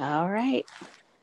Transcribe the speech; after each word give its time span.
All 0.00 0.30
right. 0.30 0.64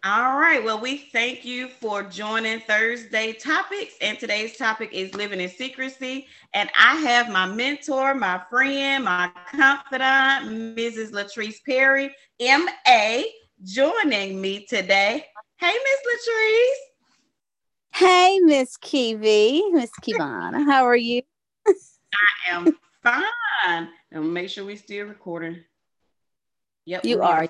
All 0.03 0.37
right. 0.37 0.61
Well, 0.61 0.81
we 0.81 0.97
thank 0.97 1.45
you 1.45 1.69
for 1.69 2.03
joining 2.03 2.59
Thursday 2.59 3.31
topics. 3.31 3.93
And 4.01 4.19
today's 4.19 4.57
topic 4.57 4.89
is 4.91 5.13
living 5.13 5.39
in 5.39 5.47
secrecy. 5.49 6.27
And 6.53 6.69
I 6.77 6.95
have 6.97 7.29
my 7.29 7.45
mentor, 7.45 8.13
my 8.13 8.41
friend, 8.49 9.05
my 9.05 9.31
confidant, 9.49 10.75
Mrs. 10.77 11.11
Latrice 11.11 11.63
Perry, 11.65 12.13
MA, 12.41 13.21
joining 13.63 14.41
me 14.41 14.65
today. 14.65 15.25
Hey, 15.57 15.73
Miss 15.73 16.27
Latrice. 16.27 16.85
Hey, 17.93 18.39
Miss 18.39 18.75
Kiwi, 18.75 19.71
Miss 19.71 19.91
Kivana, 20.01 20.65
how 20.65 20.83
are 20.83 20.97
you? 20.97 21.21
I 21.65 22.51
am 22.51 22.77
fine. 23.01 23.89
And 24.11 24.33
make 24.33 24.49
sure 24.49 24.65
we 24.65 24.75
still 24.75 25.05
recording. 25.07 25.63
Yep, 26.85 27.05
you 27.05 27.21
are. 27.21 27.47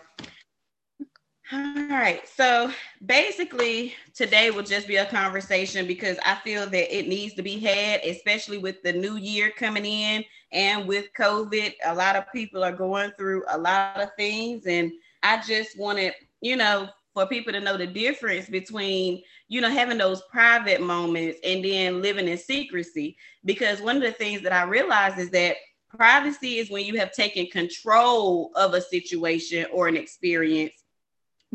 All 1.51 1.73
right. 1.89 2.27
So 2.27 2.71
basically, 3.05 3.93
today 4.15 4.49
will 4.49 4.63
just 4.63 4.87
be 4.87 4.95
a 4.95 5.05
conversation 5.05 5.85
because 5.85 6.17
I 6.25 6.35
feel 6.35 6.65
that 6.67 6.97
it 6.97 7.07
needs 7.07 7.33
to 7.35 7.43
be 7.43 7.59
had, 7.59 8.01
especially 8.03 8.57
with 8.57 8.81
the 8.81 8.93
new 8.93 9.15
year 9.17 9.51
coming 9.55 9.85
in 9.85 10.23
and 10.51 10.87
with 10.87 11.07
COVID. 11.17 11.73
A 11.85 11.93
lot 11.93 12.15
of 12.15 12.31
people 12.33 12.63
are 12.63 12.71
going 12.71 13.11
through 13.17 13.43
a 13.49 13.57
lot 13.57 14.01
of 14.01 14.09
things. 14.17 14.65
And 14.65 14.91
I 15.21 15.41
just 15.41 15.77
wanted, 15.77 16.13
you 16.41 16.55
know, 16.55 16.89
for 17.13 17.27
people 17.27 17.53
to 17.53 17.59
know 17.59 17.77
the 17.77 17.87
difference 17.87 18.49
between 18.49 19.21
you 19.47 19.61
know 19.61 19.69
having 19.69 19.97
those 19.97 20.23
private 20.31 20.81
moments 20.81 21.39
and 21.43 21.63
then 21.63 22.01
living 22.01 22.27
in 22.27 22.37
secrecy 22.37 23.15
because 23.45 23.81
one 23.81 23.95
of 23.97 24.01
the 24.03 24.11
things 24.11 24.41
that 24.41 24.51
i 24.51 24.63
realized 24.63 25.17
is 25.17 25.29
that 25.29 25.55
privacy 25.89 26.57
is 26.57 26.69
when 26.69 26.85
you 26.85 26.97
have 26.97 27.11
taken 27.13 27.45
control 27.47 28.51
of 28.55 28.73
a 28.73 28.81
situation 28.81 29.65
or 29.71 29.87
an 29.87 29.95
experience 29.95 30.84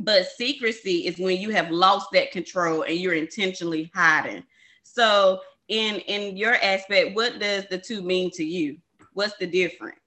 but 0.01 0.27
secrecy 0.27 1.07
is 1.07 1.19
when 1.19 1.41
you 1.41 1.51
have 1.51 1.71
lost 1.71 2.09
that 2.13 2.33
control 2.33 2.83
and 2.83 2.97
you're 2.97 3.15
intentionally 3.15 3.91
hiding. 3.95 4.45
So 4.83 5.41
in 5.69 5.97
in 6.01 6.37
your 6.37 6.55
aspect 6.55 7.15
what 7.15 7.39
does 7.39 7.67
the 7.71 7.79
two 7.79 8.03
mean 8.03 8.31
to 8.33 8.45
you? 8.45 8.79
What's 9.13 9.37
the 9.39 9.47
difference? 9.47 9.99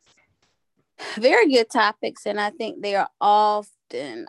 Very 1.15 1.51
good 1.51 1.69
topics 1.69 2.25
and 2.25 2.39
i 2.39 2.49
think 2.49 2.81
they 2.81 2.95
are 2.95 3.09
often, 3.19 4.27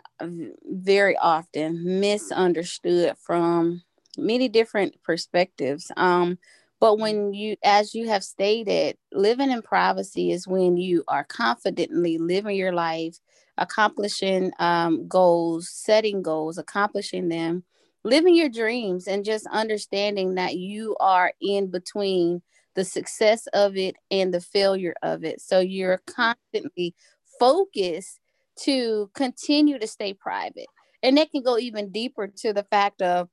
very 0.63 1.17
often 1.17 1.99
misunderstood 1.99 3.15
from 3.17 3.83
many 4.17 4.47
different 4.47 5.01
perspectives. 5.03 5.91
Um, 5.97 6.37
but 6.85 6.99
when 6.99 7.33
you, 7.33 7.55
as 7.63 7.95
you 7.95 8.07
have 8.09 8.23
stated, 8.23 8.95
living 9.11 9.49
in 9.49 9.63
privacy 9.63 10.29
is 10.29 10.47
when 10.47 10.77
you 10.77 11.03
are 11.07 11.23
confidently 11.23 12.19
living 12.19 12.55
your 12.55 12.73
life, 12.73 13.17
accomplishing 13.57 14.51
um, 14.59 15.07
goals, 15.07 15.67
setting 15.67 16.21
goals, 16.21 16.59
accomplishing 16.59 17.27
them, 17.29 17.63
living 18.03 18.35
your 18.35 18.49
dreams, 18.49 19.07
and 19.07 19.25
just 19.25 19.47
understanding 19.47 20.35
that 20.35 20.57
you 20.57 20.95
are 20.99 21.33
in 21.41 21.71
between 21.71 22.43
the 22.75 22.85
success 22.85 23.47
of 23.47 23.75
it 23.75 23.95
and 24.11 24.31
the 24.31 24.39
failure 24.41 24.93
of 25.01 25.23
it. 25.23 25.41
So 25.41 25.61
you're 25.61 26.03
constantly 26.05 26.93
focused 27.39 28.19
to 28.59 29.09
continue 29.15 29.79
to 29.79 29.87
stay 29.87 30.13
private. 30.13 30.67
And 31.01 31.17
that 31.17 31.31
can 31.31 31.41
go 31.41 31.57
even 31.57 31.91
deeper 31.91 32.27
to 32.27 32.53
the 32.53 32.63
fact 32.65 33.01
of 33.01 33.27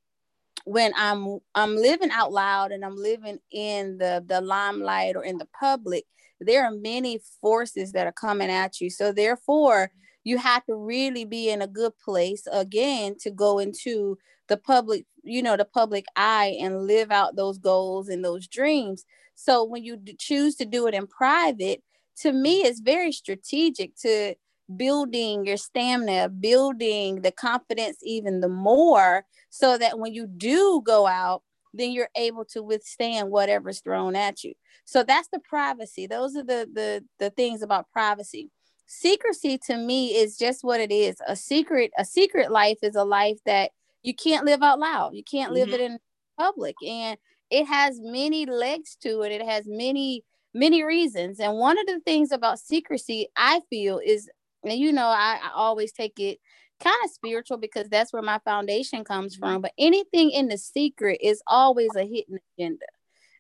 when 0.65 0.93
I'm 0.97 1.39
I'm 1.55 1.77
living 1.77 2.11
out 2.11 2.33
loud 2.33 2.73
and 2.73 2.85
I'm 2.85 2.97
living 2.97 3.39
in 3.51 3.99
the 3.99 4.25
the 4.27 4.41
limelight 4.41 5.17
or 5.17 5.25
in 5.25 5.39
the 5.39 5.49
public, 5.59 6.05
there 6.41 6.65
are 6.65 6.71
many 6.71 7.21
forces 7.41 7.93
that 7.93 8.07
are 8.07 8.13
coming 8.13 8.51
at 8.51 8.81
you. 8.81 8.91
So 8.91 9.13
therefore, 9.13 9.91
you 10.25 10.39
have 10.39 10.65
to 10.67 10.77
really 10.77 11.25
be 11.25 11.51
in 11.51 11.63
a 11.63 11.67
good 11.67 11.93
place 11.99 12.47
again 12.51 13.17
to 13.21 13.31
go 13.31 13.59
into 13.59 14.19
the 14.49 14.57
public, 14.57 15.07
you 15.23 15.43
know, 15.43 15.57
the 15.57 15.65
public 15.65 16.05
eye 16.17 16.57
and 16.61 16.87
live 16.87 17.11
out 17.11 17.37
those 17.37 17.59
goals 17.59 18.09
and 18.09 18.25
those 18.25 18.47
dreams. 18.47 19.05
So 19.35 19.65
when 19.65 19.85
you 19.85 19.99
choose 20.19 20.57
to 20.57 20.65
do 20.65 20.87
it 20.87 20.95
in 20.95 21.07
private, 21.07 21.83
to 22.19 22.33
me, 22.33 22.63
it's 22.63 22.81
very 22.81 23.13
strategic 23.13 23.97
to 24.01 24.35
building 24.77 25.47
your 25.47 25.57
stamina, 25.57 26.29
building 26.29 27.23
the 27.23 27.33
confidence 27.33 27.99
even 28.03 28.41
the 28.41 28.49
more, 28.49 29.25
so 29.51 29.79
that 29.79 29.99
when 29.99 30.15
you 30.15 30.27
do 30.27 30.83
go 30.85 31.07
out, 31.07 31.43
then 31.75 31.93
you're 31.93 32.11
able 32.17 32.45
to 32.45 32.63
withstand 32.63 33.31
whatever's 33.31 33.81
thrown 33.81 34.15
at 34.15 34.45
you. 34.45 34.55
So 34.85 35.03
that's 35.03 35.29
the 35.29 35.41
privacy. 35.41 36.07
Those 36.07 36.37
are 36.37 36.45
the 36.45 36.69
the 36.73 37.05
the 37.19 37.31
things 37.31 37.63
about 37.63 37.91
privacy. 37.93 38.51
Secrecy 38.87 39.59
to 39.67 39.77
me 39.77 40.09
is 40.09 40.37
just 40.37 40.63
what 40.63 40.81
it 40.81 40.93
is. 40.93 41.17
A 41.27 41.35
secret, 41.35 41.93
a 41.97 42.05
secret 42.05 42.51
life 42.51 42.79
is 42.83 42.95
a 42.95 43.05
life 43.05 43.39
that 43.47 43.71
you 44.03 44.15
can't 44.15 44.45
live 44.45 44.63
out 44.63 44.79
loud. 44.79 45.15
You 45.15 45.25
can't 45.25 45.53
live 45.53 45.69
mm-hmm. 45.69 45.75
it 45.77 45.81
in 45.81 45.99
public. 46.39 46.75
And 46.87 47.17
it 47.51 47.67
has 47.67 48.01
many 48.01 48.45
legs 48.45 48.97
to 49.03 49.23
it. 49.23 49.33
It 49.33 49.47
has 49.47 49.67
many 49.67 50.25
many 50.55 50.83
reasons. 50.83 51.41
And 51.41 51.55
one 51.55 51.79
of 51.79 51.87
the 51.87 52.01
things 52.01 52.33
about 52.33 52.59
secrecy, 52.59 53.29
I 53.37 53.61
feel, 53.71 54.01
is 54.05 54.29
and 54.65 54.79
you 54.79 54.93
know 54.93 55.07
I, 55.07 55.39
I 55.43 55.51
always 55.55 55.93
take 55.93 56.19
it 56.19 56.39
kind 56.83 56.97
of 57.05 57.11
spiritual 57.11 57.59
because 57.59 57.89
that's 57.89 58.13
where 58.13 58.23
my 58.23 58.39
foundation 58.45 59.05
comes 59.05 59.37
from. 59.37 59.63
But 59.63 59.73
anything 59.79 60.31
in 60.31 60.49
the 60.49 60.59
secret 60.59 61.19
is 61.23 61.43
always 61.47 61.95
a 61.97 62.03
hidden 62.03 62.39
agenda. 62.59 62.87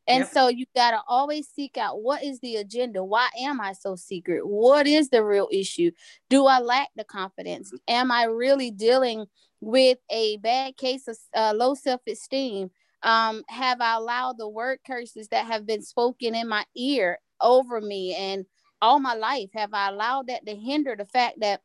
And 0.09 0.21
yep. 0.21 0.31
so 0.33 0.49
you 0.49 0.67
got 0.75 0.93
to 0.93 1.01
always 1.07 1.49
seek 1.49 1.77
out 1.77 2.03
what 2.03 2.25
is 2.25 2.41
the 2.41 2.57
agenda? 2.57 3.05
Why 3.05 3.29
am 3.39 3.61
i 3.61 3.73
so 3.73 3.95
secret? 3.95 4.47
What 4.47 4.87
is 4.87 5.11
the 5.11 5.25
real 5.25 5.49
issue? 5.53 5.93
Do 6.29 6.47
i 6.47 6.59
lack 6.59 6.89
the 6.97 7.05
confidence? 7.05 7.73
Am 7.87 8.11
i 8.11 8.25
really 8.25 8.71
dealing 8.71 9.27
with 9.61 9.99
a 10.11 10.39
bad 10.39 10.77
case 10.77 11.07
of 11.07 11.17
uh, 11.37 11.53
low 11.55 11.75
self-esteem? 11.75 12.71
Um, 13.05 13.45
have 13.49 13.81
i 13.81 13.95
allowed 13.95 14.39
the 14.39 14.49
word 14.49 14.81
curses 14.85 15.29
that 15.29 15.47
have 15.47 15.67
been 15.67 15.83
spoken 15.83 16.35
in 16.35 16.49
my 16.49 16.65
ear 16.77 17.19
over 17.41 17.81
me? 17.81 18.17
And 18.17 18.45
all 18.83 18.99
my 18.99 19.15
life 19.15 19.49
have 19.55 19.73
I 19.73 19.89
allowed 19.89 20.27
that 20.27 20.45
to 20.45 20.55
hinder 20.55 20.95
the 20.97 21.07
fact 21.07 21.41
that 21.41 21.63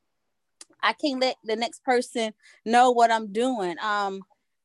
I 0.81 0.93
can't 0.93 1.19
let 1.19 1.35
the 1.43 1.55
next 1.55 1.83
person 1.83 2.33
know 2.63 2.91
what 2.91 3.11
I'm 3.11 3.33
doing? 3.33 3.75
Um, 3.81 4.21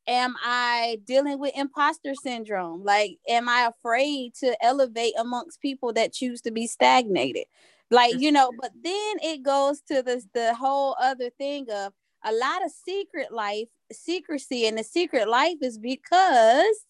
am 0.07 0.35
I 0.43 0.99
dealing 1.05 1.39
with 1.39 1.53
imposter 1.55 2.13
syndrome? 2.13 2.83
Like, 2.83 3.17
am 3.27 3.49
I 3.49 3.67
afraid 3.67 4.35
to 4.35 4.55
elevate 4.63 5.13
amongst 5.17 5.61
people 5.61 5.91
that 5.93 6.13
choose 6.13 6.41
to 6.41 6.51
be 6.51 6.67
stagnated? 6.67 7.45
Like, 7.89 8.19
you 8.19 8.31
know, 8.31 8.51
but 8.61 8.71
then 8.81 9.15
it 9.21 9.43
goes 9.43 9.81
to 9.91 10.03
this 10.03 10.27
the 10.33 10.55
whole 10.55 10.95
other 10.99 11.29
thing 11.31 11.69
of 11.71 11.93
a 12.23 12.31
lot 12.31 12.63
of 12.63 12.71
secret 12.71 13.31
life, 13.33 13.67
secrecy, 13.91 14.67
and 14.67 14.77
the 14.77 14.83
secret 14.83 15.27
life 15.27 15.57
is 15.61 15.77
because 15.77 16.85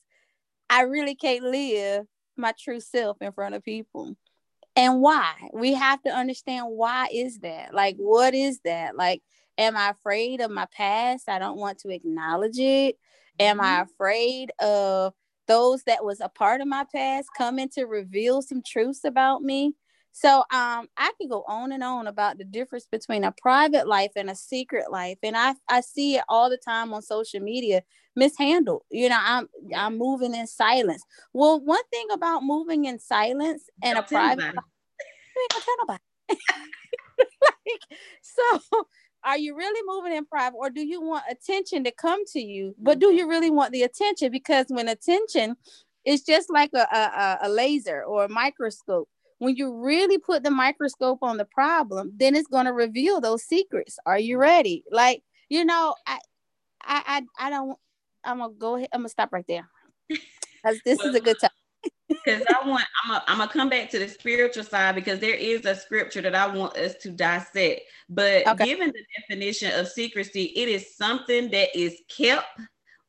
I 0.69 0.81
really 0.81 1.15
can't 1.15 1.43
live 1.43 2.05
my 2.35 2.53
true 2.57 2.79
self 2.79 3.17
in 3.21 3.31
front 3.31 3.55
of 3.55 3.63
people 3.63 4.15
and 4.75 5.01
why? 5.01 5.33
We 5.53 5.73
have 5.73 6.01
to 6.03 6.09
understand 6.09 6.65
why 6.69 7.07
is 7.13 7.39
that? 7.39 7.73
Like 7.73 7.95
what 7.97 8.33
is 8.33 8.59
that? 8.65 8.95
Like 8.95 9.21
am 9.57 9.77
i 9.77 9.91
afraid 9.91 10.41
of 10.41 10.51
my 10.51 10.67
past? 10.75 11.29
I 11.29 11.39
don't 11.39 11.57
want 11.57 11.79
to 11.79 11.89
acknowledge 11.89 12.57
it. 12.57 12.97
Am 13.39 13.61
i 13.61 13.65
mm-hmm. 13.65 13.83
afraid 13.83 14.51
of 14.59 15.13
those 15.47 15.83
that 15.83 16.05
was 16.05 16.21
a 16.21 16.29
part 16.29 16.61
of 16.61 16.67
my 16.67 16.85
past 16.93 17.27
coming 17.37 17.69
to 17.69 17.83
reveal 17.83 18.41
some 18.41 18.61
truths 18.65 19.03
about 19.03 19.41
me 19.41 19.73
so 20.13 20.37
um 20.51 20.87
i 20.95 21.11
can 21.19 21.27
go 21.27 21.43
on 21.47 21.71
and 21.71 21.83
on 21.83 22.07
about 22.07 22.37
the 22.37 22.43
difference 22.45 22.87
between 22.89 23.23
a 23.23 23.33
private 23.41 23.87
life 23.87 24.11
and 24.15 24.29
a 24.29 24.35
secret 24.35 24.89
life 24.91 25.17
and 25.23 25.35
i 25.35 25.53
i 25.69 25.81
see 25.81 26.15
it 26.15 26.23
all 26.29 26.49
the 26.49 26.57
time 26.57 26.93
on 26.93 27.01
social 27.01 27.41
media 27.41 27.81
mishandled 28.15 28.83
you 28.91 29.09
know 29.09 29.17
i'm 29.19 29.49
i'm 29.75 29.97
moving 29.97 30.35
in 30.35 30.47
silence. 30.47 31.03
Well 31.33 31.59
one 31.59 31.83
thing 31.91 32.07
about 32.13 32.43
moving 32.43 32.85
in 32.85 32.99
silence 32.99 33.63
and 33.83 33.97
a 33.97 34.03
private 34.03 34.43
you 34.43 35.41
ain't 35.41 35.51
gonna 35.51 35.65
tell 35.65 35.75
nobody. 35.81 36.03
Like 37.41 37.99
so 38.21 38.85
are 39.23 39.37
you 39.37 39.55
really 39.55 39.81
moving 39.85 40.15
in 40.17 40.25
private 40.25 40.57
or 40.57 40.69
do 40.69 40.85
you 40.85 41.01
want 41.01 41.23
attention 41.29 41.83
to 41.85 41.91
come 41.91 42.25
to 42.27 42.39
you? 42.39 42.75
But 42.77 42.99
do 42.99 43.13
you 43.13 43.27
really 43.27 43.49
want 43.49 43.71
the 43.71 43.83
attention? 43.83 44.31
Because 44.31 44.65
when 44.69 44.87
attention 44.87 45.55
is 46.05 46.23
just 46.23 46.49
like 46.49 46.71
a, 46.73 46.79
a, 46.79 47.37
a 47.43 47.49
laser 47.49 48.03
or 48.03 48.25
a 48.25 48.29
microscope 48.29 49.07
when 49.39 49.55
you 49.55 49.73
really 49.75 50.17
put 50.17 50.43
the 50.43 50.51
microscope 50.51 51.19
on 51.21 51.37
the 51.37 51.45
problem 51.45 52.11
then 52.17 52.35
it's 52.35 52.47
going 52.47 52.65
to 52.65 52.73
reveal 52.73 53.19
those 53.21 53.43
secrets 53.43 53.97
are 54.05 54.19
you 54.19 54.37
ready 54.37 54.83
like 54.91 55.21
you 55.49 55.65
know 55.65 55.93
i 56.07 56.19
i 56.83 57.23
i, 57.39 57.47
I 57.47 57.49
don't 57.49 57.77
I'm 58.23 58.39
gonna 58.39 58.53
go 58.53 58.75
ahead. 58.75 58.89
I'm 58.93 59.01
gonna 59.01 59.09
stop 59.09 59.31
right 59.31 59.45
there. 59.47 59.69
Because 60.63 60.79
this 60.85 60.99
well, 60.99 61.09
is 61.09 61.15
a 61.15 61.19
good 61.19 61.37
time. 61.41 61.49
Because 62.07 62.43
I 62.47 62.67
want, 62.67 62.85
I'm 63.03 63.11
gonna 63.11 63.23
I'm 63.27 63.37
gonna 63.39 63.51
come 63.51 63.69
back 63.69 63.89
to 63.89 63.99
the 63.99 64.07
spiritual 64.07 64.63
side 64.63 64.95
because 64.95 65.19
there 65.19 65.35
is 65.35 65.65
a 65.65 65.75
scripture 65.75 66.21
that 66.21 66.35
I 66.35 66.47
want 66.47 66.77
us 66.77 66.95
to 67.01 67.09
dissect. 67.09 67.81
But 68.07 68.47
okay. 68.47 68.65
given 68.65 68.93
the 68.93 69.03
definition 69.19 69.77
of 69.77 69.89
secrecy, 69.89 70.43
it 70.55 70.69
is 70.69 70.95
something 70.95 71.49
that 71.51 71.77
is 71.77 71.97
kept 72.09 72.45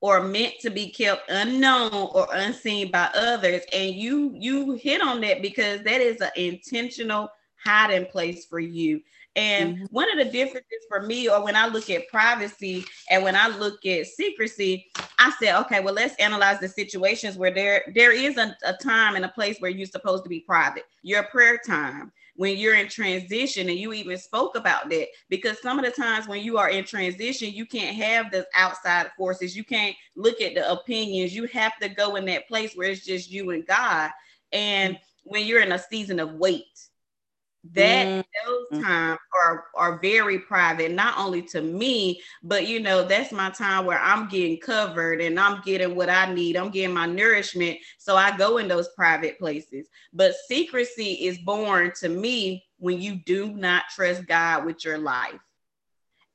or 0.04 0.22
meant 0.22 0.52
to 0.60 0.68
be 0.68 0.90
kept 0.90 1.30
unknown 1.30 1.90
or 1.90 2.28
unseen 2.34 2.90
by 2.90 3.08
others. 3.14 3.62
And 3.72 3.94
you 3.94 4.34
you 4.38 4.72
hit 4.72 5.00
on 5.00 5.22
that 5.22 5.40
because 5.40 5.80
that 5.84 6.02
is 6.02 6.20
an 6.20 6.28
intentional 6.36 7.30
hiding 7.64 8.04
place 8.04 8.44
for 8.44 8.60
you. 8.60 9.00
And 9.34 9.76
mm-hmm. 9.76 9.84
one 9.86 10.10
of 10.10 10.18
the 10.18 10.30
differences 10.30 10.84
for 10.90 11.00
me, 11.00 11.26
or 11.30 11.42
when 11.42 11.56
I 11.56 11.68
look 11.68 11.88
at 11.88 12.06
privacy 12.08 12.84
and 13.10 13.24
when 13.24 13.34
I 13.34 13.48
look 13.48 13.86
at 13.86 14.06
secrecy, 14.06 14.88
I 15.18 15.32
said, 15.40 15.58
okay, 15.60 15.80
well, 15.80 15.94
let's 15.94 16.14
analyze 16.16 16.60
the 16.60 16.68
situations 16.68 17.38
where 17.38 17.50
there 17.50 17.90
there 17.94 18.12
is 18.12 18.36
a, 18.36 18.54
a 18.62 18.74
time 18.74 19.16
and 19.16 19.24
a 19.24 19.28
place 19.28 19.56
where 19.58 19.70
you're 19.70 19.86
supposed 19.86 20.24
to 20.24 20.28
be 20.28 20.40
private. 20.40 20.84
Your 21.02 21.22
prayer 21.22 21.58
time, 21.66 22.12
when 22.36 22.56
you're 22.56 22.74
in 22.74 22.88
transition, 22.88 23.68
and 23.68 23.78
you 23.78 23.92
even 23.92 24.18
spoke 24.18 24.56
about 24.56 24.90
that 24.90 25.08
because 25.28 25.60
some 25.62 25.78
of 25.78 25.84
the 25.84 25.90
times 25.90 26.26
when 26.26 26.42
you 26.42 26.58
are 26.58 26.70
in 26.70 26.84
transition, 26.84 27.52
you 27.52 27.64
can't 27.64 27.96
have 27.96 28.30
the 28.30 28.46
outside 28.54 29.10
forces. 29.16 29.56
You 29.56 29.64
can't 29.64 29.94
look 30.16 30.40
at 30.40 30.54
the 30.54 30.70
opinions. 30.70 31.34
You 31.34 31.46
have 31.46 31.76
to 31.78 31.88
go 31.88 32.16
in 32.16 32.24
that 32.26 32.48
place 32.48 32.74
where 32.74 32.90
it's 32.90 33.04
just 33.04 33.30
you 33.30 33.50
and 33.50 33.66
God. 33.66 34.10
And 34.52 34.98
when 35.22 35.46
you're 35.46 35.60
in 35.60 35.72
a 35.72 35.78
season 35.78 36.18
of 36.18 36.34
wait, 36.34 36.88
that 37.72 38.06
mm. 38.06 38.24
those 38.46 38.82
times 38.82 39.18
are 39.42 39.64
are 39.74 39.98
very 40.00 40.38
private 40.38 40.92
not 40.92 41.16
only 41.16 41.40
to 41.40 41.62
me 41.62 42.20
but 42.42 42.66
you 42.66 42.78
know 42.78 43.02
that's 43.02 43.32
my 43.32 43.48
time 43.50 43.86
where 43.86 43.98
i'm 44.00 44.28
getting 44.28 44.58
covered 44.58 45.20
and 45.22 45.40
i'm 45.40 45.62
getting 45.64 45.96
what 45.96 46.10
i 46.10 46.32
need. 46.32 46.56
I'm 46.56 46.70
getting 46.70 46.94
my 46.94 47.06
nourishment. 47.06 47.78
So 47.98 48.16
i 48.16 48.36
go 48.36 48.58
in 48.58 48.68
those 48.68 48.88
private 48.90 49.38
places. 49.38 49.88
But 50.12 50.34
secrecy 50.46 51.12
is 51.26 51.38
born 51.38 51.92
to 52.00 52.08
me 52.08 52.64
when 52.78 53.00
you 53.00 53.16
do 53.26 53.52
not 53.52 53.84
trust 53.94 54.26
god 54.26 54.64
with 54.64 54.84
your 54.84 54.98
life. 54.98 55.40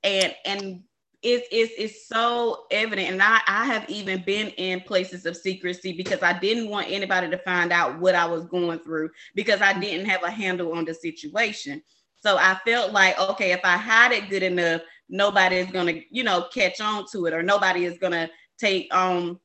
And 0.03 0.33
and 0.45 0.83
it's, 1.21 1.47
it's, 1.51 1.73
it's 1.77 2.07
so 2.07 2.65
evident. 2.71 3.11
And 3.11 3.21
I, 3.21 3.41
I 3.47 3.65
have 3.65 3.89
even 3.89 4.23
been 4.25 4.47
in 4.49 4.81
places 4.81 5.25
of 5.25 5.35
secrecy 5.35 5.93
because 5.93 6.23
I 6.23 6.37
didn't 6.39 6.69
want 6.69 6.87
anybody 6.89 7.29
to 7.29 7.37
find 7.39 7.71
out 7.73 7.99
what 7.99 8.15
I 8.15 8.25
was 8.25 8.45
going 8.45 8.79
through 8.79 9.09
because 9.35 9.61
I 9.61 9.77
didn't 9.77 10.07
have 10.07 10.23
a 10.23 10.31
handle 10.31 10.73
on 10.73 10.85
the 10.85 10.93
situation. 10.93 11.81
So 12.21 12.37
I 12.37 12.57
felt 12.65 12.91
like, 12.91 13.19
okay, 13.19 13.51
if 13.51 13.61
I 13.63 13.77
hide 13.77 14.11
it 14.11 14.29
good 14.29 14.43
enough, 14.43 14.81
nobody 15.09 15.57
is 15.57 15.71
gonna, 15.71 16.01
you 16.09 16.23
know, 16.23 16.47
catch 16.53 16.81
on 16.81 17.05
to 17.11 17.25
it, 17.25 17.33
or 17.33 17.43
nobody 17.43 17.85
is 17.85 17.97
gonna 17.97 18.29
take 18.57 18.93
um 18.93 19.39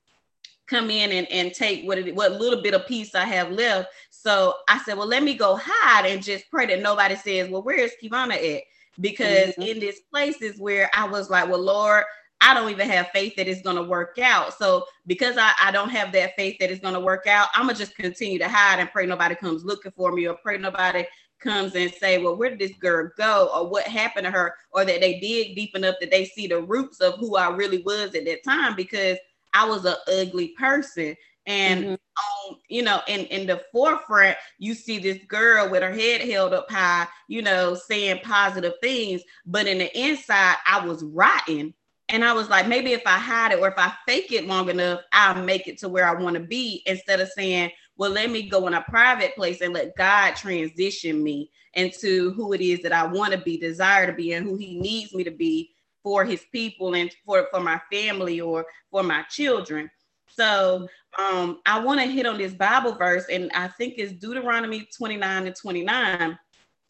come 0.67 0.91
in 0.91 1.13
and, 1.13 1.31
and 1.31 1.53
take 1.53 1.85
what 1.85 1.99
it, 1.99 2.15
what 2.15 2.33
little 2.33 2.63
bit 2.63 2.75
of 2.75 2.87
peace 2.87 3.15
I 3.15 3.25
have 3.25 3.51
left. 3.51 3.91
So 4.11 4.55
I 4.69 4.79
said, 4.79 4.97
well, 4.97 5.07
let 5.07 5.23
me 5.23 5.35
go 5.35 5.59
hide 5.61 6.07
and 6.07 6.23
just 6.23 6.51
pray 6.51 6.67
that 6.67 6.81
nobody 6.81 7.17
says, 7.17 7.51
well, 7.51 7.63
where 7.63 7.79
is 7.79 7.93
Kivana 8.03 8.57
at? 8.57 8.63
Because 9.01 9.51
mm-hmm. 9.51 9.63
in 9.63 9.81
this 9.81 10.01
places 10.11 10.59
where 10.59 10.91
I 10.95 11.07
was 11.07 11.31
like, 11.31 11.49
well, 11.49 11.63
Lord, 11.63 12.05
I 12.41 12.53
don't 12.53 12.71
even 12.71 12.89
have 12.91 13.09
faith 13.09 13.37
that 13.37 13.49
it's 13.49 13.63
going 13.63 13.77
to 13.77 13.83
work 13.83 14.19
out. 14.19 14.53
So 14.59 14.85
because 15.07 15.39
I, 15.39 15.53
I 15.63 15.71
don't 15.71 15.89
have 15.89 16.13
that 16.13 16.37
faith 16.37 16.57
that 16.61 16.71
it's 16.71 16.81
going 16.81 16.95
to 16.95 17.01
work 17.01 17.27
out, 17.27 17.49
I'm 17.55 17.67
gonna 17.67 17.79
just 17.79 17.97
continue 17.97 18.39
to 18.39 18.49
hide 18.49 18.81
and 18.81 18.91
pray 18.91 19.07
nobody 19.07 19.35
comes 19.35 19.65
looking 19.65 19.93
for 19.93 20.13
me 20.13 20.27
or 20.27 20.37
pray 20.43 20.59
nobody 20.59 21.07
comes 21.41 21.75
and 21.75 21.93
say, 21.93 22.19
well, 22.19 22.37
where 22.37 22.51
did 22.51 22.59
this 22.59 22.77
girl 22.79 23.11
go? 23.17 23.51
Or 23.55 23.69
what 23.69 23.85
happened 23.85 24.25
to 24.25 24.31
her? 24.31 24.55
Or 24.73 24.85
that 24.85 25.01
they 25.01 25.21
dig 25.21 25.57
deep 25.57 25.75
enough 25.75 25.97
that 26.01 26.11
they 26.11 26.25
see 26.25 26.47
the 26.47 26.61
roots 26.61 27.01
of 27.01 27.15
who 27.15 27.37
I 27.37 27.49
really 27.55 27.83
was 27.83 28.15
at 28.15 28.25
that 28.25 28.45
time 28.45 28.75
because 28.77 29.19
I 29.53 29.67
was 29.67 29.85
an 29.85 29.97
ugly 30.09 30.49
person. 30.59 31.17
And 31.47 31.85
mm-hmm. 31.85 32.51
on, 32.51 32.57
you 32.69 32.83
know, 32.83 33.01
in, 33.07 33.21
in 33.27 33.47
the 33.47 33.63
forefront, 33.71 34.37
you 34.59 34.75
see 34.75 34.99
this 34.99 35.19
girl 35.29 35.71
with 35.71 35.83
her 35.83 35.93
head 35.93 36.23
held 36.23 36.55
up 36.55 36.71
high, 36.71 37.07
you 37.29 37.43
know, 37.43 37.75
saying 37.75 38.21
positive 38.25 38.75
things. 38.83 39.23
But 39.45 39.67
in 39.67 39.79
the 39.79 39.99
inside, 39.99 40.57
I 40.67 40.87
was 40.87 41.03
rotten. 41.03 41.75
And 42.09 42.25
I 42.25 42.33
was 42.33 42.49
like, 42.49 42.69
maybe 42.69 42.93
if 42.93 43.03
I 43.07 43.19
hide 43.19 43.53
it 43.53 43.61
or 43.61 43.69
if 43.69 43.79
I 43.79 43.93
fake 44.07 44.33
it 44.33 44.47
long 44.47 44.69
enough, 44.69 45.01
I'll 45.13 45.43
make 45.43 45.69
it 45.69 45.79
to 45.79 45.89
where 45.89 46.07
I 46.07 46.21
want 46.21 46.35
to 46.35 46.43
be 46.43 46.83
instead 46.87 47.21
of 47.21 47.29
saying, 47.29 47.71
well, 47.97 48.11
let 48.11 48.31
me 48.31 48.49
go 48.49 48.67
in 48.67 48.75
a 48.75 48.83
private 48.83 49.35
place 49.35 49.61
and 49.61 49.73
let 49.73 49.97
God 49.97 50.35
transition 50.35 51.23
me 51.23 51.51
into 51.75 52.33
who 52.33 52.53
it 52.53 52.61
is 52.61 52.83
that 52.83 52.93
I 52.93 53.07
want 53.07 53.33
to 53.33 53.39
be, 53.39 53.57
desire 53.57 54.07
to 54.07 54.13
be, 54.13 54.33
and 54.33 54.47
who 54.47 54.57
He 54.57 54.79
needs 54.79 55.15
me 55.15 55.25
to 55.25 55.31
be 55.31 55.71
for 56.03 56.25
His 56.25 56.45
people 56.53 56.95
and 56.95 57.15
for, 57.25 57.49
for 57.53 57.61
my 57.61 57.81
family 57.91 58.41
or 58.41 58.67
for 58.91 59.03
my 59.03 59.23
children. 59.31 59.91
So 60.37 60.89
um, 61.19 61.61
I 61.67 61.79
want 61.81 62.01
to 62.01 62.07
hit 62.07 62.27
on 62.27 62.39
this 62.39 62.55
Bible 62.55 62.95
verse, 62.95 63.25
and 63.31 63.51
I 63.55 63.69
think 63.69 63.95
it's 63.97 64.13
Deuteronomy 64.13 64.89
29 64.97 65.47
and 65.47 65.57
29. 65.57 66.39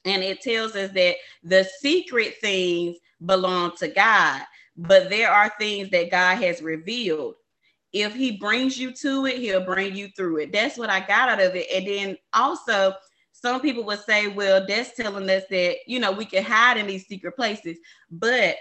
And 0.06 0.22
it 0.22 0.40
tells 0.40 0.76
us 0.76 0.90
that 0.92 1.16
the 1.42 1.64
secret 1.80 2.36
things 2.40 2.96
belong 3.24 3.76
to 3.76 3.88
God, 3.88 4.42
but 4.76 5.08
there 5.08 5.30
are 5.30 5.52
things 5.58 5.90
that 5.90 6.10
God 6.10 6.36
has 6.36 6.62
revealed. 6.62 7.34
If 7.92 8.14
He 8.14 8.32
brings 8.32 8.78
you 8.78 8.92
to 8.92 9.26
it, 9.26 9.38
He'll 9.38 9.64
bring 9.64 9.94
you 9.94 10.08
through 10.16 10.38
it. 10.38 10.52
That's 10.52 10.76
what 10.76 10.90
I 10.90 11.00
got 11.00 11.28
out 11.28 11.40
of 11.40 11.54
it. 11.54 11.66
And 11.72 11.86
then 11.86 12.16
also, 12.32 12.94
some 13.32 13.60
people 13.60 13.84
would 13.84 14.00
say, 14.00 14.28
well, 14.28 14.64
that's 14.66 14.96
telling 14.96 15.28
us 15.28 15.44
that, 15.50 15.76
you 15.86 16.00
know, 16.00 16.12
we 16.12 16.24
can 16.24 16.42
hide 16.42 16.76
in 16.76 16.86
these 16.86 17.06
secret 17.06 17.36
places. 17.36 17.76
But 18.10 18.56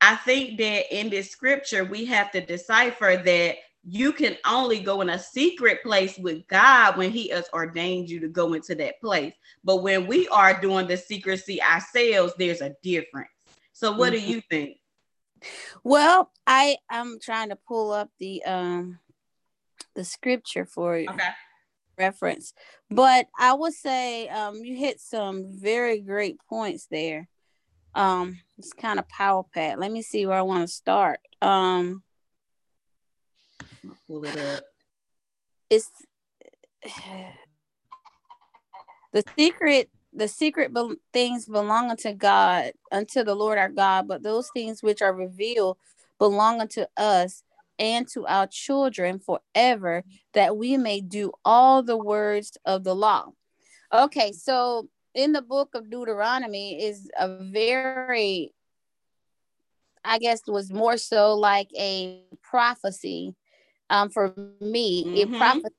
I 0.00 0.16
think 0.16 0.58
that 0.58 0.94
in 0.96 1.08
this 1.08 1.30
scripture, 1.30 1.84
we 1.84 2.04
have 2.06 2.30
to 2.32 2.44
decipher 2.44 3.20
that 3.24 3.56
you 3.86 4.12
can 4.12 4.36
only 4.46 4.80
go 4.80 5.00
in 5.02 5.10
a 5.10 5.18
secret 5.18 5.82
place 5.82 6.16
with 6.18 6.46
God 6.48 6.96
when 6.96 7.10
He 7.10 7.28
has 7.28 7.48
ordained 7.52 8.08
you 8.08 8.20
to 8.20 8.28
go 8.28 8.54
into 8.54 8.74
that 8.76 9.00
place. 9.00 9.34
But 9.62 9.82
when 9.82 10.06
we 10.06 10.26
are 10.28 10.58
doing 10.60 10.86
the 10.86 10.96
secrecy 10.96 11.62
ourselves, 11.62 12.32
there's 12.38 12.62
a 12.62 12.74
difference. 12.82 13.28
So, 13.72 13.92
what 13.92 14.12
mm-hmm. 14.12 14.26
do 14.26 14.32
you 14.32 14.42
think? 14.50 14.78
Well, 15.82 16.30
I 16.46 16.76
I'm 16.88 17.18
trying 17.20 17.50
to 17.50 17.56
pull 17.56 17.92
up 17.92 18.08
the 18.18 18.42
um 18.44 18.98
the 19.94 20.04
scripture 20.04 20.64
for 20.64 20.98
you. 20.98 21.08
Okay. 21.10 21.28
Reference, 21.96 22.54
but 22.90 23.28
I 23.38 23.52
would 23.52 23.74
say 23.74 24.28
um 24.28 24.56
you 24.56 24.76
hit 24.76 24.98
some 24.98 25.46
very 25.48 26.00
great 26.00 26.38
points 26.48 26.86
there. 26.90 27.28
Um, 27.94 28.40
it's 28.58 28.72
kind 28.72 28.98
of 28.98 29.08
power 29.08 29.44
pad. 29.54 29.78
Let 29.78 29.92
me 29.92 30.02
see 30.02 30.26
where 30.26 30.38
I 30.38 30.42
want 30.42 30.66
to 30.66 30.74
start. 30.74 31.20
Um, 31.40 32.02
pull 34.06 34.24
it 34.24 34.38
up. 34.38 34.64
It's 35.70 35.90
the 39.12 39.24
secret. 39.36 39.90
The 40.16 40.28
secret 40.28 40.72
be- 40.72 40.96
things 41.12 41.46
belong 41.46 41.90
unto 41.90 42.12
God, 42.12 42.70
unto 42.92 43.24
the 43.24 43.34
Lord 43.34 43.58
our 43.58 43.68
God, 43.68 44.06
but 44.06 44.22
those 44.22 44.48
things 44.54 44.80
which 44.80 45.02
are 45.02 45.12
revealed 45.12 45.76
belong 46.20 46.60
unto 46.60 46.84
us 46.96 47.42
and 47.80 48.06
to 48.12 48.24
our 48.26 48.46
children 48.46 49.18
forever, 49.18 50.04
that 50.34 50.56
we 50.56 50.76
may 50.76 51.00
do 51.00 51.32
all 51.44 51.82
the 51.82 51.96
words 51.96 52.56
of 52.64 52.84
the 52.84 52.94
law. 52.94 53.32
Okay, 53.92 54.30
so 54.30 54.88
in 55.14 55.32
the 55.32 55.42
book 55.42 55.70
of 55.74 55.90
Deuteronomy 55.90 56.82
is 56.82 57.10
a 57.18 57.28
very, 57.28 58.52
I 60.04 60.18
guess, 60.18 60.42
was 60.46 60.72
more 60.72 60.96
so 60.96 61.34
like 61.34 61.70
a 61.76 62.22
prophecy 62.42 63.34
um, 63.90 64.10
for 64.10 64.34
me, 64.60 65.04
mm-hmm. 65.04 65.16
it 65.16 65.38
promised 65.38 65.74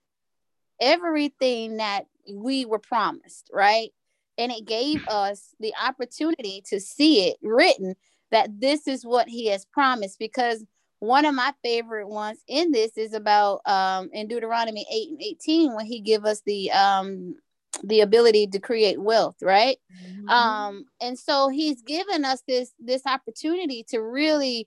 everything 0.80 1.78
that 1.78 2.06
we 2.32 2.66
were 2.66 2.80
promised, 2.80 3.50
right? 3.54 3.90
And 4.38 4.52
it 4.52 4.66
gave 4.66 5.08
us 5.08 5.56
the 5.60 5.74
opportunity 5.82 6.64
to 6.70 6.80
see 6.80 7.28
it 7.28 7.38
written 7.42 7.96
that 8.32 8.60
this 8.60 8.88
is 8.88 9.06
what 9.06 9.30
he 9.30 9.48
has 9.48 9.66
promised. 9.66 10.20
Because 10.20 10.64
one 11.00 11.26
of 11.26 11.36
my 11.36 11.54
favorite 11.64 12.08
ones 12.08 12.40
in 12.48 12.72
this 12.72 12.98
is 12.98 13.14
about 13.14 13.62
um, 13.66 14.10
in 14.12 14.28
Deuteronomy 14.28 14.86
8 14.92 15.10
and 15.10 15.22
18 15.22 15.76
when 15.76 15.86
he 15.86 16.00
give 16.02 16.26
us 16.26 16.42
the 16.46 16.72
um, 16.72 17.36
the 17.84 18.02
ability 18.02 18.48
to 18.48 18.60
create 18.60 19.02
wealth 19.02 19.36
right 19.42 19.78
mm-hmm. 20.02 20.30
um 20.30 20.86
and 21.02 21.20
so 21.20 21.50
he's 21.50 21.82
given 21.82 22.24
us 22.24 22.42
this 22.48 22.72
this 22.80 23.02
opportunity 23.06 23.84
to 23.90 24.00
really 24.00 24.66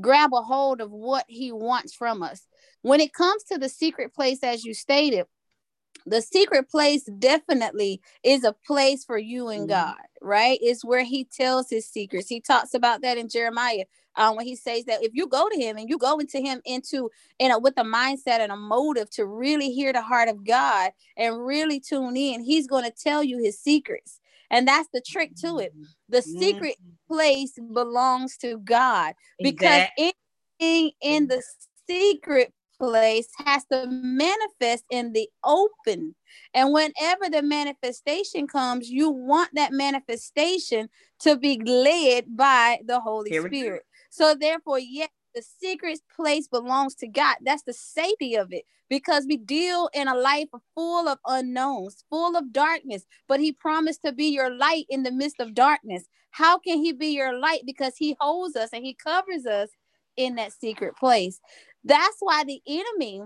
grab 0.00 0.34
a 0.34 0.42
hold 0.42 0.82
of 0.82 0.90
what 0.90 1.24
he 1.28 1.50
wants 1.50 1.94
from 1.94 2.22
us 2.22 2.46
when 2.82 3.00
it 3.00 3.12
comes 3.12 3.44
to 3.44 3.58
the 3.58 3.68
secret 3.68 4.14
place, 4.14 4.42
as 4.42 4.64
you 4.64 4.74
stated, 4.74 5.26
the 6.06 6.20
secret 6.20 6.68
place 6.68 7.04
definitely 7.04 8.00
is 8.22 8.44
a 8.44 8.54
place 8.66 9.04
for 9.04 9.18
you 9.18 9.48
and 9.48 9.68
mm-hmm. 9.68 9.88
God, 9.88 9.96
right? 10.20 10.58
It's 10.60 10.84
where 10.84 11.04
He 11.04 11.24
tells 11.24 11.70
His 11.70 11.86
secrets. 11.86 12.28
He 12.28 12.40
talks 12.40 12.74
about 12.74 13.02
that 13.02 13.18
in 13.18 13.28
Jeremiah. 13.28 13.84
Um, 14.14 14.36
when 14.36 14.44
he 14.44 14.56
says 14.56 14.84
that 14.84 15.02
if 15.02 15.12
you 15.14 15.26
go 15.26 15.48
to 15.48 15.58
him 15.58 15.78
and 15.78 15.88
you 15.88 15.96
go 15.96 16.18
into 16.18 16.38
him 16.38 16.60
into 16.66 17.10
you 17.40 17.48
know 17.48 17.58
with 17.58 17.72
a 17.78 17.82
mindset 17.82 18.40
and 18.40 18.52
a 18.52 18.56
motive 18.56 19.08
to 19.12 19.24
really 19.24 19.70
hear 19.70 19.90
the 19.90 20.02
heart 20.02 20.28
of 20.28 20.46
God 20.46 20.90
and 21.16 21.42
really 21.42 21.80
tune 21.80 22.14
in, 22.14 22.42
he's 22.42 22.66
going 22.66 22.84
to 22.84 22.90
tell 22.90 23.24
you 23.24 23.38
his 23.38 23.58
secrets. 23.58 24.20
And 24.50 24.68
that's 24.68 24.88
the 24.92 25.00
trick 25.00 25.34
to 25.36 25.60
it. 25.60 25.72
The 26.10 26.20
secret 26.20 26.76
mm-hmm. 26.78 27.14
place 27.14 27.58
belongs 27.72 28.36
to 28.38 28.58
God 28.58 29.14
because 29.38 29.86
exactly. 29.86 30.14
anything 30.60 30.90
in 31.00 31.28
the 31.28 31.42
secret 31.88 32.52
place 32.82 33.28
has 33.46 33.64
to 33.72 33.86
manifest 33.88 34.84
in 34.90 35.12
the 35.12 35.28
open. 35.44 36.14
And 36.54 36.72
whenever 36.72 37.28
the 37.30 37.42
manifestation 37.42 38.46
comes, 38.48 38.90
you 38.90 39.10
want 39.10 39.50
that 39.54 39.72
manifestation 39.72 40.88
to 41.20 41.36
be 41.36 41.60
led 41.64 42.36
by 42.36 42.80
the 42.86 43.00
Holy 43.00 43.30
Spirit. 43.32 43.82
So, 44.10 44.34
therefore, 44.34 44.80
yes, 44.80 45.10
the 45.34 45.42
secret 45.42 46.00
place 46.16 46.48
belongs 46.48 46.94
to 46.96 47.08
God. 47.08 47.36
That's 47.42 47.62
the 47.62 47.72
safety 47.72 48.34
of 48.36 48.52
it 48.52 48.64
because 48.90 49.26
we 49.26 49.38
deal 49.38 49.88
in 49.94 50.08
a 50.08 50.14
life 50.14 50.48
full 50.74 51.08
of 51.08 51.18
unknowns, 51.26 52.04
full 52.10 52.36
of 52.36 52.52
darkness. 52.52 53.04
But 53.28 53.40
He 53.40 53.52
promised 53.52 54.02
to 54.04 54.12
be 54.12 54.26
your 54.26 54.54
light 54.54 54.86
in 54.90 55.04
the 55.04 55.12
midst 55.12 55.40
of 55.40 55.54
darkness. 55.54 56.04
how 56.32 56.58
can 56.58 56.78
he 56.84 56.92
be 56.92 57.08
your 57.08 57.38
light 57.38 57.62
because 57.66 57.94
he 57.96 58.16
holds 58.20 58.56
us 58.56 58.70
and 58.72 58.84
he 58.84 58.94
covers 58.94 59.46
us 59.46 59.70
in 60.16 60.34
that 60.36 60.52
secret 60.52 60.96
place 60.96 61.40
that's 61.84 62.16
why 62.20 62.44
the 62.44 62.62
enemy 62.66 63.22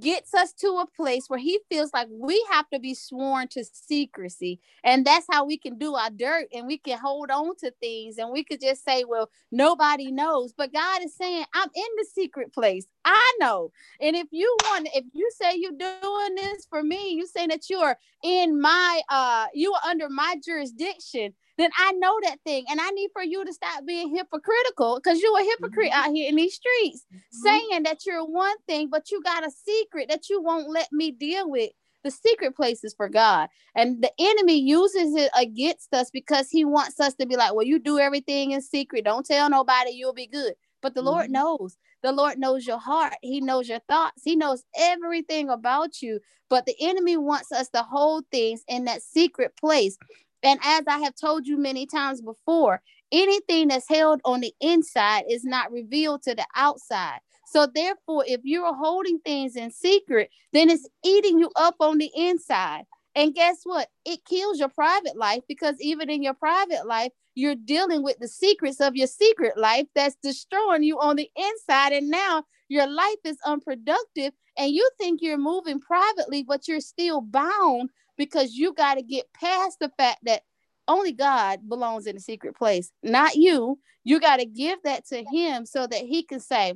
gets 0.00 0.34
us 0.34 0.52
to 0.52 0.66
a 0.78 0.86
place 0.96 1.28
where 1.28 1.38
he 1.38 1.60
feels 1.70 1.92
like 1.92 2.08
we 2.10 2.44
have 2.50 2.68
to 2.70 2.78
be 2.78 2.94
sworn 2.94 3.48
to 3.48 3.64
secrecy. 3.64 4.58
And 4.82 5.04
that's 5.04 5.26
how 5.30 5.44
we 5.44 5.58
can 5.58 5.78
do 5.78 5.94
our 5.94 6.10
dirt 6.10 6.46
and 6.52 6.66
we 6.66 6.78
can 6.78 6.98
hold 6.98 7.30
on 7.30 7.56
to 7.56 7.70
things 7.80 8.18
and 8.18 8.30
we 8.30 8.44
could 8.44 8.60
just 8.60 8.84
say 8.84 9.04
well 9.04 9.30
nobody 9.52 10.10
knows. 10.10 10.52
But 10.56 10.72
god 10.72 11.04
is 11.04 11.14
saying 11.14 11.44
i'm 11.54 11.68
in 11.74 11.84
the 11.96 12.06
secret 12.12 12.52
place. 12.52 12.86
I 13.04 13.36
know. 13.40 13.72
And 14.00 14.16
if 14.16 14.28
you 14.30 14.54
want 14.64 14.88
if 14.94 15.04
you 15.12 15.30
say 15.38 15.54
you're 15.56 15.72
doing 15.72 16.34
this 16.34 16.66
for 16.68 16.82
me 16.82 17.10
you 17.10 17.26
saying 17.26 17.48
that 17.48 17.68
you're 17.68 17.96
in 18.22 18.60
my 18.60 19.02
uh 19.10 19.46
you 19.54 19.72
are 19.74 19.90
under 19.90 20.08
my 20.08 20.36
jurisdiction 20.44 21.34
then 21.56 21.70
I 21.78 21.92
know 21.92 22.18
that 22.22 22.40
thing. 22.44 22.64
And 22.68 22.80
I 22.80 22.90
need 22.90 23.10
for 23.12 23.22
you 23.22 23.44
to 23.44 23.52
stop 23.52 23.84
being 23.86 24.14
hypocritical 24.14 25.00
because 25.02 25.20
you're 25.20 25.38
a 25.38 25.44
hypocrite 25.44 25.90
mm-hmm. 25.90 26.08
out 26.08 26.14
here 26.14 26.28
in 26.28 26.36
these 26.36 26.54
streets 26.54 27.04
mm-hmm. 27.12 27.36
saying 27.42 27.82
that 27.84 28.04
you're 28.06 28.24
one 28.24 28.56
thing, 28.66 28.88
but 28.90 29.10
you 29.10 29.22
got 29.22 29.46
a 29.46 29.50
secret 29.50 30.08
that 30.08 30.28
you 30.28 30.42
won't 30.42 30.70
let 30.70 30.88
me 30.92 31.10
deal 31.10 31.50
with. 31.50 31.70
The 32.02 32.10
secret 32.10 32.54
places 32.54 32.92
for 32.94 33.08
God. 33.08 33.48
And 33.74 34.02
the 34.02 34.12
enemy 34.18 34.58
uses 34.58 35.14
it 35.16 35.30
against 35.34 35.94
us 35.94 36.10
because 36.10 36.50
he 36.50 36.62
wants 36.62 37.00
us 37.00 37.14
to 37.14 37.24
be 37.24 37.34
like, 37.34 37.54
well, 37.54 37.64
you 37.64 37.78
do 37.78 37.98
everything 37.98 38.50
in 38.50 38.60
secret. 38.60 39.06
Don't 39.06 39.24
tell 39.24 39.48
nobody 39.48 39.92
you'll 39.92 40.12
be 40.12 40.26
good. 40.26 40.52
But 40.82 40.94
the 40.94 41.00
mm-hmm. 41.00 41.08
Lord 41.08 41.30
knows. 41.30 41.78
The 42.02 42.12
Lord 42.12 42.38
knows 42.38 42.66
your 42.66 42.78
heart. 42.78 43.14
He 43.22 43.40
knows 43.40 43.70
your 43.70 43.80
thoughts. 43.88 44.20
He 44.22 44.36
knows 44.36 44.64
everything 44.78 45.48
about 45.48 46.02
you. 46.02 46.20
But 46.50 46.66
the 46.66 46.76
enemy 46.78 47.16
wants 47.16 47.50
us 47.50 47.70
to 47.70 47.82
hold 47.82 48.26
things 48.30 48.62
in 48.68 48.84
that 48.84 49.02
secret 49.02 49.56
place. 49.56 49.96
And 50.44 50.60
as 50.62 50.84
I 50.86 50.98
have 50.98 51.14
told 51.16 51.46
you 51.46 51.56
many 51.56 51.86
times 51.86 52.20
before, 52.20 52.82
anything 53.10 53.68
that's 53.68 53.88
held 53.88 54.20
on 54.24 54.40
the 54.40 54.52
inside 54.60 55.24
is 55.28 55.44
not 55.44 55.72
revealed 55.72 56.22
to 56.24 56.34
the 56.34 56.46
outside. 56.54 57.18
So, 57.46 57.66
therefore, 57.72 58.24
if 58.26 58.40
you're 58.44 58.74
holding 58.74 59.20
things 59.20 59.56
in 59.56 59.70
secret, 59.70 60.30
then 60.52 60.70
it's 60.70 60.88
eating 61.04 61.38
you 61.38 61.50
up 61.56 61.76
on 61.80 61.98
the 61.98 62.10
inside. 62.14 62.84
And 63.14 63.34
guess 63.34 63.60
what? 63.64 63.88
It 64.04 64.24
kills 64.24 64.58
your 64.58 64.68
private 64.68 65.16
life 65.16 65.42
because 65.48 65.76
even 65.80 66.10
in 66.10 66.22
your 66.22 66.34
private 66.34 66.86
life, 66.86 67.12
you're 67.34 67.54
dealing 67.54 68.02
with 68.02 68.18
the 68.18 68.28
secrets 68.28 68.80
of 68.80 68.96
your 68.96 69.06
secret 69.06 69.56
life 69.56 69.86
that's 69.94 70.16
destroying 70.22 70.82
you 70.82 70.98
on 71.00 71.16
the 71.16 71.30
inside. 71.36 71.92
And 71.92 72.10
now 72.10 72.44
your 72.68 72.86
life 72.86 73.18
is 73.24 73.38
unproductive 73.46 74.32
and 74.56 74.72
you 74.72 74.88
think 74.98 75.20
you're 75.22 75.38
moving 75.38 75.80
privately, 75.80 76.42
but 76.42 76.68
you're 76.68 76.80
still 76.80 77.20
bound 77.20 77.90
because 78.16 78.54
you 78.54 78.72
got 78.72 78.94
to 78.94 79.02
get 79.02 79.32
past 79.32 79.78
the 79.80 79.90
fact 79.96 80.20
that 80.24 80.42
only 80.86 81.12
God 81.12 81.68
belongs 81.68 82.06
in 82.06 82.16
a 82.16 82.20
secret 82.20 82.56
place, 82.56 82.90
not 83.02 83.34
you. 83.34 83.78
You 84.04 84.20
got 84.20 84.36
to 84.36 84.46
give 84.46 84.78
that 84.84 85.06
to 85.06 85.24
Him 85.24 85.66
so 85.66 85.86
that 85.86 86.00
He 86.00 86.22
can 86.22 86.40
say, 86.40 86.74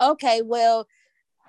okay, 0.00 0.42
well, 0.42 0.86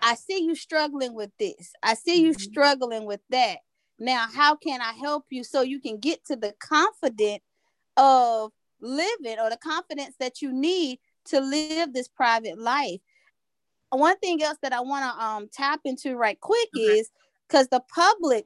I 0.02 0.16
see 0.16 0.44
you 0.44 0.56
struggling 0.56 1.14
with 1.14 1.32
this. 1.38 1.74
I 1.84 1.94
see 1.94 2.22
you 2.22 2.32
mm-hmm. 2.32 2.42
struggling 2.42 3.06
with 3.06 3.22
that. 3.30 3.58
Now, 4.00 4.28
how 4.34 4.56
can 4.56 4.82
I 4.82 4.94
help 4.94 5.26
you 5.30 5.44
so 5.44 5.62
you 5.62 5.80
can 5.80 6.00
get 6.00 6.26
to 6.26 6.36
the 6.36 6.54
confidence 6.60 7.44
of 7.98 8.52
living 8.82 9.40
or 9.40 9.50
the 9.50 9.58
confidence 9.58 10.16
that 10.20 10.42
you 10.42 10.52
need 10.52 11.00
to 11.26 11.40
live 11.40 11.94
this 11.94 12.08
private 12.08 12.58
life? 12.58 13.00
One 13.90 14.18
thing 14.18 14.42
else 14.44 14.58
that 14.62 14.74
I 14.74 14.82
want 14.82 15.04
to 15.04 15.24
um 15.24 15.50
tap 15.52 15.82
into 15.86 16.16
right 16.16 16.40
quick 16.40 16.70
okay. 16.76 16.84
is 16.84 17.10
because 17.48 17.68
the 17.68 17.82
public 17.94 18.46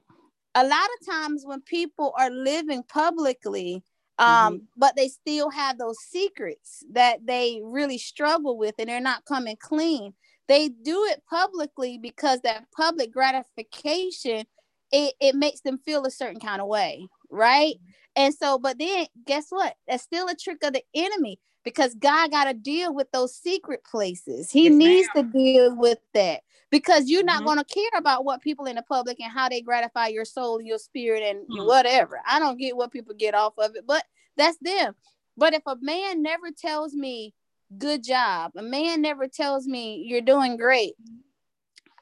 a 0.55 0.63
lot 0.63 0.89
of 0.99 1.07
times 1.07 1.43
when 1.45 1.61
people 1.61 2.13
are 2.17 2.29
living 2.29 2.83
publicly 2.83 3.83
um, 4.17 4.55
mm-hmm. 4.55 4.65
but 4.75 4.95
they 4.97 5.07
still 5.07 5.49
have 5.49 5.77
those 5.77 5.97
secrets 5.99 6.83
that 6.91 7.25
they 7.25 7.61
really 7.63 7.97
struggle 7.97 8.57
with 8.57 8.75
and 8.77 8.89
they're 8.89 8.99
not 8.99 9.25
coming 9.25 9.55
clean 9.59 10.13
they 10.47 10.69
do 10.69 11.05
it 11.05 11.21
publicly 11.29 11.97
because 11.97 12.41
that 12.41 12.65
public 12.75 13.13
gratification 13.13 14.45
it, 14.91 15.13
it 15.21 15.35
makes 15.35 15.61
them 15.61 15.77
feel 15.77 16.05
a 16.05 16.11
certain 16.11 16.39
kind 16.39 16.61
of 16.61 16.67
way 16.67 17.07
right 17.29 17.75
and 18.15 18.33
so 18.33 18.57
but 18.57 18.77
then 18.79 19.05
guess 19.25 19.45
what 19.49 19.75
that's 19.87 20.03
still 20.03 20.27
a 20.27 20.35
trick 20.35 20.63
of 20.63 20.73
the 20.73 20.83
enemy 20.93 21.39
because 21.73 21.95
god 21.95 22.31
got 22.31 22.45
to 22.45 22.53
deal 22.53 22.93
with 22.93 23.11
those 23.11 23.35
secret 23.35 23.83
places 23.83 24.51
he 24.51 24.65
yes, 24.65 24.73
needs 24.73 25.09
ma'am. 25.15 25.31
to 25.31 25.37
deal 25.37 25.75
with 25.75 25.99
that 26.13 26.41
because 26.71 27.09
you're 27.09 27.23
not 27.23 27.37
mm-hmm. 27.37 27.45
going 27.45 27.57
to 27.57 27.65
care 27.65 27.97
about 27.97 28.25
what 28.25 28.41
people 28.41 28.65
in 28.65 28.75
the 28.75 28.81
public 28.81 29.19
and 29.19 29.31
how 29.31 29.49
they 29.49 29.61
gratify 29.61 30.07
your 30.07 30.25
soul, 30.25 30.61
your 30.61 30.77
spirit, 30.77 31.23
and 31.23 31.39
mm-hmm. 31.39 31.65
whatever. 31.65 32.21
I 32.27 32.39
don't 32.39 32.59
get 32.59 32.77
what 32.77 32.91
people 32.91 33.15
get 33.15 33.33
off 33.33 33.53
of 33.57 33.75
it, 33.75 33.85
but 33.87 34.03
that's 34.37 34.57
them. 34.61 34.95
But 35.37 35.53
if 35.53 35.63
a 35.65 35.77
man 35.81 36.21
never 36.21 36.51
tells 36.51 36.93
me, 36.93 37.33
good 37.77 38.03
job, 38.03 38.51
a 38.55 38.61
man 38.61 39.01
never 39.01 39.27
tells 39.27 39.67
me, 39.67 40.03
you're 40.07 40.21
doing 40.21 40.57
great, 40.57 40.93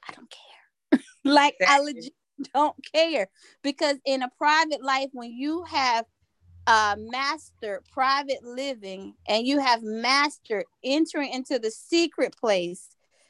I 0.07 0.13
don't 0.13 0.29
care. 0.29 0.99
like, 1.23 1.55
I 1.65 1.79
legit 1.79 2.13
don't 2.53 2.75
care 2.93 3.29
because 3.63 3.97
in 4.05 4.21
a 4.21 4.29
private 4.37 4.83
life, 4.83 5.09
when 5.11 5.31
you 5.31 5.63
have 5.63 6.05
uh, 6.67 6.97
mastered 6.99 7.81
private 7.91 8.43
living 8.43 9.15
and 9.27 9.47
you 9.47 9.59
have 9.59 9.81
mastered 9.81 10.65
entering 10.83 11.31
into 11.31 11.57
the 11.57 11.71
secret 11.71 12.35
place 12.37 12.89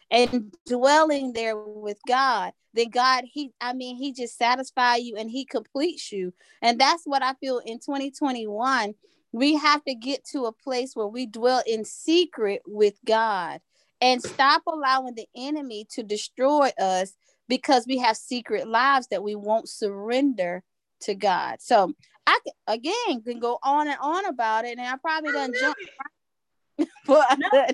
and 0.10 0.54
dwelling 0.66 1.34
there 1.34 1.56
with 1.56 2.00
God, 2.08 2.54
then 2.74 2.90
God, 2.90 3.26
He, 3.32 3.52
I 3.62 3.74
mean, 3.74 3.96
He 3.96 4.12
just 4.12 4.38
satisfy 4.38 4.96
you 4.96 5.16
and 5.18 5.30
He 5.30 5.46
completes 5.46 6.12
you. 6.12 6.34
And 6.62 6.80
that's 6.80 7.04
what 7.06 7.22
I 7.22 7.36
feel 7.36 7.60
in 7.60 7.80
2021. 7.80 8.96
We 9.32 9.56
have 9.56 9.84
to 9.84 9.94
get 9.94 10.26
to 10.32 10.46
a 10.46 10.52
place 10.52 10.96
where 10.96 11.08
we 11.08 11.28
dwell 11.28 11.62
in 11.68 11.86
secret 11.86 12.64
with 12.66 12.96
God 13.06 13.62
and 14.02 14.24
stop 14.24 14.64
allowing 14.68 15.14
the 15.14 15.28
enemy 15.36 15.86
to 15.92 16.02
destroy 16.02 16.72
us 16.80 17.14
because 17.48 17.86
we 17.88 18.00
have 18.00 18.18
secret 18.18 18.68
lives 18.68 19.08
that 19.08 19.24
we 19.24 19.36
won't 19.36 19.70
surrender 19.70 20.64
to 21.02 21.14
God. 21.14 21.58
So 21.62 21.94
I 22.28 22.40
again 22.68 23.22
can 23.26 23.40
go 23.40 23.58
on 23.64 23.88
and 23.88 23.98
on 24.02 24.26
about 24.26 24.66
it, 24.66 24.78
and 24.78 24.88
I 24.88 24.98
probably 24.98 25.32
done 25.32 25.54
jump 25.60 25.78
but 27.08 27.40
no, 27.40 27.66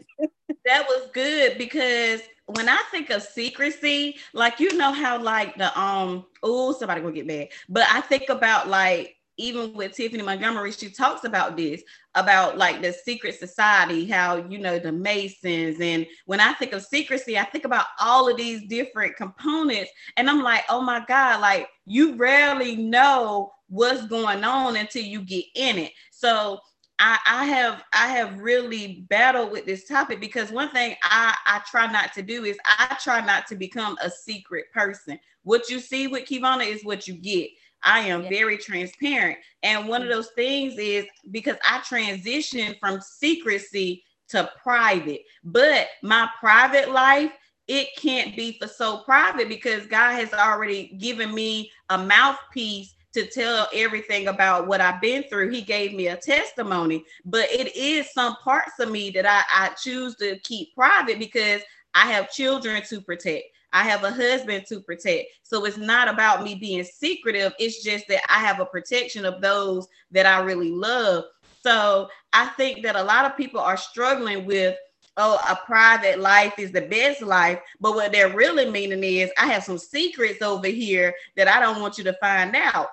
that 0.66 0.86
was 0.88 1.10
good 1.14 1.58
because 1.58 2.22
when 2.46 2.70
I 2.70 2.82
think 2.92 3.10
of 3.10 3.24
secrecy, 3.24 4.18
like 4.34 4.60
you 4.60 4.78
know 4.78 4.92
how 4.92 5.22
like 5.22 5.58
the 5.58 5.78
um 5.80 6.26
oh 6.42 6.74
somebody 6.74 7.02
gonna 7.02 7.14
get 7.14 7.28
mad, 7.28 7.50
but 7.68 7.86
I 7.90 8.02
think 8.02 8.30
about 8.30 8.70
like 8.70 9.16
even 9.38 9.74
with 9.74 9.94
Tiffany 9.94 10.22
Montgomery, 10.22 10.72
she 10.72 10.92
talks 10.92 11.24
about 11.24 11.58
this 11.58 11.82
about 12.14 12.56
like 12.56 12.84
the 12.84 12.94
secret 12.94 13.34
society, 13.40 14.06
how 14.06 14.38
you 14.38 14.60
know 14.60 14.78
the 14.78 14.92
Masons, 14.92 15.82
and 15.82 16.06
when 16.26 16.40
I 16.40 16.54
think 16.54 16.74
of 16.74 16.84
secrecy, 16.84 17.38
I 17.38 17.44
think 17.44 17.66
about 17.66 17.88
all 18.00 18.30
of 18.30 18.38
these 18.38 18.68
different 18.68 19.16
components, 19.16 19.92
and 20.18 20.30
I'm 20.30 20.44
like, 20.44 20.64
oh 20.70 20.82
my 20.82 21.04
god, 21.08 21.42
like 21.42 21.68
you 21.86 22.16
rarely 22.16 22.76
know 22.76 23.52
what's 23.74 24.06
going 24.06 24.44
on 24.44 24.76
until 24.76 25.04
you 25.04 25.22
get 25.22 25.46
in 25.56 25.80
it. 25.80 25.92
So 26.12 26.60
I, 27.00 27.18
I 27.26 27.46
have 27.46 27.84
I 27.92 28.08
have 28.08 28.40
really 28.40 29.06
battled 29.10 29.52
with 29.52 29.66
this 29.66 29.88
topic 29.88 30.20
because 30.20 30.52
one 30.52 30.70
thing 30.70 30.96
I, 31.04 31.36
I 31.48 31.62
try 31.70 31.92
not 31.92 32.14
to 32.14 32.22
do 32.22 32.46
is 32.46 32.58
I 32.66 32.96
try 33.02 33.26
not 33.26 33.48
to 33.48 33.56
become 33.56 33.98
a 34.02 34.12
secret 34.12 34.66
person. 34.72 35.20
What 35.42 35.70
you 35.70 35.80
see 35.80 36.08
with 36.08 36.26
Kivana 36.26 36.68
is 36.68 36.86
what 36.86 37.08
you 37.08 37.16
get. 37.16 37.50
I 37.84 38.02
am 38.02 38.24
yeah. 38.24 38.30
very 38.30 38.58
transparent. 38.58 39.40
And 39.64 39.88
one 39.88 40.04
of 40.04 40.08
mm-hmm. 40.08 40.18
those 40.18 40.30
things 40.36 40.78
is 40.78 41.06
because 41.32 41.58
I 41.68 41.80
transitioned 41.80 42.80
from 42.80 43.02
secrecy 43.02 44.04
to 44.30 44.50
private, 44.62 45.22
but 45.44 45.88
my 46.04 46.30
private 46.40 46.92
life, 46.92 47.32
it 47.68 47.88
can't 47.98 48.36
be 48.36 48.58
for 48.60 48.68
so 48.68 49.00
private 49.00 49.50
because 49.50 49.88
God 49.88 50.14
has 50.14 50.34
already 50.34 50.96
given 51.00 51.34
me 51.34 51.72
a 51.90 51.98
mouthpiece 51.98 52.94
to 53.14 53.28
tell 53.28 53.68
everything 53.74 54.28
about 54.28 54.68
what 54.68 54.82
I've 54.82 55.02
been 55.02 55.24
through. 55.24 55.50
He 55.50 55.62
gave 55.62 55.94
me 55.94 56.08
a 56.08 56.18
testimony, 56.18 57.06
but 57.26 57.50
it 57.52 57.76
is 57.76 58.12
some 58.12 58.36
parts 58.38 58.80
of 58.80 58.92
me 58.92 59.12
that 59.12 59.26
I, 59.26 59.44
I 59.50 59.70
choose 59.76 60.16
to 60.16 60.38
keep 60.40 60.74
private 60.76 61.20
because 61.20 61.62
I 61.94 62.12
have 62.12 62.32
children 62.32 62.82
to 62.90 63.02
protect. 63.02 63.46
I 63.72 63.84
have 63.84 64.04
a 64.04 64.12
husband 64.12 64.66
to 64.70 64.82
protect. 64.82 65.30
So 65.42 65.66
it's 65.66 65.78
not 65.78 66.08
about 66.08 66.44
me 66.44 66.56
being 66.56 66.84
secretive. 66.84 67.54
It's 67.60 67.84
just 67.84 68.08
that 68.08 68.22
I 68.30 68.40
have 68.40 68.60
a 68.60 68.66
protection 68.66 69.26
of 69.26 69.42
those 69.42 69.88
that 70.12 70.26
I 70.26 70.42
really 70.42 70.72
love. 70.72 71.26
So 71.62 72.10
I 72.34 72.48
think 72.48 72.84
that 72.84 72.96
a 72.96 73.04
lot 73.04 73.26
of 73.26 73.38
people 73.38 73.60
are 73.60 73.78
struggling 73.78 74.46
with, 74.46 74.76
oh, 75.18 75.40
a 75.50 75.56
private 75.66 76.20
life 76.20 76.60
is 76.60 76.72
the 76.72 76.82
best 76.82 77.22
life. 77.22 77.60
But 77.80 77.96
what 77.96 78.12
they're 78.12 78.36
really 78.36 78.70
meaning 78.70 79.04
is, 79.04 79.32
I 79.38 79.48
have 79.48 79.64
some 79.64 79.78
secrets 79.78 80.42
over 80.42 80.68
here 80.68 81.14
that 81.36 81.48
I 81.48 81.60
don't 81.60 81.82
want 81.82 81.98
you 81.98 82.04
to 82.06 82.18
find 82.22 82.56
out. 82.56 82.90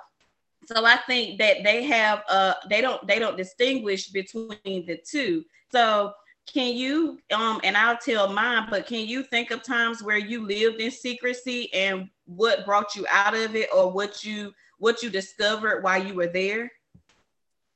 So 0.73 0.85
I 0.85 0.99
think 0.99 1.39
that 1.39 1.65
they 1.65 1.83
have 1.85 2.23
uh 2.29 2.55
they 2.69 2.81
don't 2.81 3.05
they 3.07 3.19
don't 3.19 3.37
distinguish 3.37 4.09
between 4.09 4.87
the 4.87 5.01
two. 5.05 5.45
So 5.73 6.13
can 6.47 6.77
you 6.77 7.19
um 7.35 7.61
and 7.65 7.77
I'll 7.77 7.97
tell 7.97 8.33
mine, 8.33 8.69
but 8.71 8.87
can 8.87 9.07
you 9.07 9.25
think 9.25 9.51
of 9.51 9.65
times 9.65 10.03
where 10.03 10.19
you 10.19 10.47
lived 10.47 10.81
in 10.81 10.91
secrecy 10.91 11.73
and 11.75 12.09
what 12.27 12.65
brought 12.65 12.95
you 12.95 13.05
out 13.11 13.35
of 13.35 13.57
it 13.57 13.69
or 13.75 13.91
what 13.91 14.25
you 14.25 14.53
what 14.79 15.03
you 15.03 15.11
discovered 15.11 15.83
while 15.83 16.05
you 16.05 16.15
were 16.15 16.29
there? 16.29 16.71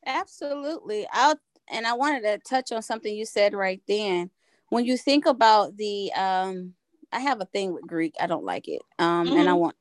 Absolutely. 0.07 1.07
I'll 1.13 1.39
and 1.69 1.87
I 1.87 1.95
wanted 1.95 2.23
to 2.23 2.39
touch 2.39 2.71
on 2.71 2.83
something 2.83 3.13
you 3.13 3.27
said 3.27 3.55
right 3.55 3.83
then. 3.89 4.31
When 4.69 4.85
you 4.85 4.97
think 4.97 5.27
about 5.27 5.77
the 5.77 6.13
um 6.13 6.75
I 7.11 7.21
have 7.21 7.41
a 7.41 7.47
thing 7.47 7.73
with 7.73 7.87
Greek. 7.89 8.15
I 8.21 8.29
don't 8.29 8.45
like 8.45 8.69
it. 8.69 8.83
Um 9.01 9.27
mm-hmm. 9.27 9.37
and 9.37 9.49
I 9.49 9.53
mm-hmm. 9.53 9.61
want 9.61 9.77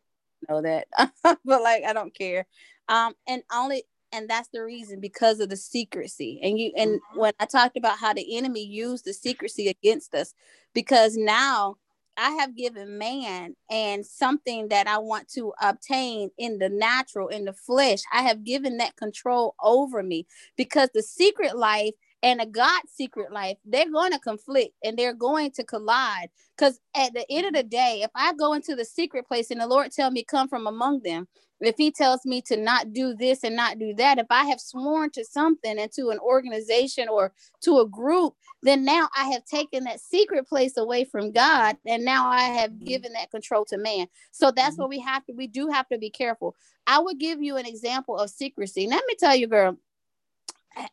know 0.49 0.61
that. 0.61 0.87
but 1.23 1.39
like 1.45 1.83
I 1.83 1.93
don't 1.93 2.13
care. 2.13 2.45
Um 2.89 3.13
and 3.27 3.43
only 3.53 3.83
and 4.11 4.29
that's 4.29 4.49
the 4.53 4.63
reason 4.63 4.99
because 4.99 5.39
of 5.39 5.49
the 5.49 5.57
secrecy. 5.57 6.39
And 6.43 6.59
you 6.59 6.71
and 6.77 6.91
mm-hmm. 6.91 7.19
when 7.19 7.33
I 7.39 7.45
talked 7.45 7.77
about 7.77 7.97
how 7.97 8.13
the 8.13 8.37
enemy 8.37 8.63
used 8.63 9.05
the 9.05 9.13
secrecy 9.13 9.67
against 9.67 10.13
us 10.13 10.33
because 10.73 11.17
now 11.17 11.77
I 12.17 12.31
have 12.31 12.55
given 12.55 12.97
man 12.97 13.55
and 13.71 14.05
something 14.05 14.67
that 14.69 14.87
I 14.87 14.99
want 14.99 15.29
to 15.29 15.53
obtain 15.61 16.29
in 16.37 16.59
the 16.59 16.69
natural, 16.69 17.27
in 17.27 17.45
the 17.45 17.53
flesh. 17.53 17.99
I 18.11 18.21
have 18.21 18.43
given 18.43 18.77
that 18.77 18.95
control 18.95 19.55
over 19.61 20.03
me 20.03 20.27
because 20.55 20.89
the 20.93 21.01
secret 21.01 21.57
life 21.57 21.93
and 22.23 22.39
a 22.39 22.45
God 22.45 22.81
secret 22.87 23.31
life, 23.31 23.57
they're 23.65 23.91
going 23.91 24.13
to 24.13 24.19
conflict 24.19 24.73
and 24.83 24.97
they're 24.97 25.13
going 25.13 25.51
to 25.51 25.63
collide. 25.63 26.29
Because 26.57 26.79
at 26.95 27.13
the 27.13 27.25
end 27.29 27.45
of 27.45 27.53
the 27.53 27.63
day, 27.63 28.01
if 28.03 28.11
I 28.15 28.33
go 28.33 28.53
into 28.53 28.75
the 28.75 28.85
secret 28.85 29.27
place 29.27 29.51
and 29.51 29.59
the 29.59 29.67
Lord 29.67 29.91
tell 29.91 30.09
me 30.09 30.23
come 30.23 30.47
from 30.47 30.65
among 30.65 31.01
them, 31.03 31.27
if 31.59 31.75
he 31.77 31.91
tells 31.91 32.25
me 32.25 32.41
to 32.43 32.57
not 32.57 32.93
do 32.93 33.15
this 33.15 33.43
and 33.43 33.55
not 33.55 33.79
do 33.79 33.93
that, 33.95 34.19
if 34.19 34.27
I 34.29 34.45
have 34.45 34.59
sworn 34.59 35.11
to 35.11 35.23
something 35.23 35.79
and 35.79 35.91
to 35.93 36.09
an 36.09 36.19
organization 36.19 37.07
or 37.09 37.33
to 37.61 37.79
a 37.79 37.87
group, 37.87 38.33
then 38.63 38.83
now 38.83 39.09
I 39.15 39.25
have 39.31 39.45
taken 39.45 39.83
that 39.85 40.01
secret 40.01 40.47
place 40.47 40.77
away 40.77 41.05
from 41.05 41.31
God 41.31 41.77
and 41.85 42.03
now 42.03 42.29
I 42.29 42.41
have 42.41 42.71
mm-hmm. 42.71 42.85
given 42.85 43.13
that 43.13 43.31
control 43.31 43.65
to 43.65 43.77
man. 43.77 44.07
So 44.31 44.51
that's 44.51 44.73
mm-hmm. 44.73 44.81
what 44.81 44.89
we 44.89 44.99
have 44.99 45.25
to, 45.25 45.33
we 45.33 45.47
do 45.47 45.69
have 45.69 45.87
to 45.89 45.97
be 45.97 46.09
careful. 46.09 46.55
I 46.85 46.99
would 46.99 47.19
give 47.19 47.41
you 47.41 47.57
an 47.57 47.65
example 47.65 48.17
of 48.17 48.29
secrecy. 48.29 48.87
Let 48.87 49.03
me 49.07 49.15
tell 49.17 49.35
you, 49.35 49.47
girl, 49.47 49.77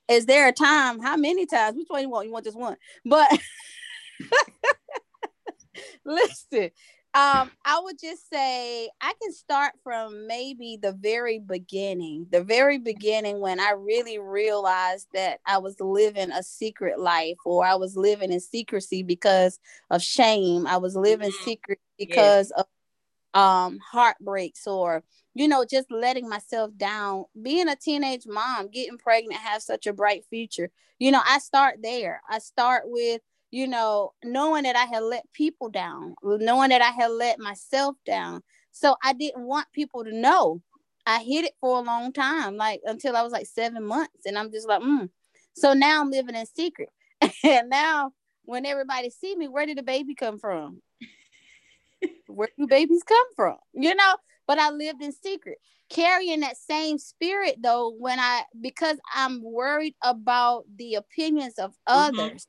is 0.09 0.27
there 0.27 0.49
a 0.49 0.53
time? 0.53 1.01
How 1.01 1.17
many 1.17 1.47
times? 1.47 1.77
Which 1.77 1.89
one 1.89 2.03
you 2.03 2.11
want? 2.11 2.27
You 2.27 2.33
want 2.33 2.45
just 2.45 2.59
one? 2.59 2.77
But 3.05 3.31
listen, 6.05 6.71
um, 7.13 7.51
I 7.65 7.81
would 7.83 7.97
just 8.01 8.31
say 8.31 8.89
I 9.01 9.13
can 9.21 9.33
start 9.33 9.73
from 9.83 10.29
maybe 10.29 10.79
the 10.81 10.93
very 10.93 11.41
beginning, 11.41 12.27
the 12.31 12.43
very 12.43 12.79
beginning 12.79 13.41
when 13.41 13.59
I 13.59 13.73
really 13.73 14.21
realized 14.21 15.09
that 15.15 15.41
I 15.45 15.59
was 15.59 15.75
living 15.81 16.31
a 16.31 16.45
secret 16.45 17.01
life 17.01 17.39
or 17.45 17.65
I 17.65 17.75
was 17.75 17.97
living 17.97 18.33
in 18.33 18.39
secrecy 18.39 19.03
because 19.03 19.59
of 19.91 20.03
shame. 20.03 20.69
I 20.69 20.77
was 20.77 20.95
living 20.95 21.31
mm-hmm. 21.31 21.45
secret 21.45 21.81
because 21.99 22.53
of 22.53 22.67
um 23.35 23.79
heartbreaks 23.79 24.67
or 24.67 25.05
you 25.35 25.47
know 25.47 25.65
just 25.65 25.91
letting 25.91 26.29
myself 26.29 26.71
down 26.77 27.25
being 27.41 27.69
a 27.69 27.77
teenage 27.77 28.27
mom 28.27 28.69
getting 28.69 28.99
pregnant 28.99 29.41
have 29.41 29.63
such 29.63 29.87
a 29.87 29.93
bright 29.93 30.25
future 30.29 30.71
you 30.99 31.13
know 31.13 31.21
i 31.29 31.39
start 31.39 31.77
there 31.81 32.21
i 32.29 32.39
start 32.39 32.83
with 32.87 33.21
you 33.51 33.67
know, 33.67 34.13
knowing 34.25 34.63
that 34.63 34.77
I 34.77 34.85
had 34.85 35.03
let 35.03 35.25
people 35.33 35.69
down, 35.69 36.15
knowing 36.23 36.71
that 36.71 36.83
I 36.83 36.91
had 36.91 37.11
let 37.11 37.39
myself 37.39 37.97
down. 38.07 38.43
So 38.73 38.97
I 39.03 39.13
didn't 39.13 39.45
want 39.45 39.67
people 39.73 40.05
to 40.05 40.17
know. 40.17 40.63
I 41.07 41.19
hid 41.19 41.47
it 41.47 41.55
for 41.61 41.79
a 41.79 41.83
long 41.83 42.13
time, 42.13 42.57
like 42.57 42.81
until 42.85 43.17
I 43.17 43.23
was 43.23 43.33
like 43.33 43.47
seven 43.47 43.85
months. 43.85 44.27
And 44.27 44.39
I'm 44.39 44.53
just 44.53 44.69
like, 44.69 44.83
mm. 44.83 45.09
So 45.55 45.73
now 45.73 46.01
I'm 46.01 46.11
living 46.11 46.37
in 46.37 46.47
secret. 46.47 46.91
and 47.45 47.69
now 47.69 48.13
when 48.45 48.65
everybody 48.65 49.11
see 49.11 49.35
me, 49.35 49.49
where 49.49 49.67
did 49.67 49.79
the 49.79 49.83
baby 49.83 50.15
come 50.15 50.39
from? 50.39 50.81
Where 52.27 52.49
do 52.59 52.67
babies 52.67 53.03
come 53.03 53.27
from? 53.37 53.57
You 53.73 53.95
know, 53.95 54.17
but 54.47 54.59
I 54.59 54.71
lived 54.71 55.03
in 55.03 55.13
secret. 55.13 55.59
Carrying 55.89 56.41
that 56.41 56.57
same 56.57 56.99
spirit 56.99 57.57
though, 57.63 57.93
when 57.99 58.21
I 58.21 58.43
because 58.61 58.99
I'm 59.13 59.43
worried 59.43 59.95
about 60.03 60.65
the 60.77 60.95
opinions 60.95 61.59
of 61.59 61.71
mm-hmm. 61.71 62.21
others 62.21 62.47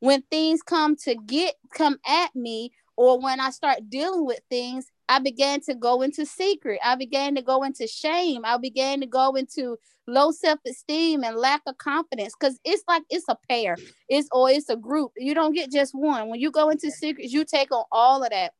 when 0.00 0.22
things 0.30 0.62
come 0.62 0.96
to 0.96 1.14
get 1.14 1.54
come 1.72 1.98
at 2.06 2.34
me 2.34 2.72
or 2.96 3.20
when 3.20 3.40
I 3.40 3.50
start 3.50 3.88
dealing 3.88 4.26
with 4.26 4.40
things, 4.50 4.86
I 5.08 5.20
began 5.20 5.60
to 5.62 5.74
go 5.74 6.02
into 6.02 6.26
secret. 6.26 6.80
I 6.84 6.96
began 6.96 7.34
to 7.36 7.42
go 7.42 7.62
into 7.62 7.86
shame. 7.86 8.42
I 8.44 8.58
began 8.58 9.00
to 9.00 9.06
go 9.06 9.34
into 9.34 9.78
low 10.06 10.32
self-esteem 10.32 11.22
and 11.22 11.36
lack 11.36 11.62
of 11.66 11.78
confidence 11.78 12.34
because 12.38 12.58
it's 12.64 12.82
like 12.88 13.02
it's 13.08 13.28
a 13.28 13.36
pair. 13.48 13.76
It's 14.08 14.28
or 14.32 14.50
it's 14.50 14.68
a 14.68 14.76
group. 14.76 15.12
You 15.16 15.34
don't 15.34 15.54
get 15.54 15.70
just 15.70 15.94
one. 15.94 16.28
When 16.28 16.40
you 16.40 16.50
go 16.50 16.68
into 16.70 16.90
secrets, 16.90 17.32
you 17.32 17.44
take 17.44 17.72
on 17.72 17.84
all 17.92 18.22
of 18.22 18.30
that. 18.30 18.52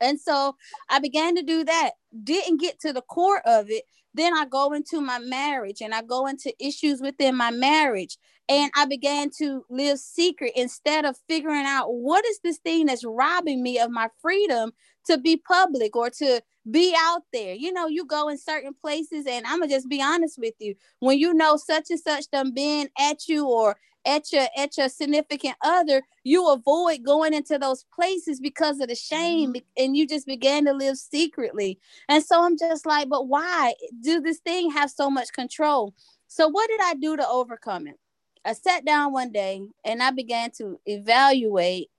And 0.00 0.20
so 0.20 0.56
I 0.88 0.98
began 0.98 1.34
to 1.36 1.42
do 1.42 1.64
that. 1.64 1.92
Didn't 2.22 2.60
get 2.60 2.80
to 2.80 2.92
the 2.92 3.02
core 3.02 3.42
of 3.46 3.70
it. 3.70 3.84
Then 4.14 4.32
I 4.36 4.44
go 4.44 4.72
into 4.72 5.00
my 5.00 5.18
marriage 5.18 5.80
and 5.80 5.94
I 5.94 6.02
go 6.02 6.26
into 6.26 6.52
issues 6.64 7.00
within 7.00 7.34
my 7.34 7.50
marriage 7.50 8.16
and 8.48 8.70
I 8.76 8.84
began 8.84 9.30
to 9.38 9.64
live 9.70 9.98
secret 9.98 10.52
instead 10.54 11.04
of 11.04 11.16
figuring 11.28 11.64
out 11.64 11.92
what 11.94 12.24
is 12.26 12.40
this 12.44 12.58
thing 12.58 12.86
that's 12.86 13.04
robbing 13.04 13.62
me 13.62 13.78
of 13.78 13.90
my 13.90 14.08
freedom 14.20 14.72
to 15.06 15.18
be 15.18 15.36
public 15.36 15.96
or 15.96 16.10
to 16.10 16.42
be 16.70 16.94
out 16.98 17.22
there. 17.32 17.54
You 17.54 17.72
know, 17.72 17.88
you 17.88 18.04
go 18.04 18.28
in 18.28 18.38
certain 18.38 18.74
places, 18.74 19.26
and 19.26 19.46
I'm 19.46 19.60
gonna 19.60 19.72
just 19.72 19.88
be 19.88 20.02
honest 20.02 20.38
with 20.38 20.54
you. 20.58 20.74
When 21.00 21.18
you 21.18 21.32
know 21.34 21.56
such 21.56 21.90
and 21.90 22.00
such 22.00 22.30
done 22.30 22.52
been 22.52 22.88
at 22.98 23.28
you 23.28 23.46
or 23.46 23.76
at 24.06 24.32
your 24.32 24.46
at 24.56 24.76
your 24.76 24.88
significant 24.88 25.56
other, 25.62 26.02
you 26.22 26.48
avoid 26.48 27.02
going 27.02 27.34
into 27.34 27.58
those 27.58 27.84
places 27.94 28.40
because 28.40 28.80
of 28.80 28.88
the 28.88 28.94
shame, 28.94 29.54
mm-hmm. 29.54 29.82
and 29.82 29.96
you 29.96 30.06
just 30.06 30.26
began 30.26 30.64
to 30.66 30.72
live 30.72 30.96
secretly. 30.96 31.78
And 32.08 32.22
so 32.22 32.42
I'm 32.42 32.58
just 32.58 32.86
like, 32.86 33.08
but 33.08 33.28
why 33.28 33.74
do 34.02 34.20
this 34.20 34.38
thing 34.38 34.70
have 34.72 34.90
so 34.90 35.10
much 35.10 35.32
control? 35.32 35.94
So 36.28 36.48
what 36.48 36.68
did 36.68 36.80
I 36.82 36.94
do 36.94 37.16
to 37.16 37.28
overcome 37.28 37.86
it? 37.86 37.98
I 38.44 38.52
sat 38.52 38.84
down 38.84 39.12
one 39.12 39.32
day 39.32 39.62
and 39.84 40.02
I 40.02 40.10
began 40.10 40.50
to 40.58 40.78
evaluate 40.84 41.90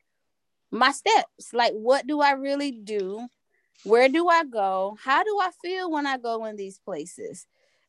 my 0.72 0.92
steps. 0.92 1.54
Like, 1.54 1.74
what 1.74 2.06
do 2.06 2.22
I 2.22 2.32
really 2.32 2.72
do? 2.72 3.28
Where 3.84 4.10
do 4.10 4.28
I 4.28 4.44
go? 4.44 4.98
How 5.04 5.24
do 5.24 5.40
I 5.42 5.50
feel 5.62 5.92
when 5.92 6.06
I 6.06 6.18
go 6.18 6.46
in 6.46 6.56
these 6.56 6.80
places? 6.80 7.48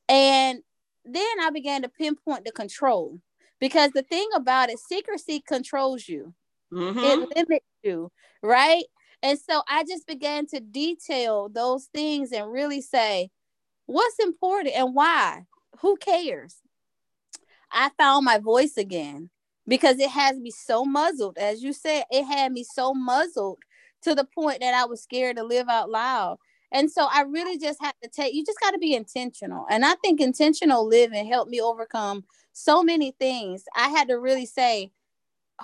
And 0.09 0.61
then 1.05 1.41
I 1.43 1.51
began 1.51 1.83
to 1.83 1.89
pinpoint 1.89 2.45
the 2.45 2.53
control 2.53 3.19
because 3.61 3.91
the 3.93 4.03
thing 4.03 4.29
about 4.35 4.71
it, 4.71 4.79
secrecy 4.79 5.43
controls 5.47 6.09
you, 6.09 6.35
mm-hmm. 6.73 6.99
it 6.99 7.37
limits 7.37 7.67
you, 7.83 8.11
right? 8.43 8.85
And 9.23 9.39
so 9.39 9.63
I 9.69 9.85
just 9.85 10.07
began 10.07 10.47
to 10.49 10.61
detail 10.61 11.49
those 11.49 11.87
things 11.87 12.33
and 12.33 12.53
really 12.53 12.81
say, 12.81 13.31
what's 13.87 14.19
important 14.19 14.75
and 14.75 14.95
why? 14.95 15.45
Who 15.81 15.97
cares? 15.97 16.57
I 17.73 17.91
found 17.99 18.25
my 18.25 18.39
voice 18.39 18.77
again 18.77 19.31
because 19.67 19.99
it 19.99 20.11
has 20.11 20.39
me 20.39 20.51
so 20.51 20.85
muzzled. 20.85 21.39
As 21.39 21.63
you 21.63 21.73
said, 21.73 22.05
it 22.11 22.25
had 22.25 22.53
me 22.53 22.65
so 22.65 22.95
muzzled 22.95 23.59
to 24.03 24.15
the 24.15 24.25
point 24.25 24.61
that 24.61 24.75
I 24.75 24.85
was 24.85 25.03
scared 25.03 25.37
to 25.37 25.43
live 25.43 25.69
out 25.69 25.91
loud. 25.91 26.39
And 26.73 26.91
so 26.91 27.07
I 27.11 27.23
really 27.23 27.59
just 27.59 27.81
had 27.81 27.95
to 28.03 28.09
take, 28.09 28.35
you 28.35 28.45
just 28.45 28.61
got 28.61 28.73
to 28.73 28.79
be 28.79 28.95
intentional. 28.95 29.67
And 29.71 29.85
I 29.85 29.95
think 29.97 30.21
intentional 30.21 30.87
living 30.87 31.27
helped 31.27 31.51
me 31.51 31.61
overcome 31.61 32.25
so 32.53 32.83
many 32.83 33.13
things. 33.19 33.65
I 33.75 33.89
had 33.89 34.09
to 34.09 34.15
really 34.15 34.47
say, 34.47 34.91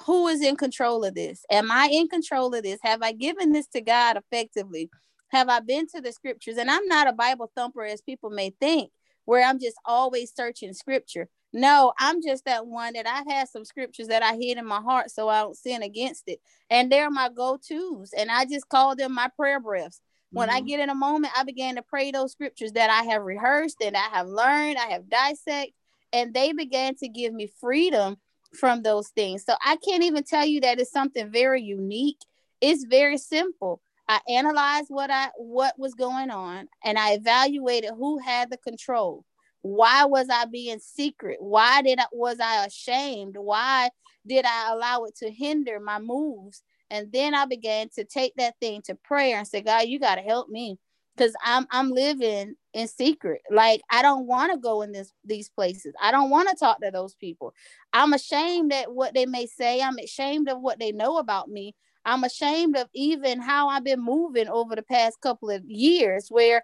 who 0.06 0.28
is 0.28 0.42
in 0.42 0.56
control 0.56 1.04
of 1.04 1.14
this? 1.14 1.44
Am 1.50 1.70
I 1.70 1.88
in 1.92 2.08
control 2.08 2.54
of 2.54 2.62
this? 2.62 2.78
Have 2.82 3.02
I 3.02 3.12
given 3.12 3.52
this 3.52 3.66
to 3.68 3.80
God 3.80 4.16
effectively? 4.16 4.88
Have 5.28 5.48
I 5.48 5.60
been 5.60 5.86
to 5.88 6.00
the 6.00 6.12
scriptures? 6.12 6.56
And 6.56 6.70
I'm 6.70 6.86
not 6.86 7.08
a 7.08 7.12
Bible 7.12 7.50
thumper 7.54 7.84
as 7.84 8.00
people 8.00 8.30
may 8.30 8.54
think, 8.60 8.90
where 9.24 9.46
I'm 9.46 9.58
just 9.58 9.76
always 9.84 10.32
searching 10.34 10.72
scripture. 10.72 11.28
No, 11.52 11.92
I'm 11.98 12.22
just 12.22 12.46
that 12.46 12.66
one 12.66 12.94
that 12.94 13.06
I've 13.06 13.26
had 13.30 13.48
some 13.48 13.66
scriptures 13.66 14.08
that 14.08 14.22
I 14.22 14.36
hid 14.36 14.56
in 14.56 14.66
my 14.66 14.80
heart 14.80 15.10
so 15.10 15.28
I 15.28 15.40
don't 15.40 15.56
sin 15.56 15.82
against 15.82 16.24
it. 16.26 16.40
And 16.70 16.90
they're 16.90 17.10
my 17.10 17.28
go-tos. 17.28 18.12
And 18.16 18.30
I 18.30 18.46
just 18.46 18.68
call 18.70 18.96
them 18.96 19.12
my 19.12 19.28
prayer 19.36 19.60
breaths. 19.60 20.00
When 20.32 20.48
mm-hmm. 20.48 20.56
I 20.56 20.60
get 20.60 20.80
in 20.80 20.90
a 20.90 20.94
moment, 20.94 21.32
I 21.36 21.44
began 21.44 21.76
to 21.76 21.82
pray 21.82 22.10
those 22.10 22.32
scriptures 22.32 22.72
that 22.72 22.90
I 22.90 23.04
have 23.10 23.22
rehearsed 23.22 23.78
and 23.82 23.96
I 23.96 24.08
have 24.12 24.26
learned, 24.26 24.78
I 24.78 24.92
have 24.92 25.08
dissected, 25.08 25.74
and 26.12 26.34
they 26.34 26.52
began 26.52 26.94
to 26.96 27.08
give 27.08 27.32
me 27.32 27.50
freedom 27.60 28.16
from 28.58 28.82
those 28.82 29.08
things. 29.08 29.44
So 29.44 29.54
I 29.64 29.76
can't 29.76 30.02
even 30.02 30.24
tell 30.24 30.44
you 30.44 30.60
that 30.62 30.78
it's 30.78 30.92
something 30.92 31.30
very 31.30 31.62
unique. 31.62 32.18
It's 32.60 32.84
very 32.84 33.18
simple. 33.18 33.80
I 34.08 34.20
analyzed 34.28 34.88
what 34.88 35.10
I 35.10 35.30
what 35.36 35.78
was 35.78 35.94
going 35.94 36.30
on 36.30 36.68
and 36.84 36.98
I 36.98 37.12
evaluated 37.12 37.92
who 37.96 38.18
had 38.18 38.50
the 38.50 38.58
control 38.58 39.24
why 39.62 40.04
was 40.04 40.26
i 40.28 40.44
being 40.44 40.80
secret 40.80 41.38
why 41.40 41.82
did 41.82 41.98
i 41.98 42.04
was 42.12 42.38
i 42.40 42.66
ashamed 42.66 43.36
why 43.36 43.88
did 44.26 44.44
i 44.44 44.72
allow 44.72 45.04
it 45.04 45.14
to 45.16 45.30
hinder 45.30 45.78
my 45.78 46.00
moves 46.00 46.62
and 46.92 47.10
then 47.12 47.34
i 47.34 47.44
began 47.44 47.88
to 47.88 48.04
take 48.04 48.32
that 48.36 48.54
thing 48.60 48.80
to 48.82 48.94
prayer 48.94 49.38
and 49.38 49.48
say 49.48 49.60
god 49.60 49.88
you 49.88 49.98
got 49.98 50.14
to 50.16 50.22
help 50.22 50.48
me 50.48 50.78
because 51.16 51.34
i'm 51.44 51.66
i'm 51.70 51.90
living 51.90 52.54
in 52.74 52.86
secret 52.86 53.40
like 53.50 53.80
i 53.90 54.02
don't 54.02 54.26
want 54.26 54.52
to 54.52 54.58
go 54.58 54.82
in 54.82 54.92
this 54.92 55.12
these 55.24 55.48
places 55.48 55.92
i 56.00 56.10
don't 56.10 56.30
want 56.30 56.48
to 56.48 56.54
talk 56.54 56.80
to 56.80 56.90
those 56.90 57.14
people 57.16 57.52
i'm 57.92 58.12
ashamed 58.12 58.72
at 58.72 58.92
what 58.92 59.14
they 59.14 59.26
may 59.26 59.46
say 59.46 59.80
i'm 59.80 59.98
ashamed 59.98 60.48
of 60.48 60.60
what 60.60 60.78
they 60.78 60.92
know 60.92 61.18
about 61.18 61.48
me 61.48 61.74
i'm 62.04 62.22
ashamed 62.22 62.76
of 62.76 62.88
even 62.94 63.40
how 63.40 63.68
i've 63.68 63.84
been 63.84 64.02
moving 64.02 64.48
over 64.48 64.76
the 64.76 64.82
past 64.82 65.20
couple 65.20 65.50
of 65.50 65.64
years 65.64 66.28
where 66.28 66.62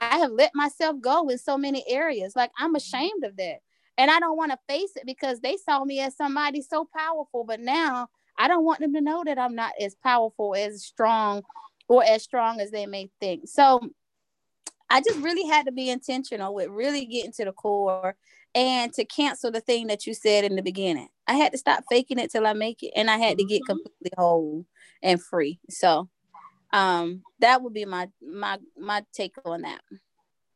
I 0.00 0.18
have 0.18 0.32
let 0.32 0.54
myself 0.54 1.00
go 1.00 1.28
in 1.28 1.38
so 1.38 1.56
many 1.58 1.84
areas. 1.88 2.36
Like 2.36 2.50
I'm 2.58 2.70
mm-hmm. 2.70 2.76
ashamed 2.76 3.24
of 3.24 3.36
that. 3.36 3.56
And 3.98 4.10
I 4.10 4.18
don't 4.18 4.36
want 4.36 4.52
to 4.52 4.58
face 4.68 4.92
it 4.96 5.04
because 5.04 5.40
they 5.40 5.56
saw 5.56 5.84
me 5.84 6.00
as 6.00 6.16
somebody 6.16 6.62
so 6.62 6.88
powerful. 6.96 7.44
But 7.44 7.60
now 7.60 8.08
I 8.40 8.48
don't 8.48 8.64
want 8.64 8.80
them 8.80 8.94
to 8.94 9.02
know 9.02 9.22
that 9.26 9.38
I'm 9.38 9.54
not 9.54 9.72
as 9.78 9.94
powerful, 9.94 10.54
as 10.54 10.82
strong, 10.82 11.42
or 11.88 12.02
as 12.02 12.22
strong 12.22 12.58
as 12.58 12.70
they 12.70 12.86
may 12.86 13.10
think. 13.20 13.46
So 13.46 13.80
I 14.88 15.02
just 15.02 15.18
really 15.20 15.46
had 15.46 15.66
to 15.66 15.72
be 15.72 15.90
intentional 15.90 16.54
with 16.54 16.70
really 16.70 17.04
getting 17.04 17.32
to 17.32 17.44
the 17.44 17.52
core 17.52 18.16
and 18.54 18.94
to 18.94 19.04
cancel 19.04 19.50
the 19.50 19.60
thing 19.60 19.88
that 19.88 20.06
you 20.06 20.14
said 20.14 20.44
in 20.44 20.56
the 20.56 20.62
beginning. 20.62 21.08
I 21.26 21.34
had 21.34 21.52
to 21.52 21.58
stop 21.58 21.84
faking 21.90 22.18
it 22.18 22.30
till 22.30 22.46
I 22.46 22.54
make 22.54 22.82
it, 22.82 22.92
and 22.96 23.10
I 23.10 23.18
had 23.18 23.36
to 23.36 23.44
get 23.44 23.60
mm-hmm. 23.60 23.72
completely 23.72 24.10
whole 24.16 24.64
and 25.02 25.22
free. 25.22 25.60
So, 25.68 26.08
um, 26.72 27.22
that 27.40 27.60
would 27.62 27.74
be 27.74 27.84
my 27.84 28.08
my 28.26 28.58
my 28.78 29.04
take 29.12 29.34
on 29.44 29.62
that. 29.62 29.82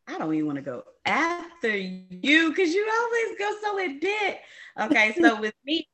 I 0.09 0.17
don't 0.17 0.33
even 0.33 0.47
want 0.47 0.57
to 0.57 0.63
go 0.63 0.85
after 1.05 1.77
you 1.77 2.49
because 2.49 2.73
you 2.73 2.91
always 2.91 3.39
go 3.39 3.57
so 3.63 3.79
in 3.79 3.99
debt. 3.99 4.43
Okay, 4.81 5.15
so 5.21 5.39
with 5.41 5.55
me, 5.67 5.87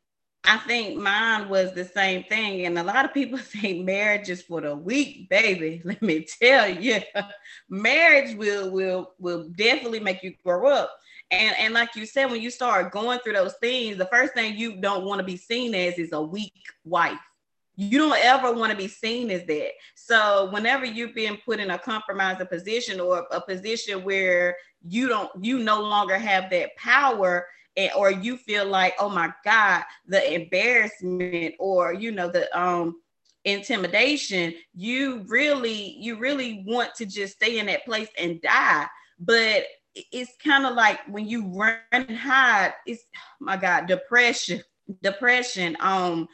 I 0.44 0.56
think 0.58 0.98
mine 0.98 1.48
was 1.48 1.72
the 1.74 1.84
same 1.84 2.24
thing. 2.24 2.66
And 2.66 2.78
a 2.78 2.82
lot 2.82 3.04
of 3.04 3.14
people 3.14 3.38
say 3.62 3.82
marriage 3.82 4.28
is 4.28 4.42
for 4.42 4.60
the 4.60 4.74
weak, 4.74 5.28
baby. 5.28 5.82
Let 5.84 6.02
me 6.02 6.26
tell 6.40 6.68
you, 6.68 7.00
marriage 7.68 8.36
will 8.36 8.70
will 8.70 9.12
will 9.18 9.48
definitely 9.50 10.00
make 10.00 10.22
you 10.22 10.34
grow 10.44 10.68
up. 10.68 10.90
And 11.30 11.54
and 11.58 11.74
like 11.74 11.94
you 11.94 12.06
said, 12.06 12.30
when 12.30 12.40
you 12.40 12.50
start 12.50 12.92
going 12.92 13.20
through 13.20 13.34
those 13.34 13.54
things, 13.60 13.96
the 13.96 14.06
first 14.06 14.34
thing 14.34 14.56
you 14.56 14.80
don't 14.80 15.04
want 15.04 15.20
to 15.20 15.24
be 15.24 15.36
seen 15.36 15.74
as 15.74 15.98
is 15.98 16.12
a 16.12 16.20
weak 16.20 16.54
wife. 16.84 17.18
You 17.76 17.98
don't 17.98 18.18
ever 18.24 18.52
want 18.52 18.72
to 18.72 18.76
be 18.76 18.88
seen 18.88 19.30
as 19.30 19.46
that. 19.46 19.70
So 19.94 20.50
whenever 20.50 20.84
you've 20.84 21.14
been 21.14 21.38
put 21.44 21.60
in 21.60 21.70
a 21.70 21.78
compromising 21.78 22.46
position 22.46 23.00
or 23.00 23.26
a 23.30 23.40
position 23.40 24.04
where 24.04 24.56
you 24.86 25.08
don't 25.08 25.30
you 25.42 25.58
no 25.58 25.80
longer 25.80 26.18
have 26.18 26.50
that 26.50 26.76
power 26.76 27.46
and, 27.76 27.90
or 27.96 28.10
you 28.10 28.36
feel 28.36 28.66
like, 28.66 28.94
oh 28.98 29.08
my 29.08 29.32
God, 29.44 29.84
the 30.06 30.34
embarrassment 30.34 31.54
or 31.58 31.92
you 31.92 32.12
know, 32.12 32.28
the 32.28 32.58
um 32.58 32.96
intimidation, 33.44 34.54
you 34.74 35.24
really, 35.28 35.96
you 35.98 36.18
really 36.18 36.62
want 36.66 36.94
to 36.96 37.06
just 37.06 37.36
stay 37.36 37.58
in 37.58 37.66
that 37.66 37.84
place 37.84 38.08
and 38.18 38.40
die. 38.42 38.86
But 39.18 39.64
it's 39.94 40.32
kind 40.42 40.66
of 40.66 40.74
like 40.74 41.00
when 41.08 41.26
you 41.26 41.46
run 41.46 41.78
and 41.92 42.16
hide, 42.16 42.74
it's 42.86 43.02
oh 43.16 43.44
my 43.44 43.56
God, 43.56 43.86
depression, 43.86 44.62
depression. 45.02 45.76
Um, 45.80 46.28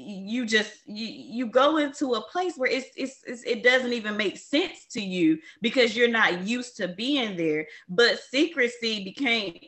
you 0.00 0.46
just 0.46 0.72
you, 0.86 1.06
you 1.06 1.46
go 1.46 1.78
into 1.78 2.14
a 2.14 2.22
place 2.28 2.54
where 2.56 2.70
it's, 2.70 2.88
it's, 2.96 3.20
it's 3.26 3.42
it 3.42 3.64
doesn't 3.64 3.92
even 3.92 4.16
make 4.16 4.38
sense 4.38 4.86
to 4.92 5.00
you 5.00 5.38
because 5.60 5.96
you're 5.96 6.08
not 6.08 6.46
used 6.46 6.76
to 6.76 6.86
being 6.86 7.36
there 7.36 7.66
but 7.88 8.20
secrecy 8.30 9.02
became 9.02 9.58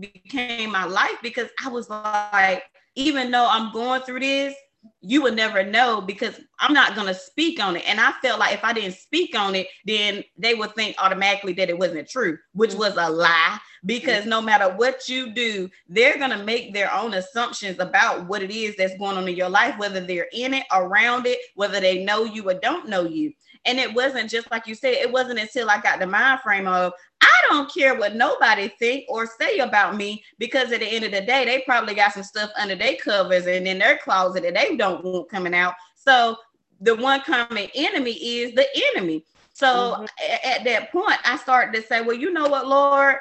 became 0.00 0.72
my 0.72 0.84
life 0.84 1.16
because 1.22 1.48
I 1.64 1.68
was 1.68 1.88
like, 1.88 2.62
even 2.94 3.30
though 3.30 3.48
I'm 3.48 3.72
going 3.72 4.02
through 4.02 4.20
this, 4.20 4.54
you 5.00 5.22
would 5.22 5.34
never 5.34 5.62
know 5.62 6.00
because 6.00 6.40
I'm 6.60 6.72
not 6.72 6.94
going 6.94 7.06
to 7.06 7.14
speak 7.14 7.62
on 7.62 7.76
it. 7.76 7.88
And 7.88 8.00
I 8.00 8.12
felt 8.22 8.40
like 8.40 8.54
if 8.54 8.64
I 8.64 8.72
didn't 8.72 8.96
speak 8.96 9.36
on 9.36 9.54
it, 9.54 9.66
then 9.84 10.24
they 10.36 10.54
would 10.54 10.74
think 10.74 10.96
automatically 10.98 11.52
that 11.54 11.68
it 11.68 11.78
wasn't 11.78 12.08
true, 12.08 12.38
which 12.52 12.70
mm-hmm. 12.70 12.80
was 12.80 12.96
a 12.96 13.10
lie. 13.10 13.58
Because 13.84 14.20
mm-hmm. 14.20 14.30
no 14.30 14.42
matter 14.42 14.74
what 14.76 15.08
you 15.08 15.32
do, 15.32 15.68
they're 15.88 16.18
going 16.18 16.30
to 16.30 16.44
make 16.44 16.74
their 16.74 16.92
own 16.92 17.14
assumptions 17.14 17.78
about 17.78 18.26
what 18.26 18.42
it 18.42 18.50
is 18.50 18.76
that's 18.76 18.96
going 18.98 19.16
on 19.16 19.28
in 19.28 19.36
your 19.36 19.48
life, 19.48 19.78
whether 19.78 20.00
they're 20.00 20.28
in 20.32 20.54
it, 20.54 20.64
around 20.72 21.26
it, 21.26 21.38
whether 21.54 21.80
they 21.80 22.04
know 22.04 22.24
you 22.24 22.48
or 22.48 22.54
don't 22.54 22.88
know 22.88 23.04
you. 23.04 23.32
And 23.68 23.78
it 23.78 23.92
wasn't 23.92 24.30
just 24.30 24.50
like 24.50 24.66
you 24.66 24.74
said, 24.74 24.94
it 24.94 25.12
wasn't 25.12 25.38
until 25.38 25.68
I 25.68 25.78
got 25.78 26.00
the 26.00 26.06
mind 26.06 26.40
frame 26.40 26.66
of 26.66 26.94
I 27.20 27.46
don't 27.50 27.72
care 27.72 27.94
what 27.94 28.16
nobody 28.16 28.68
think 28.78 29.04
or 29.10 29.26
say 29.26 29.58
about 29.58 29.94
me 29.94 30.24
because 30.38 30.72
at 30.72 30.80
the 30.80 30.86
end 30.86 31.04
of 31.04 31.10
the 31.10 31.20
day, 31.20 31.44
they 31.44 31.62
probably 31.66 31.94
got 31.94 32.14
some 32.14 32.22
stuff 32.22 32.50
under 32.58 32.74
their 32.74 32.96
covers 32.96 33.46
and 33.46 33.68
in 33.68 33.78
their 33.78 33.98
closet 33.98 34.42
that 34.44 34.54
they 34.54 34.74
don't 34.74 35.04
want 35.04 35.28
coming 35.28 35.54
out. 35.54 35.74
So 35.94 36.36
the 36.80 36.96
one 36.96 37.20
common 37.20 37.68
enemy 37.74 38.12
is 38.12 38.54
the 38.54 38.66
enemy. 38.94 39.26
So 39.52 39.66
mm-hmm. 39.66 40.50
at 40.50 40.64
that 40.64 40.90
point, 40.90 41.18
I 41.24 41.36
started 41.36 41.78
to 41.78 41.86
say, 41.86 42.00
well, 42.00 42.16
you 42.16 42.32
know 42.32 42.48
what, 42.48 42.66
Lord, 42.66 43.16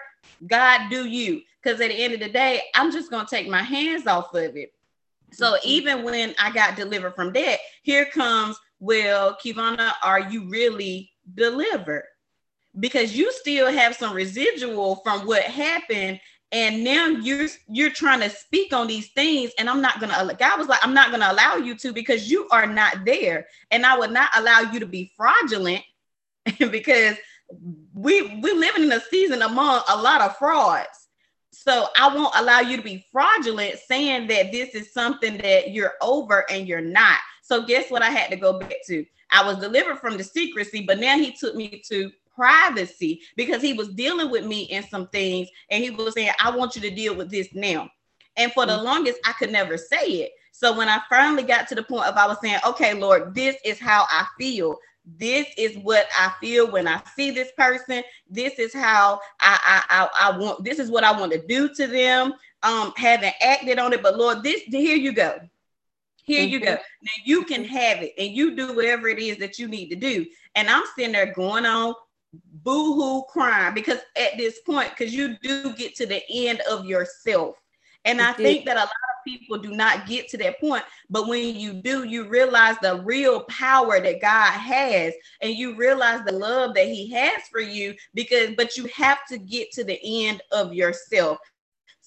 God, 0.45 0.89
do 0.89 1.05
you? 1.05 1.41
Because 1.62 1.81
at 1.81 1.89
the 1.89 1.95
end 1.95 2.13
of 2.13 2.21
the 2.21 2.29
day, 2.29 2.62
I'm 2.73 2.91
just 2.91 3.10
going 3.10 3.25
to 3.25 3.29
take 3.29 3.49
my 3.49 3.63
hands 3.63 4.07
off 4.07 4.33
of 4.33 4.55
it. 4.55 4.73
So 5.33 5.53
mm-hmm. 5.53 5.67
even 5.67 6.03
when 6.03 6.36
I 6.39 6.51
got 6.53 6.77
delivered 6.77 7.15
from 7.15 7.33
that, 7.33 7.60
here 7.81 8.05
comes, 8.05 8.57
well, 8.79 9.37
Kivana, 9.43 9.91
are 10.03 10.19
you 10.19 10.49
really 10.49 11.11
delivered? 11.33 12.05
because 12.79 13.15
you 13.15 13.31
still 13.31 13.71
have 13.71 13.95
some 13.95 14.15
residual 14.15 14.97
from 14.97 15.25
what 15.25 15.43
happened 15.43 16.19
and 16.51 16.83
now 16.83 17.07
you're 17.07 17.47
you're 17.67 17.89
trying 17.89 18.21
to 18.21 18.29
speak 18.29 18.71
on 18.71 18.87
these 18.87 19.09
things 19.09 19.51
and 19.59 19.69
i'm 19.69 19.81
not 19.81 19.99
gonna 19.99 20.35
god 20.39 20.57
was 20.57 20.67
like 20.67 20.79
i'm 20.83 20.93
not 20.93 21.11
gonna 21.11 21.29
allow 21.29 21.55
you 21.55 21.75
to 21.75 21.91
because 21.91 22.29
you 22.29 22.47
are 22.51 22.67
not 22.67 23.05
there. 23.05 23.47
And 23.71 23.85
i 23.85 23.97
would 23.97 24.11
not 24.11 24.29
allow 24.35 24.59
you 24.71 24.79
to 24.79 24.85
be 24.85 25.11
fraudulent 25.17 25.83
because 26.59 27.17
we 27.93 28.39
we're 28.41 28.55
living 28.55 28.83
in 28.83 28.91
a 28.91 29.01
season 29.01 29.41
among 29.41 29.81
a 29.87 30.01
lot 30.01 30.21
of 30.21 30.37
frauds. 30.37 31.07
So 31.51 31.87
i 31.97 32.13
won't 32.13 32.35
allow 32.35 32.59
you 32.59 32.77
to 32.77 32.83
be 32.83 33.05
fraudulent 33.11 33.79
saying 33.87 34.27
that 34.27 34.51
this 34.51 34.75
is 34.75 34.93
something 34.93 35.37
that 35.39 35.71
you're 35.71 35.93
over 36.01 36.45
and 36.49 36.67
you're 36.67 36.79
not 36.79 37.19
so 37.47 37.65
guess 37.65 37.89
what 37.89 38.01
i 38.01 38.10
had 38.10 38.29
to 38.29 38.36
go 38.36 38.60
back 38.60 38.75
to 38.86 39.05
i 39.31 39.45
was 39.45 39.57
delivered 39.57 39.97
from 39.99 40.17
the 40.17 40.23
secrecy 40.23 40.83
but 40.86 40.99
now 40.99 41.17
he 41.17 41.31
took 41.31 41.55
me 41.55 41.81
to 41.88 42.12
privacy 42.38 43.21
because 43.36 43.62
he 43.62 43.73
was 43.73 43.89
dealing 43.89 44.29
with 44.29 44.45
me 44.45 44.62
in 44.63 44.88
some 44.88 45.07
things 45.07 45.49
and 45.71 45.83
he 45.83 45.89
was 45.89 46.13
saying, 46.13 46.31
I 46.39 46.55
want 46.55 46.75
you 46.75 46.81
to 46.83 46.91
deal 46.91 47.15
with 47.15 47.29
this 47.29 47.49
now. 47.53 47.89
And 48.38 48.51
for 48.53 48.65
the 48.67 48.77
mm. 48.77 48.83
longest, 48.83 49.19
I 49.25 49.33
could 49.33 49.51
never 49.51 49.77
say 49.77 50.05
it. 50.05 50.31
So 50.51 50.77
when 50.77 50.88
I 50.88 51.01
finally 51.10 51.43
got 51.43 51.67
to 51.69 51.75
the 51.75 51.83
point 51.83 52.05
of 52.05 52.15
I 52.15 52.27
was 52.27 52.38
saying, 52.41 52.60
okay, 52.65 52.93
Lord, 52.93 53.33
this 53.33 53.57
is 53.65 53.79
how 53.79 54.05
I 54.10 54.25
feel. 54.39 54.77
This 55.17 55.47
is 55.57 55.77
what 55.79 56.07
I 56.17 56.31
feel 56.39 56.69
when 56.69 56.88
I 56.88 57.01
see 57.15 57.31
this 57.31 57.51
person. 57.57 58.03
This 58.29 58.60
is 58.60 58.73
how 58.73 59.19
I 59.39 59.60
I, 59.65 59.83
I, 59.89 60.29
I 60.29 60.38
want. 60.38 60.65
This 60.65 60.79
is 60.79 60.91
what 60.91 61.05
I 61.05 61.17
want 61.17 61.31
to 61.31 61.47
do 61.47 61.73
to 61.75 61.88
them. 61.88 62.33
Um, 62.63 62.91
haven't 62.97 63.36
acted 63.41 63.79
on 63.79 63.93
it, 63.93 64.03
but 64.03 64.17
Lord, 64.17 64.43
this 64.43 64.62
here 64.63 64.97
you 64.97 65.13
go. 65.13 65.39
Here 66.27 66.43
mm-hmm. 66.43 66.51
you 66.51 66.59
go. 66.59 66.73
Now 66.73 67.11
you 67.25 67.43
can 67.45 67.63
have 67.63 68.03
it, 68.03 68.13
and 68.17 68.31
you 68.31 68.55
do 68.55 68.75
whatever 68.75 69.07
it 69.07 69.17
is 69.17 69.37
that 69.37 69.57
you 69.57 69.67
need 69.67 69.89
to 69.89 69.95
do. 69.95 70.25
And 70.55 70.69
I'm 70.69 70.83
sitting 70.95 71.13
there 71.13 71.33
going 71.33 71.65
on 71.65 71.95
boohoo 72.63 73.23
crying 73.29 73.73
because 73.73 73.99
at 74.17 74.37
this 74.37 74.59
point, 74.59 74.89
because 74.89 75.13
you 75.13 75.37
do 75.41 75.73
get 75.73 75.95
to 75.95 76.05
the 76.05 76.21
end 76.29 76.61
of 76.69 76.85
yourself. 76.85 77.55
And 78.05 78.21
I 78.21 78.31
think 78.31 78.65
that 78.65 78.77
a 78.77 78.81
lot 78.81 78.87
of 78.87 79.25
people 79.25 79.57
do 79.57 79.71
not 79.71 80.07
get 80.07 80.29
to 80.29 80.37
that 80.37 80.61
point. 80.61 80.83
But 81.09 81.27
when 81.27 81.55
you 81.55 81.73
do, 81.73 82.05
you 82.05 82.27
realize 82.27 82.75
the 82.81 83.01
real 83.01 83.43
power 83.43 83.99
that 83.99 84.21
God 84.21 84.51
has, 84.51 85.13
and 85.41 85.53
you 85.53 85.75
realize 85.75 86.21
the 86.25 86.31
love 86.31 86.73
that 86.75 86.87
He 86.87 87.09
has 87.11 87.41
for 87.51 87.59
you. 87.59 87.95
Because, 88.13 88.51
but 88.55 88.77
you 88.77 88.85
have 88.95 89.25
to 89.29 89.37
get 89.37 89.71
to 89.73 89.83
the 89.83 89.99
end 90.03 90.41
of 90.53 90.73
yourself. 90.73 91.37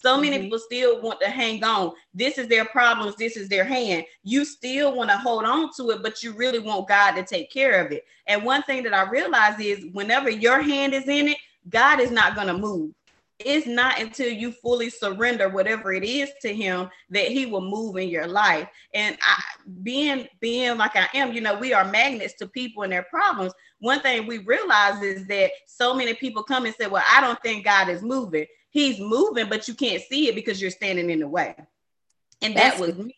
So 0.03 0.19
many 0.19 0.37
mm-hmm. 0.37 0.45
people 0.45 0.59
still 0.59 1.03
want 1.03 1.21
to 1.21 1.29
hang 1.29 1.63
on. 1.63 1.93
This 2.15 2.39
is 2.39 2.49
their 2.49 2.65
problems. 2.65 3.17
This 3.17 3.37
is 3.37 3.49
their 3.49 3.65
hand. 3.65 4.05
You 4.23 4.47
still 4.47 4.97
want 4.97 5.11
to 5.11 5.17
hold 5.19 5.45
on 5.45 5.71
to 5.77 5.91
it, 5.91 6.03
but 6.03 6.23
you 6.23 6.33
really 6.33 6.59
want 6.59 6.89
God 6.89 7.13
to 7.13 7.23
take 7.23 7.53
care 7.53 7.85
of 7.85 7.93
it. 7.93 8.05
And 8.27 8.43
one 8.43 8.63
thing 8.63 8.83
that 8.85 8.95
I 8.95 9.09
realize 9.11 9.61
is 9.61 9.85
whenever 9.93 10.31
your 10.31 10.63
hand 10.63 10.95
is 10.95 11.07
in 11.07 11.29
it, 11.29 11.37
God 11.69 12.01
is 12.01 12.11
not 12.11 12.35
going 12.35 12.47
to 12.47 12.57
move. 12.57 12.93
It's 13.39 13.67
not 13.67 13.99
until 13.99 14.31
you 14.31 14.53
fully 14.53 14.91
surrender 14.91 15.49
whatever 15.49 15.93
it 15.93 16.05
is 16.05 16.31
to 16.43 16.55
him 16.55 16.91
that 17.11 17.29
he 17.29 17.47
will 17.47 17.63
move 17.63 17.97
in 17.97 18.09
your 18.09 18.27
life. 18.27 18.69
And 18.93 19.17
I, 19.23 19.43
being 19.83 20.29
being 20.41 20.77
like 20.77 20.95
I 20.95 21.09
am, 21.15 21.33
you 21.33 21.41
know, 21.41 21.59
we 21.59 21.73
are 21.73 21.85
magnets 21.85 22.35
to 22.35 22.47
people 22.47 22.83
and 22.83 22.93
their 22.93 23.05
problems. 23.05 23.53
One 23.79 24.01
thing 24.01 24.27
we 24.27 24.39
realize 24.39 25.03
is 25.03 25.27
that 25.29 25.53
so 25.67 25.95
many 25.95 26.13
people 26.13 26.43
come 26.43 26.67
and 26.67 26.75
say, 26.75 26.87
"Well, 26.87 27.05
I 27.11 27.23
don't 27.23 27.41
think 27.43 27.65
God 27.65 27.89
is 27.89 28.03
moving." 28.03 28.47
He's 28.71 28.99
moving, 28.99 29.49
but 29.49 29.69
you 29.69 29.75
can't 29.75 30.03
see 30.03 30.29
it 30.29 30.35
because 30.35 30.61
you're 30.61 30.71
standing 30.71 31.11
in 31.11 31.21
the 31.21 31.29
way. 31.29 31.55
And 32.43 32.57
That's 32.57 32.79
that 32.79 32.87
was 32.87 32.97
good. 32.97 33.07
me. 33.07 33.17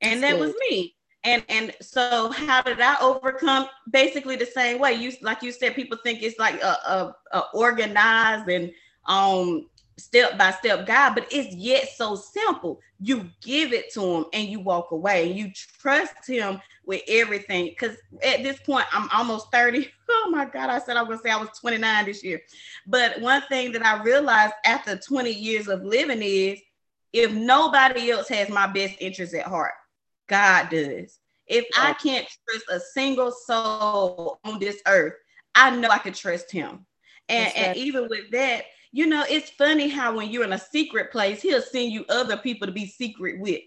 And 0.00 0.22
That's 0.22 0.32
that 0.32 0.38
good. 0.38 0.46
was 0.46 0.54
me. 0.70 0.96
And 1.22 1.44
and 1.48 1.74
so 1.82 2.30
how 2.30 2.62
did 2.62 2.80
I 2.80 2.96
overcome 3.00 3.68
basically 3.90 4.36
the 4.36 4.46
same 4.46 4.78
way? 4.78 4.94
You 4.94 5.12
like 5.20 5.42
you 5.42 5.52
said, 5.52 5.74
people 5.74 5.98
think 6.02 6.22
it's 6.22 6.38
like 6.38 6.62
a, 6.62 6.66
a, 6.66 7.16
a 7.32 7.42
organized 7.52 8.48
and 8.48 8.72
um 9.06 9.68
step 10.00 10.38
by 10.38 10.50
step 10.50 10.86
guide, 10.86 11.14
but 11.14 11.26
it's 11.30 11.54
yet 11.54 11.88
so 11.94 12.16
simple. 12.16 12.80
You 12.98 13.28
give 13.40 13.72
it 13.72 13.92
to 13.94 14.02
him 14.02 14.24
and 14.32 14.48
you 14.48 14.60
walk 14.60 14.90
away. 14.90 15.32
You 15.32 15.50
trust 15.80 16.26
him 16.26 16.60
with 16.84 17.02
everything. 17.08 17.66
Because 17.66 17.96
at 18.24 18.42
this 18.42 18.58
point, 18.60 18.86
I'm 18.92 19.08
almost 19.10 19.50
30. 19.52 19.90
Oh 20.12 20.28
my 20.28 20.44
God, 20.44 20.70
I 20.70 20.80
said 20.80 20.96
I 20.96 21.02
was 21.02 21.08
gonna 21.08 21.22
say 21.22 21.30
I 21.30 21.40
was 21.40 21.56
29 21.60 22.04
this 22.04 22.24
year. 22.24 22.42
But 22.84 23.20
one 23.20 23.42
thing 23.42 23.70
that 23.72 23.86
I 23.86 24.02
realized 24.02 24.54
after 24.64 24.96
20 24.96 25.30
years 25.30 25.68
of 25.68 25.84
living 25.84 26.20
is 26.20 26.60
if 27.12 27.32
nobody 27.32 28.10
else 28.10 28.28
has 28.28 28.48
my 28.48 28.66
best 28.66 28.96
interest 28.98 29.34
at 29.34 29.46
heart, 29.46 29.70
God 30.26 30.68
does. 30.70 31.20
If 31.46 31.64
I 31.76 31.92
can't 31.94 32.26
trust 32.48 32.64
a 32.70 32.80
single 32.80 33.30
soul 33.30 34.40
on 34.44 34.58
this 34.58 34.82
earth, 34.86 35.14
I 35.54 35.70
know 35.76 35.88
I 35.88 35.98
can 35.98 36.12
trust 36.12 36.50
him. 36.50 36.86
And, 37.28 37.52
and 37.56 37.76
even 37.76 38.08
with 38.08 38.30
that, 38.32 38.64
you 38.92 39.06
know, 39.06 39.24
it's 39.28 39.50
funny 39.50 39.88
how 39.88 40.16
when 40.16 40.30
you're 40.30 40.44
in 40.44 40.52
a 40.52 40.58
secret 40.58 41.12
place, 41.12 41.42
he'll 41.42 41.62
send 41.62 41.92
you 41.92 42.04
other 42.08 42.36
people 42.36 42.66
to 42.66 42.72
be 42.72 42.86
secret 42.86 43.40
with. 43.40 43.60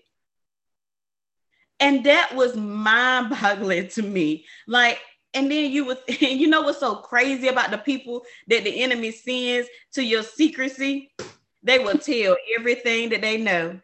And 1.80 2.06
that 2.06 2.34
was 2.36 2.56
mind 2.56 3.30
boggling 3.30 3.88
to 3.90 4.02
me. 4.02 4.46
Like, 4.68 5.00
and 5.34 5.50
then 5.50 5.72
you 5.72 5.86
would, 5.86 5.98
and 6.08 6.40
you 6.40 6.48
know 6.48 6.62
what's 6.62 6.80
so 6.80 6.96
crazy 6.96 7.48
about 7.48 7.72
the 7.72 7.78
people 7.78 8.24
that 8.48 8.64
the 8.64 8.84
enemy 8.84 9.12
sends 9.12 9.70
to 9.94 10.04
your 10.04 10.24
secrecy? 10.24 11.12
They 11.64 11.80
will 11.80 11.98
tell 11.98 12.36
everything 12.60 13.10
that 13.10 13.22
they 13.22 13.38
know. 13.38 13.80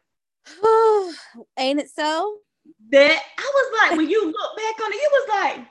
Ain't 1.58 1.80
it 1.80 1.90
so? 1.90 2.38
That 2.92 3.22
I 3.38 3.52
was 3.54 3.82
like, 3.82 3.98
when 3.98 4.10
you 4.10 4.26
look 4.26 4.58
back 4.58 4.86
on 4.86 4.92
it, 4.92 4.96
it 4.96 5.12
was 5.12 5.30
like, 5.30 5.68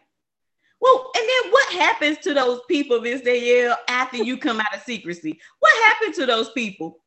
well, 0.80 1.10
and 1.16 1.28
then 1.28 1.52
what 1.52 1.72
happens 1.72 2.18
to 2.18 2.34
those 2.34 2.60
people, 2.68 3.00
Miss 3.00 3.22
Danielle, 3.22 3.76
after 3.88 4.18
you 4.18 4.38
come 4.38 4.60
out 4.60 4.74
of 4.74 4.82
secrecy? 4.82 5.40
What 5.58 5.88
happened 5.88 6.14
to 6.14 6.26
those 6.26 6.50
people? 6.52 7.00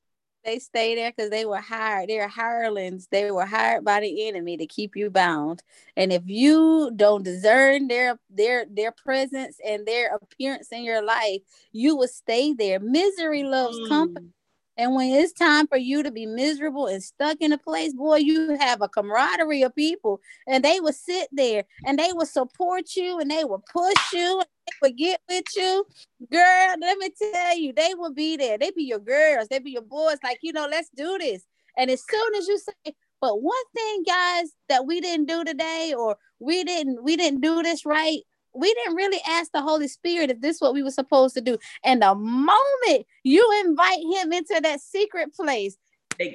They 0.44 0.58
stay 0.58 0.96
there 0.96 1.12
because 1.12 1.30
they 1.30 1.46
were 1.46 1.62
hired. 1.62 2.10
They're 2.10 2.28
hirelings. 2.28 3.08
They 3.12 3.30
were 3.30 3.46
hired 3.46 3.86
by 3.86 4.00
the 4.00 4.28
enemy 4.28 4.58
to 4.58 4.66
keep 4.66 4.96
you 4.96 5.12
bound. 5.12 5.62
And 5.96 6.12
if 6.12 6.24
you 6.26 6.92
don't 6.96 7.24
discern 7.24 7.88
their 7.88 8.20
their 8.30 8.66
their 8.70 8.92
presence 8.92 9.58
and 9.66 9.86
their 9.86 10.16
appearance 10.16 10.70
in 10.72 10.84
your 10.84 11.04
life, 11.04 11.42
you 11.72 11.96
will 11.96 12.08
stay 12.08 12.54
there. 12.54 12.80
Misery 12.80 13.44
loves 13.44 13.78
mm. 13.78 13.90
company. 13.90 14.30
And 14.78 14.96
when 14.96 15.10
it's 15.12 15.34
time 15.34 15.68
for 15.68 15.78
you 15.78 16.02
to 16.02 16.12
be 16.12 16.26
miserable 16.26 16.88
and 16.88 17.04
stuck 17.04 17.38
in 17.42 17.52
a 17.52 17.58
place, 17.58 17.94
boy, 17.94 18.18
you 18.18 18.58
have 18.60 18.82
a 18.82 18.88
camaraderie 18.88 19.64
of 19.64 19.76
people, 19.76 20.22
and 20.48 20.64
they 20.64 20.80
will 20.80 20.94
sit 20.94 21.28
there 21.32 21.66
and 21.86 22.00
they 22.00 22.14
will 22.14 22.26
support 22.26 22.96
you 22.96 23.20
and 23.20 23.30
they 23.30 23.44
will 23.44 23.64
push 23.72 24.14
you 24.14 24.40
and 24.40 24.48
they 24.68 24.88
will 24.88 24.96
get 24.96 25.20
with 25.30 25.46
you. 25.56 25.86
Girl, 26.32 26.76
let 26.80 26.98
me 26.98 27.10
tell 27.34 27.58
you, 27.58 27.74
they 27.74 27.94
will 27.96 28.14
be 28.14 28.38
there. 28.38 28.58
They 28.58 28.72
be 28.72 28.84
your 28.84 29.00
girls, 29.00 29.50
they 29.50 29.60
be 29.60 29.72
your 29.72 29.82
boys, 29.82 30.18
like, 30.24 30.40
you 30.42 30.54
know, 30.54 30.68
let's 30.70 30.90
do 30.96 31.18
this. 31.18 31.44
And 31.78 31.90
as 31.92 32.04
soon 32.10 32.36
as 32.36 32.48
you 32.48 32.58
say, 32.58 32.94
but 33.22 33.42
one 33.42 33.64
thing, 33.76 34.04
guys, 34.08 34.52
that 34.68 34.86
we 34.88 35.00
didn't 35.00 35.28
do 35.28 35.44
today, 35.44 35.94
or 35.96 36.18
we 36.40 36.64
didn't, 36.64 37.04
we 37.04 37.16
didn't 37.16 37.42
do 37.42 37.62
this 37.62 37.86
right, 37.86 38.22
we 38.54 38.74
didn't 38.74 38.96
really 38.96 39.22
ask 39.28 39.52
the 39.52 39.62
Holy 39.62 39.88
Spirit 39.88 40.32
if 40.32 40.42
this 40.42 40.58
is 40.58 40.62
what 40.62 40.74
we 40.74 40.84
were 40.84 40.92
supposed 40.92 41.36
to 41.36 41.42
do. 41.42 41.58
And 41.84 42.02
the 42.02 42.16
moment 42.16 43.06
you 43.24 43.64
invite 43.66 44.00
him 44.00 44.34
into 44.34 44.60
that 44.62 44.82
secret 44.82 45.34
place, 45.34 45.78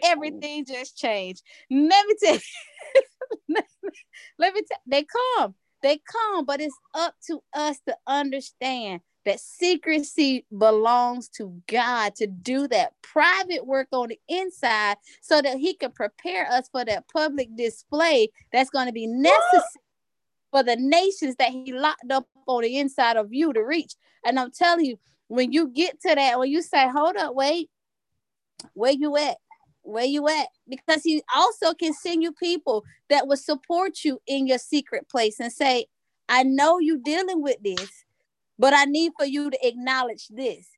everything 0.02 0.64
just 0.64 0.96
changed. 0.96 1.42
Let 1.70 2.06
me 2.06 2.14
tell 2.22 2.34
you, 2.34 3.56
let 4.38 4.54
me 4.54 4.62
tell 4.62 4.78
they 4.86 5.04
come, 5.04 5.54
they 5.82 6.00
come, 6.10 6.44
but 6.44 6.60
it's 6.60 6.76
up 6.94 7.14
to 7.28 7.42
us 7.54 7.78
to 7.86 7.96
understand 8.06 9.00
that 9.24 9.40
secrecy 9.40 10.46
belongs 10.56 11.28
to 11.28 11.60
God 11.68 12.14
to 12.14 12.28
do 12.28 12.68
that 12.68 12.92
private 13.02 13.66
work 13.66 13.88
on 13.92 14.08
the 14.08 14.20
inside 14.28 14.96
so 15.20 15.42
that 15.42 15.58
he 15.58 15.74
can 15.74 15.90
prepare 15.90 16.46
us 16.50 16.68
for 16.70 16.84
that 16.84 17.04
public 17.12 17.48
display 17.56 18.28
that's 18.52 18.70
going 18.70 18.86
to 18.86 18.92
be 18.92 19.06
necessary 19.06 19.62
for 20.50 20.62
the 20.62 20.76
nations 20.76 21.36
that 21.38 21.50
he 21.50 21.72
locked 21.72 22.10
up 22.10 22.26
on 22.46 22.62
the 22.62 22.78
inside 22.78 23.16
of 23.16 23.32
you 23.32 23.52
to 23.52 23.62
reach. 23.62 23.94
And 24.24 24.38
I'm 24.38 24.50
telling 24.50 24.84
you, 24.84 24.98
when 25.28 25.52
you 25.52 25.68
get 25.68 26.00
to 26.02 26.14
that, 26.14 26.38
when 26.38 26.50
you 26.50 26.62
say, 26.62 26.88
hold 26.88 27.16
up, 27.16 27.34
wait, 27.34 27.70
where 28.74 28.92
you 28.92 29.16
at? 29.16 29.36
Where 29.82 30.04
you 30.04 30.28
at? 30.28 30.48
Because 30.68 31.02
he 31.02 31.22
also 31.34 31.74
can 31.74 31.92
send 31.92 32.22
you 32.22 32.32
people 32.32 32.84
that 33.08 33.26
will 33.26 33.36
support 33.36 34.04
you 34.04 34.20
in 34.26 34.46
your 34.46 34.58
secret 34.58 35.08
place 35.08 35.38
and 35.40 35.52
say, 35.52 35.86
I 36.28 36.42
know 36.42 36.78
you're 36.78 36.98
dealing 37.04 37.42
with 37.42 37.56
this, 37.62 38.04
but 38.58 38.72
I 38.74 38.84
need 38.84 39.12
for 39.18 39.26
you 39.26 39.50
to 39.50 39.66
acknowledge 39.66 40.28
this. 40.28 40.68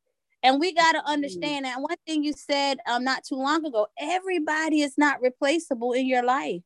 And 0.43 0.61
we 0.61 0.73
got 0.73 0.93
to 0.93 0.99
mm-hmm. 0.99 1.11
understand 1.11 1.65
that 1.65 1.81
one 1.81 1.97
thing 2.07 2.23
you 2.23 2.33
said 2.33 2.79
um 2.87 3.03
not 3.03 3.25
too 3.25 3.37
long 3.37 3.65
ago, 3.65 3.87
everybody 3.99 4.83
is 4.83 4.97
not 4.99 5.21
replaceable 5.23 5.93
in 5.93 6.07
your 6.07 6.23
life 6.23 6.63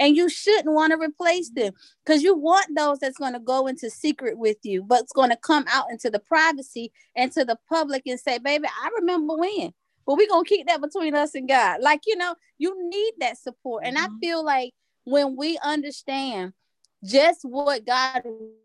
and 0.00 0.16
you 0.16 0.28
shouldn't 0.28 0.74
want 0.74 0.92
to 0.92 0.98
replace 0.98 1.50
them 1.50 1.72
because 2.04 2.22
you 2.22 2.34
want 2.36 2.66
those 2.74 2.98
that's 2.98 3.18
going 3.18 3.34
to 3.34 3.38
go 3.38 3.68
into 3.68 3.88
secret 3.88 4.36
with 4.36 4.56
you 4.64 4.82
but 4.82 5.02
it's 5.02 5.12
going 5.12 5.30
to 5.30 5.36
come 5.36 5.64
out 5.70 5.90
into 5.90 6.10
the 6.10 6.18
privacy 6.18 6.90
and 7.14 7.30
to 7.30 7.44
the 7.44 7.58
public 7.68 8.02
and 8.06 8.18
say 8.18 8.38
baby 8.38 8.66
i 8.82 8.90
remember 8.98 9.36
when. 9.36 9.72
But 10.06 10.16
we're 10.16 10.28
going 10.28 10.44
to 10.44 10.48
keep 10.48 10.66
that 10.66 10.80
between 10.80 11.14
us 11.14 11.34
and 11.36 11.48
god. 11.48 11.82
Like 11.82 12.00
you 12.06 12.16
know 12.16 12.34
you 12.58 12.88
need 12.88 13.12
that 13.20 13.38
support. 13.38 13.84
And 13.84 13.96
mm-hmm. 13.96 14.14
i 14.14 14.18
feel 14.20 14.44
like 14.44 14.72
when 15.04 15.36
we 15.36 15.58
understand 15.62 16.52
just 17.02 17.40
what 17.42 17.86
God 17.86 18.22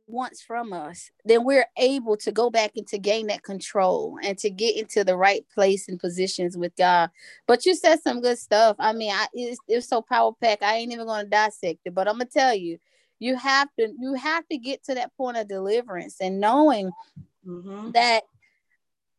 wants 0.07 0.41
from 0.41 0.73
us, 0.73 1.09
then 1.23 1.45
we're 1.45 1.67
able 1.77 2.17
to 2.17 2.31
go 2.31 2.49
back 2.49 2.71
and 2.75 2.85
to 2.87 2.97
gain 2.97 3.27
that 3.27 3.43
control 3.43 4.17
and 4.23 4.37
to 4.39 4.49
get 4.49 4.75
into 4.75 5.03
the 5.03 5.15
right 5.15 5.45
place 5.53 5.87
and 5.87 5.99
positions 5.99 6.57
with 6.57 6.75
God. 6.75 7.09
But 7.47 7.65
you 7.65 7.75
said 7.75 8.01
some 8.01 8.21
good 8.21 8.37
stuff. 8.37 8.75
I 8.77 8.93
mean, 8.93 9.11
I, 9.11 9.27
it's, 9.33 9.59
it's 9.67 9.87
so 9.87 10.01
power 10.01 10.31
pack. 10.41 10.61
I 10.61 10.75
ain't 10.75 10.91
even 10.91 11.05
going 11.07 11.25
to 11.25 11.29
dissect 11.29 11.79
it, 11.85 11.95
but 11.95 12.07
I'm 12.07 12.15
gonna 12.15 12.25
tell 12.25 12.53
you, 12.53 12.77
you 13.19 13.37
have 13.37 13.69
to 13.79 13.93
you 13.97 14.13
have 14.15 14.45
to 14.49 14.57
get 14.57 14.83
to 14.85 14.95
that 14.95 15.15
point 15.15 15.37
of 15.37 15.47
deliverance 15.47 16.17
and 16.19 16.41
knowing 16.41 16.91
mm-hmm. 17.47 17.91
that 17.91 18.23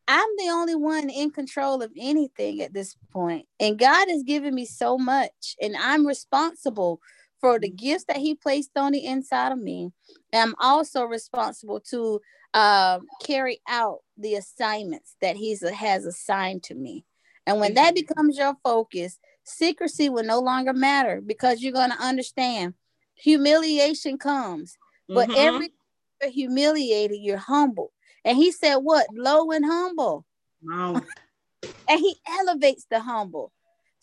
I'm 0.07 0.29
the 0.37 0.49
only 0.49 0.75
one 0.75 1.09
in 1.09 1.31
control 1.31 1.81
of 1.81 1.91
anything 1.97 2.61
at 2.61 2.73
this 2.73 2.95
point, 3.11 3.47
and 3.59 3.79
God 3.79 4.07
has 4.09 4.21
given 4.23 4.53
me 4.53 4.65
so 4.65 4.97
much, 4.97 5.55
and 5.59 5.75
I'm 5.75 6.05
responsible 6.05 7.01
for 7.39 7.59
the 7.59 7.69
gifts 7.69 8.05
that 8.05 8.17
he 8.17 8.35
placed 8.35 8.71
on 8.75 8.91
the 8.91 9.05
inside 9.05 9.51
of 9.51 9.59
me. 9.59 9.91
I'm 10.33 10.55
also 10.59 11.03
responsible 11.03 11.79
to 11.91 12.21
uh, 12.53 12.99
carry 13.23 13.61
out 13.67 13.99
the 14.17 14.35
assignments 14.35 15.15
that 15.21 15.35
he 15.35 15.55
has 15.73 16.05
assigned 16.05 16.63
to 16.63 16.75
me. 16.75 17.05
And 17.45 17.59
when 17.59 17.75
that 17.75 17.95
becomes 17.95 18.37
your 18.37 18.57
focus, 18.63 19.19
secrecy 19.43 20.09
will 20.09 20.23
no 20.23 20.39
longer 20.39 20.73
matter 20.73 21.21
because 21.25 21.61
you're 21.61 21.73
going 21.73 21.91
to 21.91 22.03
understand 22.03 22.73
humiliation 23.15 24.17
comes, 24.17 24.77
but 25.07 25.29
mm-hmm. 25.29 25.37
every 25.37 25.69
humiliated, 26.31 27.19
you're 27.21 27.37
humble. 27.37 27.91
And 28.25 28.37
he 28.37 28.51
said, 28.51 28.77
What? 28.77 29.07
Low 29.13 29.51
and 29.51 29.65
humble. 29.65 30.25
Wow. 30.61 31.01
and 31.87 31.99
he 31.99 32.15
elevates 32.27 32.85
the 32.89 32.99
humble. 32.99 33.51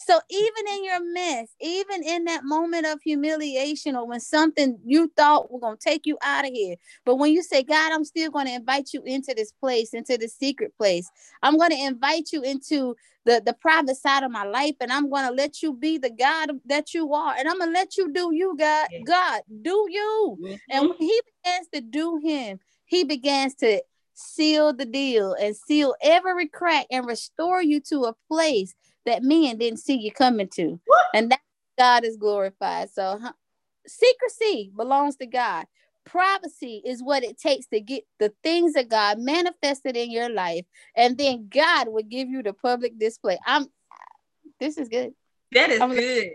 So 0.07 0.21
even 0.29 0.75
in 0.75 0.85
your 0.85 1.13
mess, 1.13 1.49
even 1.63 2.03
in 2.03 2.25
that 2.25 2.45
moment 2.45 2.85
of 2.85 3.01
humiliation 3.03 3.97
or 3.97 4.07
when 4.07 4.21
something 4.21 4.79
you 4.85 5.11
thought 5.17 5.51
were 5.51 5.61
going 5.61 5.79
to 5.79 5.83
take 5.83 6.05
you 6.05 6.19
out 6.23 6.45
of 6.45 6.53
here, 6.53 6.77
but 7.07 7.17
when 7.17 7.33
you 7.33 7.43
say, 7.43 7.63
God, 7.63 7.91
I'm 7.91 8.05
still 8.05 8.31
going 8.31 8.47
to 8.47 8.53
invite 8.53 8.93
you 8.93 9.03
into 9.07 9.33
this 9.35 9.53
place, 9.53 9.95
into 9.95 10.19
the 10.19 10.29
secret 10.29 10.77
place. 10.77 11.09
I'm 11.43 11.57
going 11.57 11.71
to 11.71 11.83
invite 11.83 12.33
you 12.33 12.43
into 12.43 12.95
the, 13.25 13.41
the 13.45 13.55
private 13.55 13.97
side 13.97 14.25
of 14.25 14.31
my 14.31 14.45
life 14.45 14.75
and 14.79 14.93
I'm 14.93 15.09
going 15.09 15.27
to 15.27 15.33
let 15.33 15.63
you 15.63 15.73
be 15.73 15.97
the 15.97 16.11
God 16.11 16.51
that 16.67 16.93
you 16.93 17.15
are. 17.15 17.35
And 17.39 17.49
I'm 17.49 17.59
going 17.59 17.71
to 17.71 17.79
let 17.79 17.97
you 17.97 18.13
do 18.13 18.31
you, 18.35 18.55
God. 18.59 18.89
God, 19.07 19.41
do 19.63 19.87
you. 19.89 20.39
Mm-hmm. 20.39 20.55
And 20.71 20.89
when 20.91 20.99
he 20.99 21.21
begins 21.43 21.69
to 21.73 21.81
do 21.81 22.21
him, 22.23 22.61
he 22.85 23.05
begins 23.05 23.55
to 23.57 23.81
seal 24.13 24.75
the 24.75 24.85
deal 24.85 25.33
and 25.33 25.57
seal 25.57 25.95
every 26.03 26.47
crack 26.47 26.87
and 26.91 27.07
restore 27.07 27.63
you 27.63 27.81
to 27.81 28.05
a 28.05 28.15
place 28.29 28.75
that 29.07 29.23
men 29.23 29.59
didn't 29.59 29.81
see 29.81 29.97
you 29.97 30.13
coming 30.13 30.49
to. 30.55 30.81
What? 30.87 31.07
And 31.15 31.31
that 31.31 31.41
God 31.79 32.05
is 32.05 32.17
glorified. 32.17 32.91
So 32.91 33.19
huh, 33.21 33.33
secrecy 33.87 34.73
belongs 34.77 35.17
to 35.17 35.27
God. 35.27 35.67
Privacy 36.05 36.83
is 36.85 37.03
what 37.03 37.25
it 37.25 37.39
takes 37.39 37.67
to 37.69 37.81
get 37.81 38.05
the 38.19 38.33
things 38.43 38.77
of 38.77 38.89
God 38.89 39.19
manifested 39.19 39.97
in 39.97 40.11
your 40.11 40.29
life, 40.29 40.67
and 40.95 41.17
then 41.17 41.49
God 41.49 41.89
will 41.89 42.03
give 42.03 42.29
you 42.29 42.43
the 42.43 42.53
public 42.53 42.99
display. 42.99 43.39
I'm 43.47 43.69
this 44.61 44.77
is 44.77 44.89
good. 44.89 45.15
That 45.53 45.71
is 45.71 45.81
I'm 45.81 45.95
good. 45.95 46.31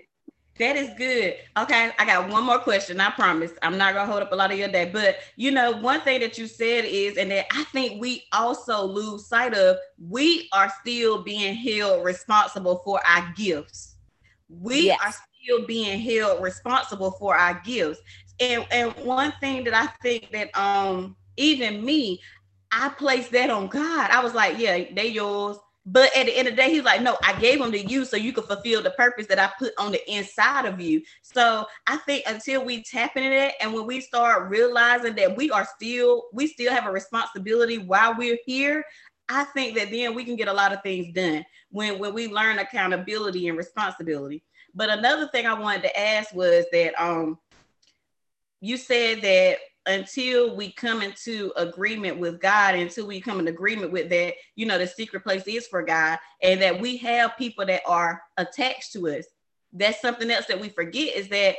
That 0.60 0.76
is 0.76 0.90
good. 0.98 1.36
Okay, 1.58 1.92
I 1.98 2.06
got 2.06 2.30
one 2.30 2.44
more 2.44 2.60
question. 2.60 3.00
I 3.00 3.12
promise. 3.12 3.52
I'm 3.62 3.78
not 3.78 3.94
gonna 3.94 4.12
hold 4.12 4.22
up 4.22 4.34
a 4.34 4.36
lot 4.36 4.52
of 4.52 4.60
your 4.60 4.68
day, 4.68 4.90
but 4.92 5.16
you 5.38 5.52
know, 5.52 5.72
one 5.72 6.02
thing 6.02 6.20
that 6.20 6.38
you 6.38 6.48
said 6.48 6.84
is, 6.86 7.18
and 7.18 7.32
that 7.32 7.46
I 7.54 7.64
think 7.66 8.02
we 8.02 8.26
also 8.34 8.84
lose 8.84 9.26
sight 9.26 9.54
of, 9.54 9.78
we 9.98 10.50
are 10.52 10.72
still 10.82 11.24
being 11.24 11.56
held 11.56 12.04
responsible 12.04 12.82
for 12.84 13.00
our 13.08 13.34
gifts. 13.38 13.96
We 14.50 14.88
yes. 14.88 15.00
are 15.02 15.14
still 15.14 15.66
being 15.66 15.98
held 15.98 16.44
responsible 16.44 17.12
for 17.12 17.38
our 17.38 17.62
gifts. 17.64 18.02
And 18.42 18.66
and 18.70 18.92
one 19.06 19.34
thing 19.40 19.64
that 19.64 19.74
I 19.74 19.88
think 20.02 20.30
that 20.32 20.50
um 20.60 21.16
even 21.38 21.86
me, 21.86 22.20
I 22.70 22.90
placed 22.90 23.32
that 23.32 23.50
on 23.50 23.68
God. 23.68 24.12
I 24.12 24.22
was 24.22 24.34
like, 24.34 24.60
yeah, 24.60 24.84
they 24.94 25.08
yours 25.08 25.58
but 25.92 26.16
at 26.16 26.28
the 26.28 26.38
end 26.38 26.48
of 26.48 26.56
the 26.56 26.62
day, 26.62 26.70
he's 26.70 26.84
like, 26.84 27.02
no, 27.02 27.18
I 27.24 27.34
gave 27.40 27.58
them 27.58 27.72
to 27.72 27.80
you 27.80 28.06
so 28.06 28.16
you 28.16 28.32
could 28.32 28.44
fulfill 28.44 28.84
the 28.84 28.92
purpose 28.92 29.26
that 29.26 29.40
I 29.40 29.50
put 29.58 29.74
on 29.80 29.92
the 29.92 30.12
inside 30.12 30.66
of 30.66 30.80
you. 30.80 31.02
So 31.24 31.66
I 31.88 31.98
think 31.98 32.26
until 32.28 32.64
we 32.64 32.84
tap 32.84 33.18
into 33.18 33.30
that 33.32 33.54
and 33.60 33.74
when 33.74 33.88
we 33.88 34.00
start 34.00 34.52
realizing 34.52 35.16
that 35.16 35.36
we 35.36 35.50
are 35.50 35.68
still, 35.76 36.26
we 36.32 36.46
still 36.46 36.72
have 36.72 36.86
a 36.86 36.92
responsibility 36.92 37.80
while 37.80 38.16
we're 38.16 38.38
here, 38.46 38.84
I 39.28 39.46
think 39.46 39.76
that 39.78 39.90
then 39.90 40.14
we 40.14 40.26
can 40.26 40.36
get 40.36 40.48
a 40.48 40.54
lot 40.54 40.74
of 40.74 40.84
things 40.84 41.12
done 41.12 41.44
when, 41.72 41.98
when 41.98 42.14
we 42.14 42.28
learn 42.28 42.60
accountability 42.60 43.48
and 43.48 43.58
responsibility. 43.58 44.44
But 44.76 44.92
another 44.92 45.28
thing 45.30 45.48
I 45.48 45.60
wanted 45.60 45.84
to 45.84 46.00
ask 46.00 46.36
was 46.36 46.66
that 46.72 46.94
um 47.02 47.40
you 48.62 48.78
said 48.78 49.22
that 49.22 49.58
until 49.90 50.56
we 50.56 50.72
come 50.72 51.02
into 51.02 51.52
agreement 51.58 52.20
with 52.20 52.40
God, 52.40 52.76
until 52.76 53.08
we 53.08 53.20
come 53.20 53.40
in 53.40 53.48
agreement 53.48 53.92
with 53.92 54.10
that, 54.10 54.36
you 54.56 54.68
know, 54.68 54.78
the 54.78 54.86
secret 54.86 55.24
place 55.24 55.48
is 55.48 55.68
for 55.68 55.82
God, 55.82 56.20
and 56.44 56.62
that 56.62 56.80
we 56.80 56.98
have 56.98 57.38
people 57.38 57.66
that 57.66 57.82
are 57.88 58.22
attached 58.38 58.94
to 58.94 59.08
us. 59.10 59.26
That's 59.74 60.00
something 60.00 60.30
else 60.30 60.46
that 60.46 60.62
we 60.62 60.70
forget 60.70 61.16
is 61.16 61.28
that 61.30 61.56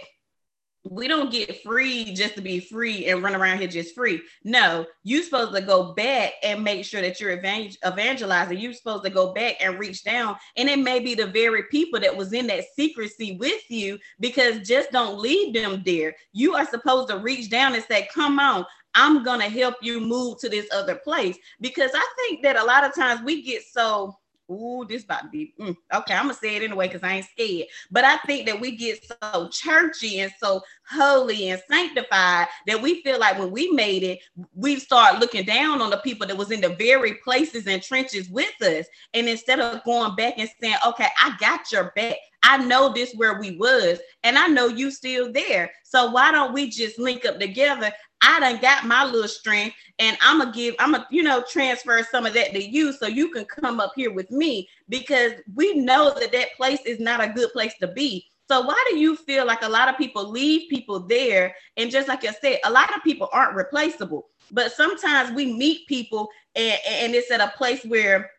we 0.84 1.08
don't 1.08 1.30
get 1.30 1.62
free 1.62 2.14
just 2.14 2.34
to 2.36 2.40
be 2.40 2.58
free 2.58 3.06
and 3.08 3.22
run 3.22 3.34
around 3.34 3.58
here 3.58 3.68
just 3.68 3.94
free. 3.94 4.22
No, 4.44 4.86
you're 5.04 5.22
supposed 5.22 5.54
to 5.54 5.60
go 5.60 5.92
back 5.92 6.32
and 6.42 6.64
make 6.64 6.84
sure 6.84 7.02
that 7.02 7.20
you're 7.20 7.32
evangel- 7.32 7.76
evangelizing. 7.86 8.58
You're 8.58 8.72
supposed 8.72 9.04
to 9.04 9.10
go 9.10 9.32
back 9.34 9.56
and 9.60 9.78
reach 9.78 10.04
down. 10.04 10.36
And 10.56 10.68
it 10.68 10.78
may 10.78 10.98
be 10.98 11.14
the 11.14 11.26
very 11.26 11.64
people 11.64 12.00
that 12.00 12.16
was 12.16 12.32
in 12.32 12.46
that 12.46 12.64
secrecy 12.74 13.36
with 13.36 13.70
you 13.70 13.98
because 14.20 14.66
just 14.66 14.90
don't 14.90 15.18
leave 15.18 15.52
them 15.52 15.82
there. 15.84 16.14
You 16.32 16.54
are 16.54 16.66
supposed 16.66 17.08
to 17.08 17.18
reach 17.18 17.50
down 17.50 17.74
and 17.74 17.84
say, 17.84 18.08
Come 18.12 18.38
on, 18.38 18.64
I'm 18.94 19.22
going 19.22 19.40
to 19.40 19.48
help 19.48 19.76
you 19.82 20.00
move 20.00 20.38
to 20.40 20.48
this 20.48 20.66
other 20.72 20.96
place. 20.96 21.36
Because 21.60 21.90
I 21.94 22.06
think 22.16 22.42
that 22.42 22.56
a 22.56 22.64
lot 22.64 22.84
of 22.84 22.94
times 22.94 23.20
we 23.22 23.42
get 23.42 23.62
so 23.70 24.16
Ooh, 24.50 24.84
this 24.88 25.04
about 25.04 25.22
to 25.22 25.28
be 25.28 25.54
mm, 25.60 25.76
okay. 25.94 26.14
I'm 26.14 26.24
gonna 26.24 26.34
say 26.34 26.56
it 26.56 26.62
anyway 26.62 26.88
because 26.88 27.04
I 27.04 27.16
ain't 27.16 27.26
scared. 27.26 27.68
But 27.90 28.04
I 28.04 28.16
think 28.18 28.46
that 28.46 28.60
we 28.60 28.76
get 28.76 29.04
so 29.22 29.48
churchy 29.48 30.20
and 30.20 30.32
so 30.42 30.62
holy 30.90 31.50
and 31.50 31.62
sanctified 31.70 32.48
that 32.66 32.82
we 32.82 33.00
feel 33.02 33.20
like 33.20 33.38
when 33.38 33.52
we 33.52 33.70
made 33.70 34.02
it, 34.02 34.18
we 34.54 34.76
start 34.80 35.20
looking 35.20 35.44
down 35.44 35.80
on 35.80 35.90
the 35.90 35.98
people 35.98 36.26
that 36.26 36.36
was 36.36 36.50
in 36.50 36.60
the 36.60 36.70
very 36.70 37.14
places 37.22 37.66
and 37.68 37.80
trenches 37.82 38.28
with 38.28 38.60
us. 38.62 38.86
And 39.14 39.28
instead 39.28 39.60
of 39.60 39.84
going 39.84 40.16
back 40.16 40.34
and 40.36 40.50
saying, 40.60 40.76
"Okay, 40.84 41.08
I 41.22 41.36
got 41.38 41.70
your 41.70 41.92
back," 41.94 42.16
I 42.42 42.56
know 42.58 42.92
this 42.92 43.14
where 43.14 43.38
we 43.38 43.56
was, 43.56 44.00
and 44.24 44.36
I 44.36 44.48
know 44.48 44.66
you 44.66 44.90
still 44.90 45.32
there. 45.32 45.70
So 45.84 46.10
why 46.10 46.32
don't 46.32 46.52
we 46.52 46.70
just 46.70 46.98
link 46.98 47.24
up 47.24 47.38
together? 47.38 47.92
I 48.22 48.40
done 48.40 48.60
got 48.60 48.86
my 48.86 49.04
little 49.04 49.28
strength 49.28 49.76
and 49.98 50.16
I'm 50.20 50.38
gonna 50.38 50.52
give, 50.52 50.74
I'm 50.78 50.92
gonna, 50.92 51.06
you 51.10 51.22
know, 51.22 51.42
transfer 51.48 52.06
some 52.10 52.26
of 52.26 52.34
that 52.34 52.52
to 52.52 52.62
you 52.62 52.92
so 52.92 53.06
you 53.06 53.30
can 53.30 53.44
come 53.44 53.80
up 53.80 53.92
here 53.96 54.12
with 54.12 54.30
me 54.30 54.68
because 54.88 55.32
we 55.54 55.74
know 55.74 56.12
that 56.18 56.32
that 56.32 56.54
place 56.56 56.80
is 56.84 57.00
not 57.00 57.22
a 57.22 57.28
good 57.28 57.52
place 57.52 57.74
to 57.80 57.88
be. 57.88 58.26
So 58.48 58.62
why 58.62 58.84
do 58.90 58.98
you 58.98 59.16
feel 59.16 59.46
like 59.46 59.62
a 59.62 59.68
lot 59.68 59.88
of 59.88 59.96
people 59.96 60.28
leave 60.28 60.68
people 60.68 61.00
there? 61.00 61.54
And 61.76 61.90
just 61.90 62.08
like 62.08 62.24
I 62.24 62.32
said, 62.32 62.58
a 62.64 62.70
lot 62.70 62.94
of 62.94 63.02
people 63.02 63.28
aren't 63.32 63.54
replaceable, 63.54 64.26
but 64.50 64.72
sometimes 64.72 65.30
we 65.34 65.52
meet 65.52 65.86
people 65.86 66.28
and, 66.56 66.78
and 66.88 67.14
it's 67.14 67.30
at 67.30 67.40
a 67.40 67.52
place 67.56 67.84
where 67.84 68.30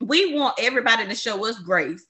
we 0.00 0.34
want 0.34 0.56
everybody 0.58 1.06
to 1.06 1.14
show 1.14 1.46
us 1.46 1.58
grace 1.58 2.06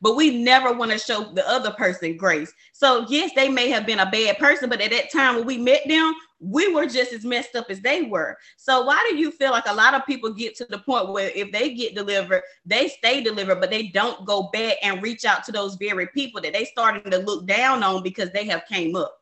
but 0.00 0.16
we 0.16 0.42
never 0.42 0.72
want 0.72 0.90
to 0.90 0.98
show 0.98 1.24
the 1.32 1.46
other 1.48 1.72
person 1.72 2.16
grace. 2.16 2.52
So, 2.72 3.04
yes, 3.08 3.32
they 3.34 3.48
may 3.48 3.68
have 3.70 3.86
been 3.86 3.98
a 3.98 4.10
bad 4.10 4.38
person, 4.38 4.68
but 4.68 4.80
at 4.80 4.90
that 4.90 5.10
time 5.10 5.36
when 5.36 5.46
we 5.46 5.58
met 5.58 5.82
them, 5.86 6.14
we 6.42 6.72
were 6.72 6.86
just 6.86 7.12
as 7.12 7.24
messed 7.24 7.54
up 7.54 7.66
as 7.70 7.80
they 7.80 8.02
were. 8.02 8.36
So, 8.56 8.84
why 8.84 9.06
do 9.08 9.16
you 9.16 9.30
feel 9.30 9.52
like 9.52 9.66
a 9.66 9.74
lot 9.74 9.94
of 9.94 10.04
people 10.06 10.32
get 10.32 10.56
to 10.56 10.64
the 10.64 10.78
point 10.78 11.10
where 11.10 11.30
if 11.34 11.52
they 11.52 11.74
get 11.74 11.94
delivered, 11.94 12.42
they 12.66 12.88
stay 12.88 13.22
delivered, 13.22 13.60
but 13.60 13.70
they 13.70 13.88
don't 13.88 14.26
go 14.26 14.50
back 14.52 14.76
and 14.82 15.02
reach 15.02 15.24
out 15.24 15.44
to 15.44 15.52
those 15.52 15.76
very 15.76 16.08
people 16.08 16.40
that 16.40 16.52
they 16.52 16.64
starting 16.64 17.10
to 17.10 17.18
look 17.18 17.46
down 17.46 17.82
on 17.82 18.02
because 18.02 18.30
they 18.32 18.46
have 18.46 18.64
came 18.68 18.96
up? 18.96 19.16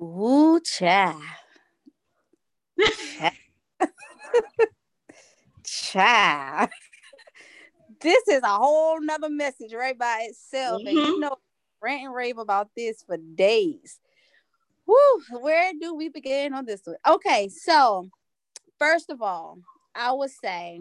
Ooh, 0.00 0.60
child. 0.60 1.22
child 5.64 6.70
this 8.02 8.28
is 8.28 8.42
a 8.42 8.48
whole 8.48 9.00
nother 9.00 9.30
message 9.30 9.72
right 9.72 9.98
by 9.98 10.26
itself. 10.28 10.80
Mm-hmm. 10.80 10.88
And 10.88 10.96
you 10.96 11.04
mm-hmm. 11.04 11.20
know, 11.20 11.36
rant 11.80 12.04
and 12.04 12.14
rave 12.14 12.38
about 12.38 12.68
this 12.76 13.02
for 13.02 13.16
days. 13.16 13.98
Woo, 14.86 15.40
where 15.40 15.72
do 15.80 15.94
we 15.94 16.08
begin 16.08 16.54
on 16.54 16.64
this 16.64 16.82
one? 16.84 16.96
Okay, 17.08 17.48
so 17.48 18.08
first 18.78 19.10
of 19.10 19.22
all, 19.22 19.58
I 19.94 20.12
would 20.12 20.30
say 20.30 20.80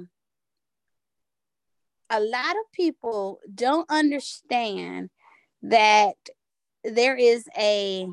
a 2.10 2.20
lot 2.20 2.52
of 2.52 2.72
people 2.74 3.40
don't 3.54 3.90
understand 3.90 5.10
that 5.64 6.16
there 6.84 7.16
is 7.16 7.48
a 7.58 8.08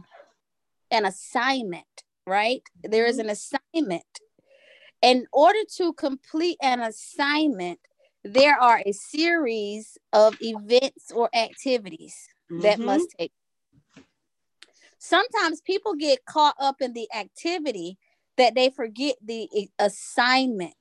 an 0.90 1.04
assignment, 1.04 1.84
right? 2.26 2.62
There 2.82 3.06
is 3.06 3.18
mm-hmm. 3.18 3.28
an 3.28 3.36
assignment. 3.74 4.04
In 5.02 5.26
order 5.32 5.60
to 5.76 5.92
complete 5.92 6.58
an 6.62 6.80
assignment, 6.80 7.78
there 8.24 8.58
are 8.58 8.82
a 8.84 8.92
series 8.92 9.96
of 10.12 10.36
events 10.40 11.12
or 11.12 11.28
activities 11.34 12.16
mm-hmm. 12.50 12.62
that 12.62 12.78
must 12.78 13.08
take. 13.18 13.32
Sometimes 14.98 15.60
people 15.60 15.94
get 15.94 16.24
caught 16.24 16.56
up 16.60 16.76
in 16.80 16.92
the 16.92 17.08
activity 17.14 17.98
that 18.36 18.54
they 18.54 18.70
forget 18.70 19.16
the 19.24 19.48
assignment. 19.78 20.74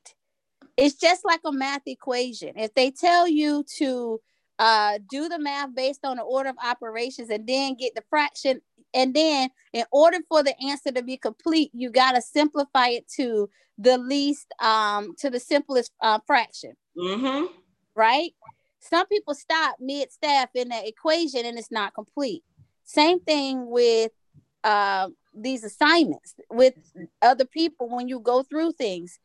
It's 0.76 0.96
just 0.96 1.26
like 1.26 1.42
a 1.46 1.52
math 1.52 1.82
equation. 1.86 2.54
If 2.56 2.74
they 2.74 2.92
tell 2.92 3.28
you 3.28 3.64
to 3.78 4.22
uh, 4.60 5.00
do 5.10 5.28
the 5.30 5.40
math 5.40 5.74
based 5.76 6.06
on 6.06 6.18
the 6.18 6.24
order 6.24 6.50
of 6.50 6.56
operations 6.64 7.30
and 7.30 7.48
then 7.48 7.76
get 7.76 7.96
the 7.96 8.04
fraction, 8.10 8.62
and 8.94 9.14
then 9.14 9.50
in 9.74 9.86
order 9.92 10.18
for 10.30 10.44
the 10.44 10.56
answer 10.64 10.92
to 10.92 11.04
be 11.04 11.18
complete, 11.18 11.72
you 11.74 11.90
got 11.92 12.14
to 12.14 12.22
simplify 12.22 12.90
it 12.90 13.08
to 13.18 13.50
the 13.78 13.98
least, 13.98 14.48
um, 14.60 15.16
to 15.20 15.30
the 15.30 15.40
simplest 15.40 15.92
uh, 16.02 16.20
fraction. 16.26 16.74
Mm-hmm. 16.98 17.46
Right? 17.96 18.32
Some 18.80 19.08
people 19.08 19.36
stop 19.36 19.78
mid 19.80 20.12
staff 20.12 20.50
in 20.56 20.70
the 20.70 20.88
equation 20.88 21.46
and 21.46 21.58
it's 21.58 21.72
not 21.72 21.94
complete. 21.94 22.44
Same 22.88 23.20
thing 23.20 23.70
with 23.70 24.12
uh, 24.64 25.10
these 25.34 25.64
assignments 25.64 26.34
with 26.50 26.74
other 27.22 27.46
people 27.46 27.88
when 27.90 28.08
you 28.08 28.20
go 28.20 28.42
through 28.42 28.72
things. 28.72 29.20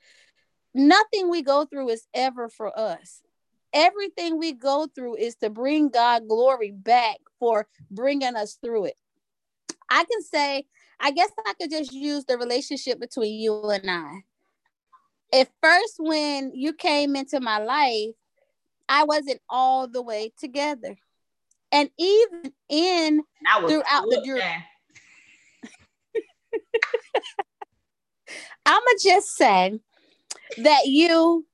Nothing 0.74 1.30
we 1.30 1.40
go 1.42 1.64
through 1.64 1.88
is 1.88 2.06
ever 2.12 2.50
for 2.50 2.78
us. 2.78 3.22
Everything 3.72 4.38
we 4.38 4.52
go 4.52 4.86
through 4.94 5.16
is 5.16 5.36
to 5.36 5.48
bring 5.48 5.88
God 5.88 6.28
glory 6.28 6.72
back 6.72 7.16
for 7.40 7.66
bringing 7.90 8.36
us 8.36 8.58
through 8.62 8.86
it. 8.86 8.96
I 9.90 10.04
can 10.04 10.22
say, 10.22 10.66
I 11.00 11.10
guess 11.10 11.30
I 11.46 11.54
could 11.58 11.70
just 11.70 11.92
use 11.92 12.26
the 12.26 12.36
relationship 12.36 13.00
between 13.00 13.40
you 13.40 13.70
and 13.70 13.90
I 13.90 14.24
at 15.32 15.48
first 15.62 15.94
when 15.98 16.52
you 16.54 16.72
came 16.72 17.16
into 17.16 17.40
my 17.40 17.58
life 17.58 18.14
i 18.88 19.04
wasn't 19.04 19.40
all 19.48 19.88
the 19.88 20.02
way 20.02 20.32
together 20.38 20.96
and 21.72 21.90
even 21.98 22.52
in 22.68 23.22
throughout 23.66 24.04
the 24.08 24.22
journey 24.24 24.64
i'ma 28.66 28.80
just 29.02 29.34
say 29.34 29.80
that 30.58 30.86
you 30.86 31.46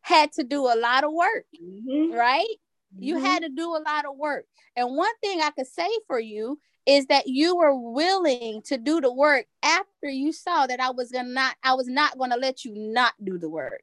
had 0.00 0.32
to 0.32 0.44
do 0.44 0.66
a 0.66 0.76
lot 0.76 1.04
of 1.04 1.12
work 1.12 1.44
mm-hmm. 1.62 2.12
right 2.12 2.44
mm-hmm. 2.44 3.02
you 3.02 3.18
had 3.18 3.42
to 3.42 3.48
do 3.48 3.70
a 3.70 3.82
lot 3.86 4.04
of 4.04 4.16
work 4.16 4.44
and 4.76 4.94
one 4.94 5.14
thing 5.22 5.40
i 5.40 5.50
could 5.50 5.66
say 5.66 5.88
for 6.06 6.18
you 6.20 6.58
is 6.86 7.06
that 7.06 7.26
you 7.26 7.56
were 7.56 7.74
willing 7.74 8.62
to 8.62 8.76
do 8.76 9.00
the 9.00 9.12
work 9.12 9.46
after 9.62 10.08
you 10.08 10.32
saw 10.32 10.66
that 10.66 10.80
I 10.80 10.90
was 10.90 11.10
gonna 11.10 11.28
not 11.28 11.56
I 11.62 11.74
was 11.74 11.88
not 11.88 12.18
gonna 12.18 12.36
let 12.36 12.64
you 12.64 12.74
not 12.74 13.14
do 13.22 13.38
the 13.38 13.48
work. 13.48 13.82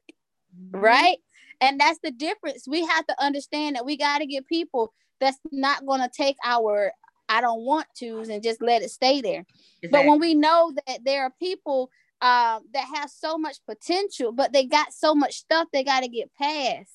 Mm-hmm. 0.56 0.78
Right? 0.78 1.18
And 1.60 1.80
that's 1.80 1.98
the 2.02 2.10
difference. 2.10 2.66
We 2.66 2.84
have 2.84 3.06
to 3.06 3.22
understand 3.22 3.76
that 3.76 3.86
we 3.86 3.96
got 3.96 4.18
to 4.18 4.26
get 4.26 4.46
people 4.46 4.92
that's 5.22 5.38
not 5.50 5.86
gonna 5.86 6.10
take 6.14 6.36
our 6.44 6.92
I 7.28 7.40
don't 7.40 7.64
want 7.64 7.86
to 7.96 8.18
and 8.18 8.42
just 8.42 8.60
let 8.60 8.82
it 8.82 8.90
stay 8.90 9.22
there. 9.22 9.46
Exactly. 9.80 9.88
But 9.90 10.06
when 10.06 10.20
we 10.20 10.34
know 10.34 10.72
that 10.86 11.04
there 11.04 11.22
are 11.22 11.32
people 11.38 11.90
uh, 12.20 12.60
that 12.74 12.86
have 12.94 13.08
so 13.08 13.38
much 13.38 13.56
potential, 13.66 14.32
but 14.32 14.52
they 14.52 14.66
got 14.66 14.92
so 14.92 15.14
much 15.14 15.36
stuff 15.36 15.68
they 15.72 15.82
got 15.82 16.00
to 16.00 16.08
get 16.08 16.30
past. 16.34 16.90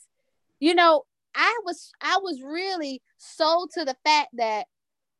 You 0.59 0.75
know, 0.75 1.05
I 1.33 1.59
was 1.65 1.91
I 2.01 2.19
was 2.21 2.41
really 2.41 3.01
sold 3.17 3.71
to 3.73 3.83
the 3.83 3.95
fact 4.05 4.29
that 4.33 4.67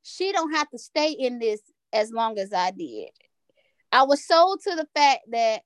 she 0.04 0.32
don't 0.32 0.54
have 0.54 0.70
to 0.70 0.78
stay 0.78 1.12
in 1.12 1.40
this 1.40 1.62
as 1.92 2.12
long 2.12 2.38
as 2.38 2.54
I 2.54 2.72
did. 2.72 3.10
I 3.92 4.04
was 4.04 4.26
sold 4.26 4.62
to 4.64 4.76
the 4.76 4.88
fact 4.96 5.22
that 5.32 5.62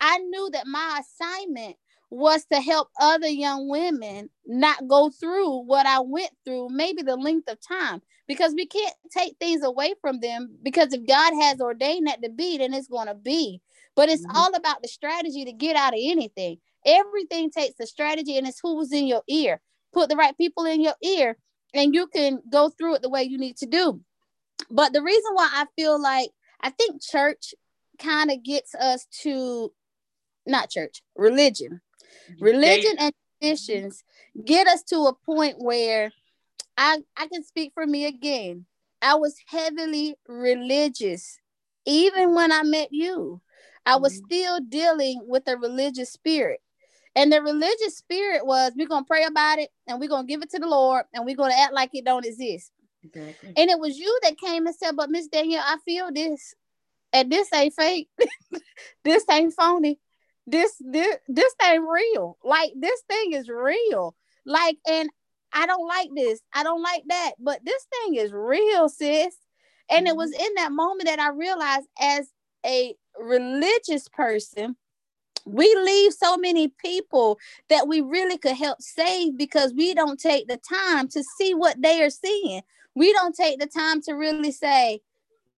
I 0.00 0.18
knew 0.18 0.48
that 0.52 0.66
my 0.66 1.00
assignment 1.00 1.76
was 2.10 2.44
to 2.50 2.60
help 2.60 2.88
other 3.00 3.28
young 3.28 3.68
women 3.68 4.30
not 4.46 4.88
go 4.88 5.10
through 5.10 5.64
what 5.64 5.86
I 5.86 6.00
went 6.00 6.30
through, 6.44 6.70
maybe 6.70 7.02
the 7.02 7.16
length 7.16 7.50
of 7.50 7.58
time, 7.60 8.00
because 8.26 8.54
we 8.54 8.66
can't 8.66 8.94
take 9.10 9.36
things 9.38 9.62
away 9.62 9.94
from 10.00 10.20
them. 10.20 10.56
Because 10.62 10.92
if 10.92 11.06
God 11.06 11.32
has 11.42 11.60
ordained 11.60 12.06
that 12.06 12.22
to 12.22 12.30
be, 12.30 12.58
then 12.58 12.72
it's 12.72 12.88
going 12.88 13.08
to 13.08 13.14
be. 13.14 13.60
But 13.94 14.08
it's 14.08 14.26
mm-hmm. 14.26 14.36
all 14.36 14.54
about 14.54 14.82
the 14.82 14.88
strategy 14.88 15.44
to 15.44 15.52
get 15.52 15.76
out 15.76 15.92
of 15.92 16.00
anything. 16.02 16.58
Everything 16.86 17.50
takes 17.50 17.78
a 17.80 17.86
strategy, 17.86 18.38
and 18.38 18.46
it's 18.46 18.60
who's 18.62 18.92
in 18.92 19.06
your 19.06 19.22
ear. 19.28 19.60
Put 19.92 20.08
the 20.08 20.16
right 20.16 20.36
people 20.36 20.64
in 20.64 20.80
your 20.80 20.94
ear, 21.02 21.36
and 21.74 21.94
you 21.94 22.06
can 22.06 22.40
go 22.50 22.70
through 22.70 22.96
it 22.96 23.02
the 23.02 23.10
way 23.10 23.24
you 23.24 23.38
need 23.38 23.56
to 23.58 23.66
do. 23.66 24.00
But 24.70 24.92
the 24.92 25.02
reason 25.02 25.30
why 25.34 25.48
I 25.52 25.66
feel 25.76 26.00
like 26.00 26.30
I 26.60 26.70
think 26.70 27.02
church 27.02 27.54
kind 27.98 28.30
of 28.30 28.42
gets 28.42 28.74
us 28.74 29.06
to 29.22 29.72
not 30.46 30.70
church, 30.70 31.02
religion. 31.16 31.80
Religion 32.40 32.94
and 32.98 33.12
traditions 33.40 34.04
get 34.44 34.66
us 34.66 34.82
to 34.84 35.06
a 35.06 35.14
point 35.14 35.56
where 35.58 36.12
I 36.76 36.98
I 37.16 37.26
can 37.28 37.42
speak 37.42 37.72
for 37.74 37.86
me 37.86 38.06
again. 38.06 38.66
I 39.00 39.14
was 39.14 39.36
heavily 39.46 40.16
religious 40.26 41.38
even 41.88 42.34
when 42.34 42.52
I 42.52 42.62
met 42.64 42.88
you, 42.92 43.40
I 43.86 43.96
was 43.96 44.12
mm-hmm. 44.12 44.26
still 44.26 44.60
dealing 44.60 45.22
with 45.26 45.48
a 45.48 45.56
religious 45.56 46.12
spirit. 46.12 46.60
And 47.16 47.32
the 47.32 47.42
religious 47.42 47.96
spirit 47.96 48.46
was 48.46 48.72
we're 48.76 48.86
gonna 48.86 49.06
pray 49.06 49.24
about 49.24 49.58
it 49.58 49.70
and 49.86 49.98
we're 49.98 50.10
gonna 50.10 50.26
give 50.26 50.42
it 50.42 50.50
to 50.50 50.58
the 50.58 50.68
Lord 50.68 51.06
and 51.14 51.24
we're 51.24 51.34
gonna 51.34 51.54
act 51.54 51.72
like 51.72 51.90
it 51.94 52.04
don't 52.04 52.26
exist. 52.26 52.70
Exactly. 53.02 53.54
And 53.56 53.70
it 53.70 53.78
was 53.78 53.98
you 53.98 54.18
that 54.22 54.38
came 54.38 54.66
and 54.66 54.76
said, 54.76 54.96
But 54.96 55.10
Miss 55.10 55.28
Danielle, 55.28 55.64
I 55.64 55.78
feel 55.84 56.12
this, 56.12 56.54
and 57.12 57.32
this 57.32 57.50
ain't 57.54 57.74
fake, 57.74 58.08
this 59.04 59.24
ain't 59.30 59.54
phony, 59.54 59.98
this 60.50 60.72
this 60.80 61.16
this 61.28 61.54
ain't 61.62 61.84
real. 61.88 62.38
Like 62.42 62.72
this 62.76 63.02
thing 63.08 63.32
is 63.32 63.48
real. 63.48 64.14
Like, 64.44 64.78
and 64.88 65.10
I 65.52 65.66
don't 65.66 65.86
like 65.86 66.10
this, 66.14 66.40
I 66.54 66.62
don't 66.62 66.82
like 66.82 67.02
that, 67.08 67.32
but 67.38 67.64
this 67.64 67.86
thing 67.92 68.14
is 68.16 68.32
real, 68.32 68.88
sis. 68.88 69.36
And 69.90 70.06
it 70.06 70.16
was 70.16 70.30
mm-hmm. 70.32 70.44
in 70.44 70.54
that 70.56 70.72
moment 70.72 71.06
that 71.06 71.20
I 71.20 71.30
realized 71.30 71.86
as 72.00 72.28
a 72.64 72.94
religious 73.18 74.08
person, 74.08 74.76
we 75.44 75.74
leave 75.76 76.12
so 76.12 76.36
many 76.36 76.68
people 76.68 77.38
that 77.68 77.88
we 77.88 78.00
really 78.00 78.36
could 78.36 78.56
help 78.56 78.82
save 78.82 79.38
because 79.38 79.72
we 79.72 79.94
don't 79.94 80.20
take 80.20 80.48
the 80.48 80.58
time 80.58 81.08
to 81.08 81.22
see 81.38 81.54
what 81.54 81.80
they 81.80 82.02
are 82.02 82.10
seeing. 82.10 82.62
We 82.94 83.12
don't 83.12 83.34
take 83.34 83.58
the 83.58 83.66
time 83.66 84.02
to 84.02 84.12
really 84.12 84.52
say, 84.52 85.00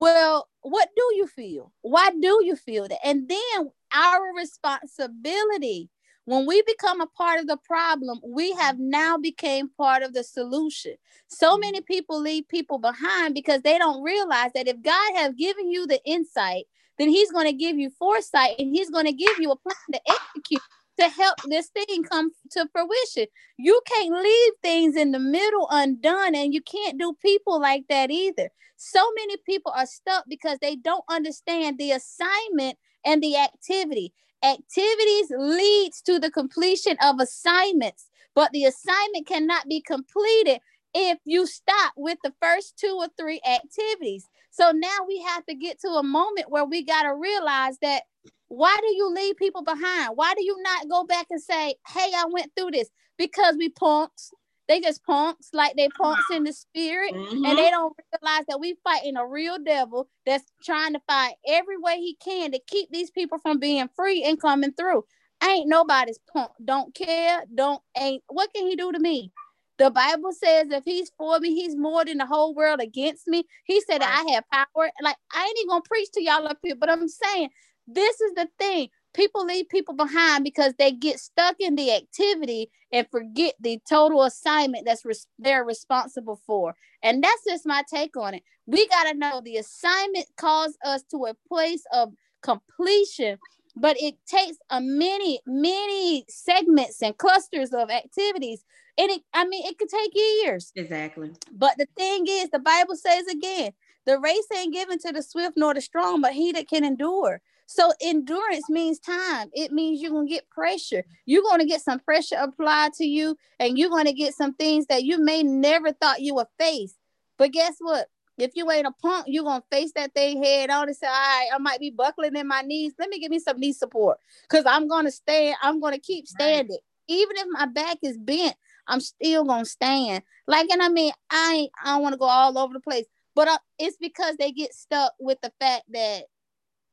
well, 0.00 0.48
what 0.62 0.88
do 0.94 1.02
you 1.16 1.26
feel? 1.26 1.72
Why 1.82 2.10
do 2.10 2.40
you 2.44 2.54
feel 2.54 2.86
that? 2.88 3.04
And 3.04 3.28
then 3.28 3.70
our 3.94 4.34
responsibility 4.36 5.88
when 6.26 6.46
we 6.46 6.62
become 6.62 7.00
a 7.00 7.06
part 7.06 7.40
of 7.40 7.46
the 7.46 7.56
problem 7.58 8.20
we 8.26 8.52
have 8.52 8.78
now 8.78 9.16
became 9.16 9.68
part 9.76 10.02
of 10.02 10.12
the 10.12 10.24
solution 10.24 10.94
so 11.28 11.52
mm-hmm. 11.52 11.60
many 11.60 11.80
people 11.80 12.20
leave 12.20 12.46
people 12.48 12.78
behind 12.78 13.34
because 13.34 13.62
they 13.62 13.78
don't 13.78 14.02
realize 14.02 14.50
that 14.54 14.68
if 14.68 14.80
god 14.82 15.14
has 15.14 15.34
given 15.34 15.70
you 15.70 15.86
the 15.86 16.00
insight 16.04 16.64
then 16.98 17.08
he's 17.08 17.32
going 17.32 17.46
to 17.46 17.52
give 17.52 17.78
you 17.78 17.90
foresight 17.98 18.56
and 18.58 18.74
he's 18.74 18.90
going 18.90 19.06
to 19.06 19.12
give 19.12 19.38
you 19.38 19.50
a 19.50 19.56
plan 19.56 19.74
to 19.92 20.00
execute 20.08 20.62
to 21.00 21.08
help 21.08 21.36
this 21.48 21.68
thing 21.68 22.02
come 22.04 22.30
to 22.50 22.68
fruition. 22.72 23.26
You 23.56 23.80
can't 23.86 24.12
leave 24.22 24.52
things 24.62 24.96
in 24.96 25.12
the 25.12 25.18
middle 25.18 25.66
undone, 25.70 26.34
and 26.34 26.52
you 26.52 26.60
can't 26.60 26.98
do 26.98 27.14
people 27.22 27.60
like 27.60 27.84
that 27.88 28.10
either. 28.10 28.50
So 28.76 29.00
many 29.16 29.36
people 29.46 29.72
are 29.74 29.86
stuck 29.86 30.24
because 30.28 30.58
they 30.60 30.76
don't 30.76 31.04
understand 31.08 31.78
the 31.78 31.92
assignment 31.92 32.78
and 33.04 33.22
the 33.22 33.36
activity. 33.36 34.12
Activities 34.42 35.32
leads 35.36 36.00
to 36.02 36.18
the 36.18 36.30
completion 36.30 36.96
of 37.02 37.20
assignments, 37.20 38.08
but 38.34 38.50
the 38.52 38.64
assignment 38.64 39.26
cannot 39.26 39.68
be 39.68 39.80
completed 39.80 40.60
if 40.94 41.18
you 41.24 41.46
stop 41.46 41.92
with 41.96 42.18
the 42.24 42.32
first 42.42 42.76
two 42.78 42.96
or 42.98 43.08
three 43.18 43.40
activities. 43.46 44.26
So 44.50 44.72
now 44.72 44.98
we 45.06 45.20
have 45.22 45.44
to 45.46 45.54
get 45.54 45.80
to 45.80 45.88
a 45.88 46.02
moment 46.02 46.50
where 46.50 46.64
we 46.64 46.84
got 46.84 47.02
to 47.02 47.14
realize 47.14 47.78
that 47.82 48.02
why 48.48 48.76
do 48.80 48.94
you 48.94 49.08
leave 49.14 49.36
people 49.36 49.62
behind? 49.62 50.10
Why 50.16 50.34
do 50.34 50.42
you 50.42 50.56
not 50.62 50.88
go 50.88 51.04
back 51.04 51.26
and 51.30 51.40
say, 51.40 51.76
hey, 51.86 52.10
I 52.16 52.24
went 52.30 52.50
through 52.56 52.72
this? 52.72 52.90
Because 53.16 53.56
we 53.56 53.68
punks. 53.68 54.32
They 54.70 54.78
just 54.78 55.04
punks, 55.04 55.48
like 55.52 55.74
they 55.74 55.88
punks 55.88 56.26
in 56.32 56.44
the 56.44 56.52
spirit, 56.52 57.12
mm-hmm. 57.12 57.44
and 57.44 57.58
they 57.58 57.70
don't 57.70 57.92
realize 58.12 58.44
that 58.46 58.60
we 58.60 58.76
fighting 58.84 59.16
a 59.16 59.26
real 59.26 59.58
devil 59.58 60.08
that's 60.24 60.44
trying 60.62 60.92
to 60.92 61.00
fight 61.08 61.34
every 61.48 61.76
way 61.76 61.96
he 61.96 62.16
can 62.24 62.52
to 62.52 62.60
keep 62.68 62.88
these 62.92 63.10
people 63.10 63.38
from 63.38 63.58
being 63.58 63.88
free 63.96 64.22
and 64.22 64.40
coming 64.40 64.72
through. 64.72 65.04
Ain't 65.42 65.68
nobody's 65.68 66.20
punk. 66.32 66.52
Don't 66.64 66.94
care. 66.94 67.42
Don't 67.52 67.82
ain't. 67.98 68.22
What 68.28 68.54
can 68.54 68.68
he 68.68 68.76
do 68.76 68.92
to 68.92 69.00
me? 69.00 69.32
The 69.78 69.90
Bible 69.90 70.30
says 70.30 70.68
if 70.70 70.84
he's 70.84 71.10
for 71.18 71.40
me, 71.40 71.52
he's 71.52 71.74
more 71.74 72.04
than 72.04 72.18
the 72.18 72.26
whole 72.26 72.54
world 72.54 72.78
against 72.80 73.26
me. 73.26 73.42
He 73.64 73.80
said 73.80 74.02
I 74.02 74.24
have 74.34 74.44
power. 74.52 74.88
Like 75.02 75.16
I 75.34 75.46
ain't 75.46 75.58
even 75.58 75.70
gonna 75.70 75.82
preach 75.84 76.10
to 76.12 76.22
y'all 76.22 76.46
up 76.46 76.58
here, 76.62 76.76
but 76.76 76.88
I'm 76.88 77.08
saying 77.08 77.48
this 77.88 78.20
is 78.20 78.34
the 78.34 78.48
thing. 78.56 78.88
People 79.14 79.44
leave 79.44 79.68
people 79.68 79.94
behind 79.94 80.44
because 80.44 80.74
they 80.78 80.92
get 80.92 81.18
stuck 81.18 81.56
in 81.58 81.74
the 81.74 81.92
activity 81.92 82.70
and 82.92 83.06
forget 83.10 83.54
the 83.60 83.80
total 83.88 84.22
assignment 84.22 84.84
that's 84.86 85.04
res- 85.04 85.26
they're 85.38 85.64
responsible 85.64 86.40
for. 86.46 86.74
And 87.02 87.22
that's 87.22 87.44
just 87.46 87.66
my 87.66 87.82
take 87.92 88.16
on 88.16 88.34
it. 88.34 88.42
We 88.66 88.86
got 88.88 89.04
to 89.04 89.14
know 89.14 89.40
the 89.40 89.56
assignment 89.56 90.26
calls 90.36 90.76
us 90.84 91.02
to 91.10 91.26
a 91.26 91.34
place 91.48 91.84
of 91.92 92.12
completion 92.42 93.38
but 93.76 93.96
it 94.00 94.14
takes 94.26 94.56
a 94.70 94.80
many 94.80 95.40
many 95.46 96.24
segments 96.28 97.02
and 97.02 97.16
clusters 97.18 97.72
of 97.72 97.90
activities 97.90 98.64
and 98.98 99.10
it 99.10 99.22
i 99.34 99.44
mean 99.46 99.64
it 99.66 99.78
could 99.78 99.88
take 99.88 100.10
years 100.14 100.72
exactly 100.74 101.30
but 101.52 101.76
the 101.78 101.86
thing 101.96 102.24
is 102.28 102.50
the 102.50 102.58
bible 102.58 102.96
says 102.96 103.26
again 103.26 103.72
the 104.06 104.18
race 104.18 104.46
ain't 104.56 104.74
given 104.74 104.98
to 104.98 105.12
the 105.12 105.22
swift 105.22 105.54
nor 105.56 105.74
the 105.74 105.80
strong 105.80 106.20
but 106.20 106.32
he 106.32 106.52
that 106.52 106.68
can 106.68 106.84
endure 106.84 107.40
so 107.70 107.92
endurance 108.02 108.68
means 108.68 108.98
time. 108.98 109.48
It 109.52 109.70
means 109.70 110.02
you're 110.02 110.10
gonna 110.10 110.26
get 110.26 110.50
pressure. 110.50 111.04
You're 111.24 111.44
gonna 111.44 111.64
get 111.64 111.80
some 111.80 112.00
pressure 112.00 112.34
applied 112.36 112.94
to 112.94 113.04
you, 113.04 113.36
and 113.60 113.78
you're 113.78 113.90
gonna 113.90 114.12
get 114.12 114.34
some 114.34 114.54
things 114.54 114.86
that 114.86 115.04
you 115.04 115.22
may 115.22 115.44
never 115.44 115.92
thought 115.92 116.20
you 116.20 116.34
would 116.34 116.48
face. 116.58 116.96
But 117.38 117.52
guess 117.52 117.76
what? 117.78 118.08
If 118.38 118.56
you 118.56 118.68
ain't 118.72 118.88
a 118.88 118.92
punk, 119.00 119.26
you're 119.28 119.44
gonna 119.44 119.62
face 119.70 119.92
that 119.94 120.12
thing 120.14 120.42
head 120.42 120.68
on 120.70 120.88
and 120.88 120.96
say, 120.96 121.06
All 121.06 121.12
right, 121.12 121.48
I 121.54 121.58
might 121.58 121.78
be 121.78 121.90
buckling 121.90 122.34
in 122.34 122.48
my 122.48 122.62
knees. 122.62 122.94
Let 122.98 123.08
me 123.08 123.20
give 123.20 123.30
me 123.30 123.38
some 123.38 123.60
knee 123.60 123.72
support. 123.72 124.18
Cause 124.48 124.64
I'm 124.66 124.88
gonna 124.88 125.12
stand, 125.12 125.54
I'm 125.62 125.78
gonna 125.78 126.00
keep 126.00 126.26
standing. 126.26 126.70
Right. 126.70 126.80
Even 127.06 127.36
if 127.36 127.46
my 127.50 127.66
back 127.66 127.98
is 128.02 128.18
bent, 128.18 128.56
I'm 128.88 129.00
still 129.00 129.44
gonna 129.44 129.64
stand. 129.64 130.24
Like, 130.48 130.70
and 130.70 130.82
I 130.82 130.88
mean, 130.88 131.12
I 131.30 131.54
ain't, 131.54 131.72
I 131.84 131.92
don't 131.92 132.02
want 132.02 132.14
to 132.14 132.18
go 132.18 132.26
all 132.26 132.58
over 132.58 132.72
the 132.72 132.80
place, 132.80 133.06
but 133.36 133.46
uh, 133.46 133.58
it's 133.78 133.96
because 133.96 134.34
they 134.38 134.50
get 134.50 134.74
stuck 134.74 135.12
with 135.20 135.40
the 135.40 135.52
fact 135.60 135.84
that 135.92 136.24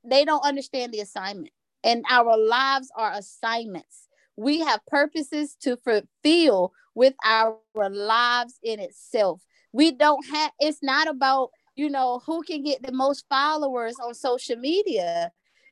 they 0.09 0.25
don't 0.25 0.45
understand 0.45 0.93
the 0.93 0.99
assignment. 0.99 1.51
And 1.83 2.03
our 2.09 2.37
lives 2.37 2.91
are 2.95 3.13
assignments. 3.13 4.07
We 4.35 4.59
have 4.59 4.85
purposes 4.87 5.55
to 5.61 5.77
fulfill 5.77 6.73
with 6.95 7.13
our 7.23 7.57
lives 7.75 8.59
in 8.63 8.79
itself. 8.79 9.41
We 9.71 9.91
don't 9.91 10.25
have, 10.27 10.51
it's 10.59 10.81
not 10.81 11.07
about, 11.07 11.51
you 11.75 11.89
know, 11.89 12.21
who 12.25 12.41
can 12.43 12.63
get 12.63 12.81
the 12.81 12.91
most 12.91 13.25
followers 13.29 13.95
on 14.03 14.13
social 14.13 14.55
media. 14.55 15.31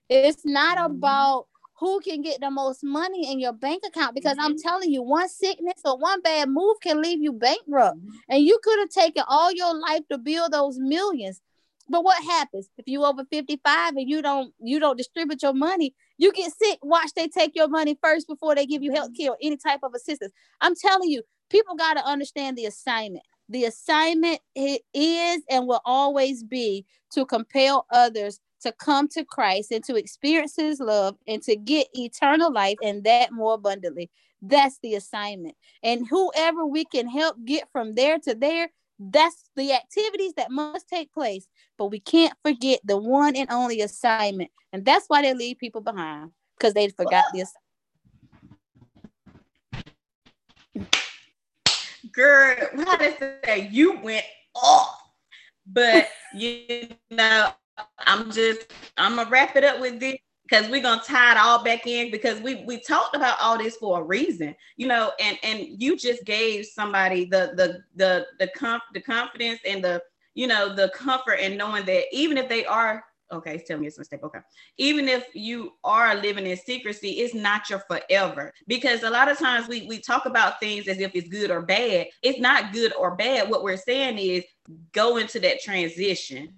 It's 0.10 0.46
not 0.46 0.78
mm-hmm. 0.78 0.96
about 0.96 1.48
who 1.80 2.00
can 2.00 2.22
get 2.22 2.40
the 2.40 2.52
most 2.52 2.84
money 2.84 3.32
in 3.32 3.40
your 3.40 3.54
bank 3.54 3.84
account 3.86 4.16
because 4.16 4.34
mm-hmm. 4.34 4.46
I'm 4.46 4.58
telling 4.58 4.92
you, 4.92 5.02
one 5.02 5.28
sickness 5.28 5.82
or 5.84 5.98
one 5.98 6.22
bad 6.22 6.50
move 6.50 6.78
can 6.82 7.02
leave 7.02 7.22
you 7.22 7.34
bankrupt. 7.34 7.98
Mm-hmm. 7.98 8.10
And 8.30 8.44
you 8.44 8.60
could 8.64 8.80
have 8.80 8.90
taken 8.90 9.24
all 9.28 9.52
your 9.52 9.78
life 9.78 10.02
to 10.12 10.18
build 10.18 10.54
those 10.54 10.78
millions. 10.80 11.42
But 11.88 12.04
what 12.04 12.24
happens 12.24 12.70
if 12.78 12.88
you 12.88 13.04
over 13.04 13.26
55 13.26 13.96
and 13.96 14.10
you 14.10 14.22
don't 14.22 14.54
you 14.60 14.80
don't 14.80 14.98
distribute 14.98 15.44
your 15.44 15.54
money? 15.54 15.94
You 16.18 16.32
get 16.32 16.52
sick. 16.54 16.80
Watch 16.82 17.12
they 17.16 17.28
take 17.28 17.56
your 17.56 17.68
money 17.68 17.98
first 18.02 18.28
before 18.28 18.56
they 18.56 18.66
give 18.66 18.82
you 18.82 18.92
health 18.94 19.12
care 19.18 19.32
or 19.32 19.38
any 19.42 19.58
type 19.58 19.82
of 19.84 19.94
assistance. 19.94 20.34
I'm 20.62 20.76
telling 20.76 21.10
you, 21.10 21.22
people 21.50 21.76
got 21.76 21.96
to 21.96 22.06
understand 22.06 22.58
the 22.58 22.66
assignment. 22.66 23.26
The 23.50 23.66
assignment 23.66 24.40
is 24.56 25.42
and 25.50 25.68
will 25.68 25.82
always 25.86 26.44
be 26.44 26.86
to 27.12 27.26
compel 27.26 27.86
others 27.92 28.40
to 28.62 28.72
come 28.72 29.08
to 29.10 29.24
Christ 29.24 29.72
and 29.72 29.84
to 29.84 29.96
experience 29.96 30.56
his 30.56 30.80
love 30.80 31.16
and 31.28 31.42
to 31.44 31.56
get 31.56 31.88
eternal 31.94 32.52
life 32.52 32.78
and 32.82 33.04
that 33.04 33.32
more 33.32 33.54
abundantly. 33.54 34.10
That's 34.42 34.80
the 34.82 34.96
assignment. 34.96 35.56
And 35.84 36.08
whoever 36.08 36.66
we 36.66 36.86
can 36.86 37.08
help 37.08 37.38
get 37.46 37.72
from 37.72 37.94
there 37.94 38.18
to 38.20 38.34
there, 38.34 38.70
that's 39.00 39.50
the 39.56 39.74
activities 39.74 40.34
that 40.38 40.52
must 40.52 40.88
take 40.88 41.12
place, 41.14 41.48
but 41.78 41.88
we 41.88 42.00
can't 42.00 42.34
forget 42.44 42.80
the 42.84 42.98
one 42.98 43.36
and 43.36 43.50
only 43.52 43.82
assignment. 43.82 44.52
And 44.72 44.86
that's 44.86 45.06
why 45.08 45.22
they 45.22 45.34
leave 45.34 45.58
people 45.58 45.82
behind 45.82 46.32
because 46.58 46.74
they 46.74 46.90
forgot 46.90 47.26
this. 47.34 47.52
Girl, 52.12 52.56
how 52.86 52.98
to 52.98 53.14
say 53.44 53.68
you 53.72 54.00
went 54.00 54.26
off. 54.56 55.02
But 55.68 56.10
you 56.34 56.90
know, 57.10 57.52
I'm 58.00 58.32
just 58.32 58.72
I'm 58.98 59.16
gonna 59.16 59.30
wrap 59.30 59.56
it 59.56 59.64
up 59.64 59.82
with 59.82 60.00
this 60.00 60.18
because 60.48 60.70
we're 60.70 60.82
gonna 60.82 61.02
tie 61.04 61.32
it 61.32 61.38
all 61.38 61.64
back 61.64 61.88
in 61.88 62.12
because 62.12 62.40
we 62.42 62.64
we 62.66 62.80
talked 62.80 63.16
about 63.16 63.38
all 63.42 63.58
this 63.58 63.78
for 63.78 64.02
a 64.02 64.04
reason, 64.04 64.56
you 64.78 64.88
know, 64.88 65.12
and 65.20 65.38
and 65.44 65.82
you 65.82 65.98
just 65.98 66.24
gave 66.26 66.66
somebody 66.66 67.26
the 67.26 67.54
the 67.56 67.84
the 67.96 68.26
the 68.40 68.48
comp 68.56 68.84
the 68.94 69.02
confidence 69.02 69.60
and 69.66 69.84
the 69.84 70.02
you 70.36 70.48
know 70.48 70.74
the 70.76 70.90
comfort 70.90 71.40
and 71.42 71.58
knowing 71.58 71.86
that 71.86 72.04
even 72.12 72.38
if 72.38 72.48
they 72.48 72.66
are 72.66 73.04
okay 73.32 73.58
tell 73.66 73.80
me 73.80 73.88
it's 73.88 73.98
a 73.98 74.02
mistake 74.02 74.24
okay. 74.24 74.40
Even 74.78 75.10
if 75.10 75.26
you 75.34 75.72
are 75.84 76.16
living 76.16 76.46
in 76.46 76.58
secrecy 76.58 77.10
it's 77.10 77.34
not 77.34 77.70
your 77.70 77.80
forever 77.80 78.54
because 78.68 79.02
a 79.04 79.10
lot 79.10 79.32
of 79.32 79.40
times 79.40 79.68
we 79.68 79.88
we 79.88 80.00
talk 80.00 80.26
about 80.28 80.60
things 80.60 80.88
as 80.88 81.00
if 81.00 81.16
it's 81.16 81.30
good 81.30 81.50
or 81.50 81.62
bad. 81.62 82.08
It's 82.22 82.40
not 82.40 82.72
good 82.72 82.94
or 82.94 83.16
bad. 83.16 83.50
What 83.50 83.64
we're 83.64 83.78
saying 83.78 84.20
is 84.20 84.44
go 84.92 85.18
into 85.18 85.40
that 85.40 85.62
transition 85.62 86.54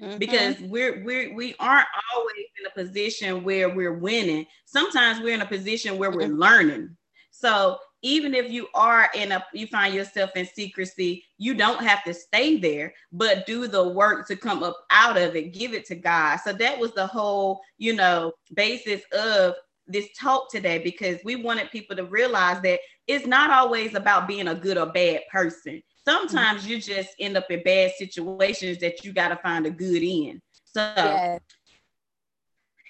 Mm-hmm. 0.00 0.18
because 0.18 0.60
we're 0.60 1.02
we're 1.04 1.34
we 1.34 1.54
aren't 1.58 1.88
always 2.14 2.46
in 2.60 2.66
a 2.66 2.70
position 2.70 3.42
where 3.42 3.74
we're 3.74 3.98
winning. 3.98 4.46
Sometimes 4.64 5.20
we're 5.20 5.34
in 5.34 5.42
a 5.42 5.46
position 5.46 5.98
where 5.98 6.10
we're 6.10 6.28
mm-hmm. 6.28 6.40
learning. 6.40 6.96
So 7.30 7.78
even 8.02 8.34
if 8.34 8.50
you 8.50 8.66
are 8.74 9.10
in 9.14 9.32
a 9.32 9.44
you 9.52 9.66
find 9.66 9.94
yourself 9.94 10.30
in 10.36 10.46
secrecy 10.46 11.22
you 11.38 11.54
don't 11.54 11.84
have 11.84 12.02
to 12.04 12.14
stay 12.14 12.56
there 12.56 12.92
but 13.12 13.46
do 13.46 13.66
the 13.66 13.88
work 13.88 14.26
to 14.26 14.36
come 14.36 14.62
up 14.62 14.76
out 14.90 15.16
of 15.16 15.36
it 15.36 15.52
give 15.52 15.74
it 15.74 15.84
to 15.84 15.94
god 15.94 16.36
so 16.36 16.52
that 16.52 16.78
was 16.78 16.92
the 16.92 17.06
whole 17.06 17.60
you 17.78 17.92
know 17.92 18.32
basis 18.54 19.02
of 19.12 19.54
this 19.92 20.08
talk 20.18 20.50
today 20.50 20.78
because 20.78 21.18
we 21.24 21.36
wanted 21.36 21.70
people 21.70 21.96
to 21.96 22.04
realize 22.04 22.60
that 22.62 22.80
it's 23.06 23.26
not 23.26 23.50
always 23.50 23.94
about 23.94 24.28
being 24.28 24.48
a 24.48 24.54
good 24.54 24.78
or 24.78 24.86
bad 24.86 25.20
person 25.30 25.82
sometimes 26.04 26.62
mm-hmm. 26.62 26.72
you 26.72 26.80
just 26.80 27.10
end 27.18 27.36
up 27.36 27.50
in 27.50 27.62
bad 27.62 27.92
situations 27.96 28.78
that 28.78 29.04
you 29.04 29.12
got 29.12 29.28
to 29.28 29.36
find 29.36 29.66
a 29.66 29.70
good 29.70 30.02
in 30.02 30.40
so 30.64 30.92
yes. 30.96 31.40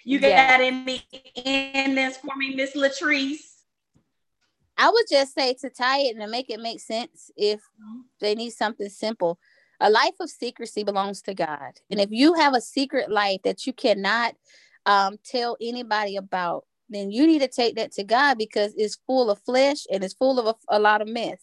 you 0.04 0.20
got 0.20 0.28
yes. 0.28 0.60
any 0.60 1.02
endings 1.36 2.16
for 2.16 2.36
me 2.36 2.54
miss 2.54 2.76
latrice 2.76 3.50
I 4.80 4.88
would 4.88 5.04
just 5.10 5.34
say 5.34 5.52
to 5.60 5.68
tie 5.68 5.98
it 5.98 6.16
and 6.16 6.22
to 6.22 6.26
make 6.26 6.48
it 6.48 6.58
make 6.58 6.80
sense 6.80 7.30
if 7.36 7.60
they 8.18 8.34
need 8.34 8.52
something 8.52 8.88
simple. 8.88 9.38
A 9.78 9.90
life 9.90 10.14
of 10.20 10.30
secrecy 10.30 10.84
belongs 10.84 11.20
to 11.22 11.34
God. 11.34 11.72
And 11.90 12.00
if 12.00 12.10
you 12.10 12.32
have 12.34 12.54
a 12.54 12.62
secret 12.62 13.10
life 13.10 13.40
that 13.44 13.66
you 13.66 13.74
cannot 13.74 14.36
um, 14.86 15.18
tell 15.22 15.58
anybody 15.60 16.16
about, 16.16 16.64
then 16.90 17.10
you 17.10 17.26
need 17.26 17.40
to 17.40 17.48
take 17.48 17.76
that 17.76 17.92
to 17.92 18.04
God 18.04 18.38
because 18.38 18.74
it's 18.76 18.98
full 19.06 19.30
of 19.30 19.40
flesh 19.40 19.86
and 19.92 20.04
it's 20.04 20.14
full 20.14 20.38
of 20.38 20.46
a, 20.46 20.76
a 20.76 20.78
lot 20.78 21.02
of 21.02 21.08
mess. 21.08 21.38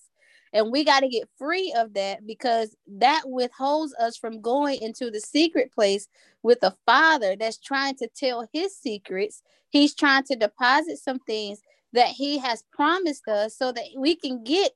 And 0.54 0.72
we 0.72 0.84
got 0.84 1.02
to 1.02 1.10
get 1.10 1.30
free 1.38 1.74
of 1.78 1.94
that 1.96 2.26
because 2.26 2.76
that 2.88 3.24
withholds 3.26 3.94
us 3.96 4.18
from 4.18 4.42
going 4.42 4.82
into 4.82 5.12
the 5.12 5.20
secret 5.20 5.74
place 5.74 6.08
with 6.44 6.60
a 6.64 6.76
father 6.86 7.36
that's 7.38 7.58
trying 7.58 7.96
to 7.98 8.08
tell 8.16 8.48
his 8.54 8.76
secrets. 8.78 9.42
He's 9.70 9.94
trying 9.94 10.24
to 10.24 10.36
deposit 10.36 10.98
some 11.00 11.20
things 11.20 11.62
that 11.98 12.10
he 12.10 12.38
has 12.38 12.64
promised 12.72 13.28
us 13.28 13.58
so 13.58 13.72
that 13.72 13.86
we 13.96 14.16
can 14.16 14.44
get 14.44 14.72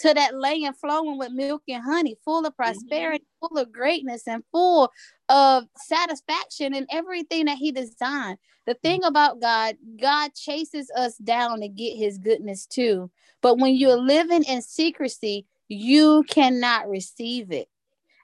to 0.00 0.14
that 0.14 0.34
land 0.34 0.74
flowing 0.78 1.18
with 1.18 1.30
milk 1.30 1.62
and 1.68 1.84
honey, 1.84 2.16
full 2.24 2.46
of 2.46 2.54
mm-hmm. 2.54 2.62
prosperity, 2.62 3.24
mm-hmm. 3.24 3.46
full 3.54 3.62
of 3.62 3.72
greatness, 3.72 4.26
and 4.26 4.42
full 4.50 4.90
of 5.28 5.64
satisfaction 5.76 6.74
in 6.74 6.86
everything 6.90 7.44
that 7.44 7.58
he 7.58 7.72
designed. 7.72 8.38
The 8.66 8.74
thing 8.74 9.00
mm-hmm. 9.00 9.08
about 9.08 9.40
God, 9.40 9.76
God 10.00 10.34
chases 10.34 10.90
us 10.96 11.16
down 11.18 11.60
to 11.60 11.68
get 11.68 11.96
his 11.96 12.16
goodness 12.16 12.64
too. 12.64 13.10
But 13.42 13.58
when 13.58 13.74
you're 13.76 14.00
living 14.00 14.44
in 14.44 14.62
secrecy, 14.62 15.46
you 15.68 16.24
cannot 16.28 16.88
receive 16.88 17.52
it. 17.52 17.68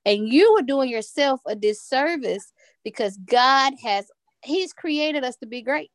And 0.07 0.27
you 0.27 0.57
are 0.59 0.63
doing 0.63 0.89
yourself 0.89 1.41
a 1.47 1.55
disservice 1.55 2.51
because 2.83 3.19
God 3.19 3.75
has, 3.85 4.07
He's 4.43 4.73
created 4.73 5.23
us 5.23 5.37
to 5.37 5.47
be 5.47 5.61
great. 5.61 5.91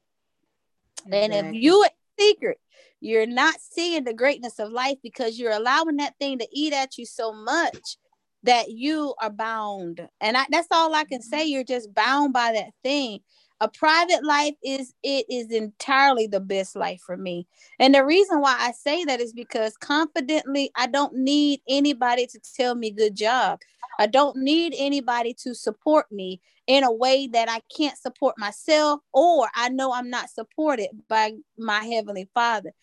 Exactly. 1.08 1.38
And 1.38 1.48
if 1.48 1.64
you 1.64 1.86
secret. 2.24 2.58
You're 3.00 3.26
not 3.28 3.56
seeing 3.60 4.04
the 4.04 4.14
greatness 4.14 4.60
of 4.60 4.72
life 4.72 4.98
because 5.04 5.38
you're 5.38 5.52
allowing 5.52 5.98
that 5.98 6.16
thing 6.20 6.40
to 6.40 6.48
eat 6.52 6.74
at 6.74 6.98
you 6.98 7.06
so 7.06 7.34
much 7.34 7.98
that 8.44 8.70
you 8.70 9.14
are 9.22 9.30
bound. 9.30 10.08
And 10.22 10.38
I, 10.38 10.46
that's 10.50 10.68
all 10.72 10.94
I 10.94 11.04
can 11.04 11.20
mm-hmm. 11.20 11.30
say. 11.30 11.46
You're 11.46 11.64
just 11.64 11.94
bound 11.94 12.34
by 12.34 12.54
that 12.54 12.72
thing. 12.84 13.20
A 13.62 13.70
private 13.70 14.26
life 14.26 14.56
is 14.64 14.94
it 15.04 15.26
is 15.30 15.52
entirely 15.52 16.28
the 16.28 16.40
best 16.40 16.76
life 16.76 17.02
for 17.06 17.16
me. 17.16 17.48
And 17.80 17.96
the 17.96 18.04
reason 18.04 18.42
why 18.42 18.58
I 18.60 18.72
say 18.72 19.06
that 19.06 19.22
is 19.22 19.32
because 19.32 19.78
confidently 19.78 20.72
I 20.76 20.88
don't 20.88 21.16
need 21.16 21.62
anybody 21.70 22.28
to 22.28 22.40
tell 22.58 22.76
me 22.76 22.92
good 22.92 23.16
job. 23.16 23.60
I 24.00 24.08
don't 24.08 24.38
need 24.38 24.74
anybody 24.78 25.34
to 25.44 25.54
support 25.54 26.12
me 26.12 26.42
in 26.68 26.84
a 26.84 26.92
way 26.92 27.28
that 27.28 27.50
I 27.50 27.62
can't 27.76 27.98
support 27.98 28.38
myself 28.38 29.02
or 29.14 29.48
I 29.56 29.70
know 29.70 29.94
I'm 29.94 30.10
not 30.10 30.30
supported 30.30 30.90
by 31.08 31.34
my 31.58 31.84
heavenly 31.84 32.30
Father. 32.34 32.74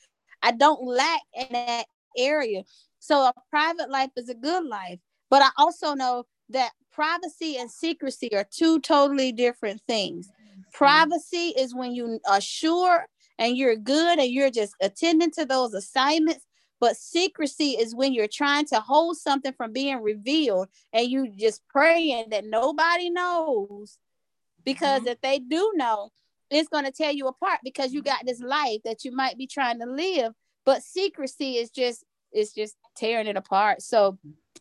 I 0.42 0.52
don't 0.52 0.86
lack 0.86 1.20
in 1.34 1.48
that 1.52 1.86
area. 2.16 2.62
So 3.00 3.24
a 3.24 3.32
private 3.50 3.90
life 3.90 4.10
is 4.16 4.28
a 4.28 4.34
good 4.34 4.64
life, 4.64 4.98
but 5.30 5.42
I 5.42 5.50
also 5.58 5.94
know 5.94 6.24
that 6.50 6.72
privacy 6.92 7.56
and 7.56 7.70
secrecy 7.70 8.34
are 8.34 8.46
two 8.50 8.80
totally 8.80 9.32
different 9.32 9.80
things. 9.86 10.28
Privacy 10.72 11.54
is 11.56 11.74
when 11.74 11.92
you 11.92 12.20
are 12.28 12.40
sure 12.40 13.06
and 13.38 13.56
you're 13.56 13.76
good 13.76 14.18
and 14.18 14.30
you're 14.30 14.50
just 14.50 14.74
attending 14.80 15.30
to 15.32 15.44
those 15.44 15.74
assignments 15.74 16.44
but 16.80 16.96
secrecy 16.96 17.72
is 17.72 17.94
when 17.94 18.14
you're 18.14 18.26
trying 18.26 18.64
to 18.66 18.80
hold 18.80 19.18
something 19.18 19.52
from 19.52 19.72
being 19.72 20.00
revealed 20.00 20.68
and 20.94 21.08
you 21.08 21.30
just 21.36 21.60
praying 21.68 22.30
that 22.30 22.46
nobody 22.46 23.10
knows. 23.10 23.98
Because 24.64 25.00
mm-hmm. 25.00 25.08
if 25.08 25.20
they 25.20 25.38
do 25.38 25.72
know, 25.74 26.08
it's 26.50 26.68
going 26.68 26.84
to 26.84 26.90
tear 26.90 27.10
you 27.10 27.28
apart 27.28 27.60
because 27.62 27.92
you 27.92 28.02
got 28.02 28.24
this 28.26 28.40
life 28.40 28.80
that 28.84 29.04
you 29.04 29.12
might 29.12 29.36
be 29.36 29.46
trying 29.46 29.78
to 29.80 29.86
live. 29.86 30.32
But 30.64 30.82
secrecy 30.82 31.58
is 31.58 31.70
just 31.70 32.04
it's 32.32 32.52
just 32.52 32.76
tearing 32.96 33.26
it 33.26 33.36
apart. 33.36 33.82
So 33.82 34.18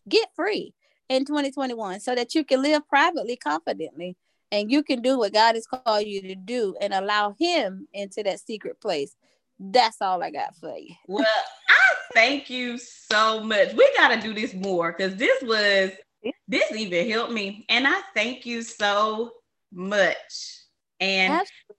get 0.08 0.28
free 0.34 0.74
in 1.08 1.24
2021 1.24 2.00
so 2.00 2.14
that 2.14 2.34
you 2.34 2.44
can 2.44 2.62
live 2.62 2.86
privately 2.88 3.36
confidently 3.36 4.16
and 4.52 4.70
you 4.70 4.82
can 4.82 5.02
do 5.02 5.18
what 5.18 5.32
God 5.32 5.54
has 5.54 5.66
called 5.66 6.06
you 6.06 6.22
to 6.22 6.34
do 6.34 6.76
and 6.80 6.92
allow 6.92 7.34
him 7.38 7.86
into 7.92 8.22
that 8.22 8.40
secret 8.40 8.80
place. 8.80 9.14
That's 9.58 10.00
all 10.00 10.22
I 10.22 10.30
got 10.30 10.56
for 10.56 10.76
you. 10.76 10.94
Well, 11.08 11.26
I 11.68 11.94
thank 12.14 12.50
you 12.50 12.78
so 12.78 13.42
much. 13.42 13.72
We 13.74 13.88
got 13.96 14.08
to 14.08 14.20
do 14.20 14.34
this 14.34 14.54
more 14.54 14.92
because 14.92 15.16
this 15.16 15.42
was, 15.42 15.90
this 16.48 16.72
even 16.72 17.10
helped 17.10 17.32
me. 17.32 17.64
And 17.68 17.86
I 17.86 18.00
thank 18.14 18.46
you 18.46 18.62
so 18.62 19.32
much. 19.72 20.60
And 20.98 21.34
Absolutely. 21.34 21.76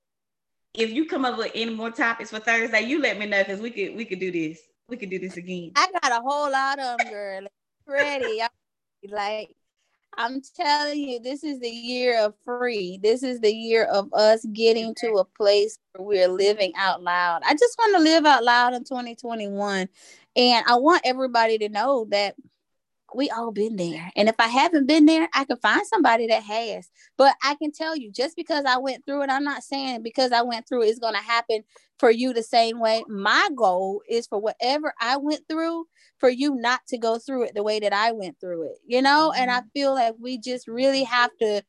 if 0.73 0.91
you 0.91 1.05
come 1.05 1.25
up 1.25 1.37
with 1.37 1.51
any 1.53 1.73
more 1.73 1.91
topics 1.91 2.29
for 2.29 2.39
Thursday, 2.39 2.81
you 2.81 3.01
let 3.01 3.19
me 3.19 3.25
know 3.25 3.43
because 3.43 3.59
we 3.59 3.71
could 3.71 3.95
we 3.95 4.05
could 4.05 4.19
do 4.19 4.31
this. 4.31 4.59
We 4.87 4.97
could 4.97 5.09
do 5.09 5.19
this 5.19 5.37
again. 5.37 5.71
I 5.75 5.87
got 6.01 6.11
a 6.11 6.21
whole 6.21 6.51
lot 6.51 6.79
of 6.79 6.97
them, 6.97 7.09
girl. 7.11 7.47
Ready. 7.85 8.41
like 9.09 9.49
I'm 10.17 10.41
telling 10.55 10.99
you, 10.99 11.19
this 11.19 11.43
is 11.43 11.59
the 11.59 11.69
year 11.69 12.19
of 12.19 12.35
free. 12.43 12.99
This 13.01 13.23
is 13.23 13.39
the 13.39 13.53
year 13.53 13.85
of 13.85 14.13
us 14.13 14.45
getting 14.53 14.93
to 14.95 15.13
a 15.17 15.25
place 15.25 15.79
where 15.95 16.05
we're 16.05 16.27
living 16.27 16.73
out 16.77 17.01
loud. 17.01 17.41
I 17.45 17.53
just 17.53 17.77
want 17.79 17.95
to 17.95 18.03
live 18.03 18.25
out 18.25 18.43
loud 18.43 18.73
in 18.73 18.83
2021. 18.83 19.87
And 20.35 20.65
I 20.67 20.75
want 20.75 21.01
everybody 21.05 21.57
to 21.59 21.69
know 21.69 22.07
that 22.09 22.35
we 23.15 23.29
all 23.29 23.51
been 23.51 23.75
there. 23.75 24.11
And 24.15 24.29
if 24.29 24.35
I 24.39 24.47
haven't 24.47 24.87
been 24.87 25.05
there, 25.05 25.27
I 25.33 25.45
can 25.45 25.57
find 25.57 25.85
somebody 25.85 26.27
that 26.27 26.43
has. 26.43 26.89
But 27.17 27.35
I 27.43 27.55
can 27.55 27.71
tell 27.71 27.95
you, 27.95 28.11
just 28.11 28.35
because 28.35 28.65
I 28.65 28.77
went 28.77 29.05
through 29.05 29.23
it, 29.23 29.29
I'm 29.29 29.43
not 29.43 29.63
saying 29.63 30.03
because 30.03 30.31
I 30.31 30.41
went 30.41 30.67
through 30.67 30.83
it, 30.83 30.87
it's 30.87 30.99
going 30.99 31.13
to 31.13 31.19
happen 31.19 31.63
for 31.99 32.09
you 32.09 32.33
the 32.33 32.43
same 32.43 32.79
way. 32.79 33.03
My 33.07 33.49
goal 33.55 34.01
is 34.09 34.27
for 34.27 34.39
whatever 34.39 34.93
I 34.99 35.17
went 35.17 35.41
through, 35.49 35.85
for 36.19 36.29
you 36.29 36.55
not 36.55 36.81
to 36.87 36.97
go 36.97 37.19
through 37.19 37.43
it 37.43 37.55
the 37.55 37.63
way 37.63 37.79
that 37.79 37.93
I 37.93 38.11
went 38.11 38.39
through 38.39 38.71
it, 38.71 38.77
you 38.85 39.01
know? 39.01 39.31
Mm-hmm. 39.31 39.41
And 39.41 39.51
I 39.51 39.59
mm-hmm. 39.59 39.69
feel 39.73 39.93
like 39.93 40.15
we 40.19 40.37
just 40.37 40.67
really 40.67 41.03
have 41.03 41.31
to 41.39 41.63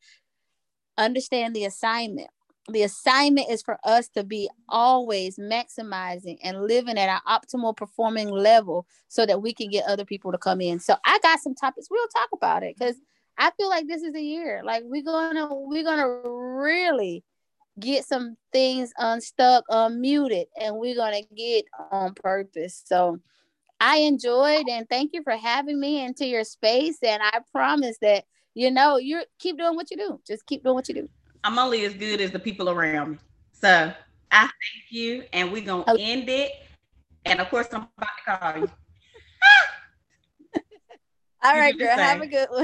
understand 0.98 1.54
the 1.54 1.64
assignment 1.64 2.30
the 2.68 2.82
assignment 2.82 3.50
is 3.50 3.62
for 3.62 3.78
us 3.84 4.08
to 4.08 4.22
be 4.22 4.48
always 4.68 5.36
maximizing 5.36 6.38
and 6.44 6.62
living 6.62 6.96
at 6.96 7.08
our 7.08 7.40
optimal 7.40 7.76
performing 7.76 8.30
level 8.30 8.86
so 9.08 9.26
that 9.26 9.42
we 9.42 9.52
can 9.52 9.68
get 9.68 9.84
other 9.86 10.04
people 10.04 10.30
to 10.30 10.38
come 10.38 10.60
in. 10.60 10.78
So 10.78 10.94
I 11.04 11.18
got 11.22 11.40
some 11.40 11.54
topics. 11.54 11.88
We'll 11.90 12.06
talk 12.08 12.28
about 12.32 12.62
it 12.62 12.76
because 12.78 12.96
I 13.36 13.50
feel 13.56 13.68
like 13.68 13.88
this 13.88 14.02
is 14.02 14.14
a 14.14 14.22
year. 14.22 14.62
Like 14.64 14.84
we're 14.86 15.02
gonna 15.02 15.48
we're 15.50 15.82
gonna 15.82 16.08
really 16.08 17.24
get 17.80 18.04
some 18.04 18.36
things 18.52 18.92
unstuck, 18.96 19.64
unmuted, 19.68 20.44
and 20.60 20.76
we're 20.76 20.94
gonna 20.94 21.22
get 21.36 21.64
on 21.90 22.14
purpose. 22.14 22.80
So 22.84 23.18
I 23.80 23.96
enjoyed 23.98 24.68
and 24.68 24.88
thank 24.88 25.12
you 25.12 25.24
for 25.24 25.36
having 25.36 25.80
me 25.80 26.04
into 26.04 26.26
your 26.26 26.44
space. 26.44 26.98
And 27.02 27.20
I 27.22 27.40
promise 27.50 27.96
that 28.02 28.24
you 28.54 28.70
know 28.70 28.98
you 28.98 29.24
keep 29.40 29.58
doing 29.58 29.74
what 29.74 29.90
you 29.90 29.96
do. 29.96 30.20
Just 30.24 30.46
keep 30.46 30.62
doing 30.62 30.76
what 30.76 30.88
you 30.88 30.94
do. 30.94 31.08
I'm 31.44 31.58
only 31.58 31.84
as 31.84 31.94
good 31.94 32.20
as 32.20 32.30
the 32.30 32.38
people 32.38 32.70
around 32.70 33.12
me. 33.12 33.18
So 33.52 33.92
I 34.30 34.40
thank 34.40 34.90
you, 34.90 35.24
and 35.32 35.52
we're 35.52 35.64
gonna 35.64 35.84
okay. 35.88 36.02
end 36.02 36.28
it. 36.28 36.52
And 37.24 37.40
of 37.40 37.48
course, 37.48 37.68
I'm 37.72 37.88
about 37.96 38.10
to 38.24 38.38
call 38.38 38.56
you. 38.62 38.70
All 41.44 41.54
you 41.54 41.60
right, 41.60 41.78
girl. 41.78 41.96
Have 41.96 42.20
a 42.20 42.26
good 42.26 42.48
one. 42.50 42.60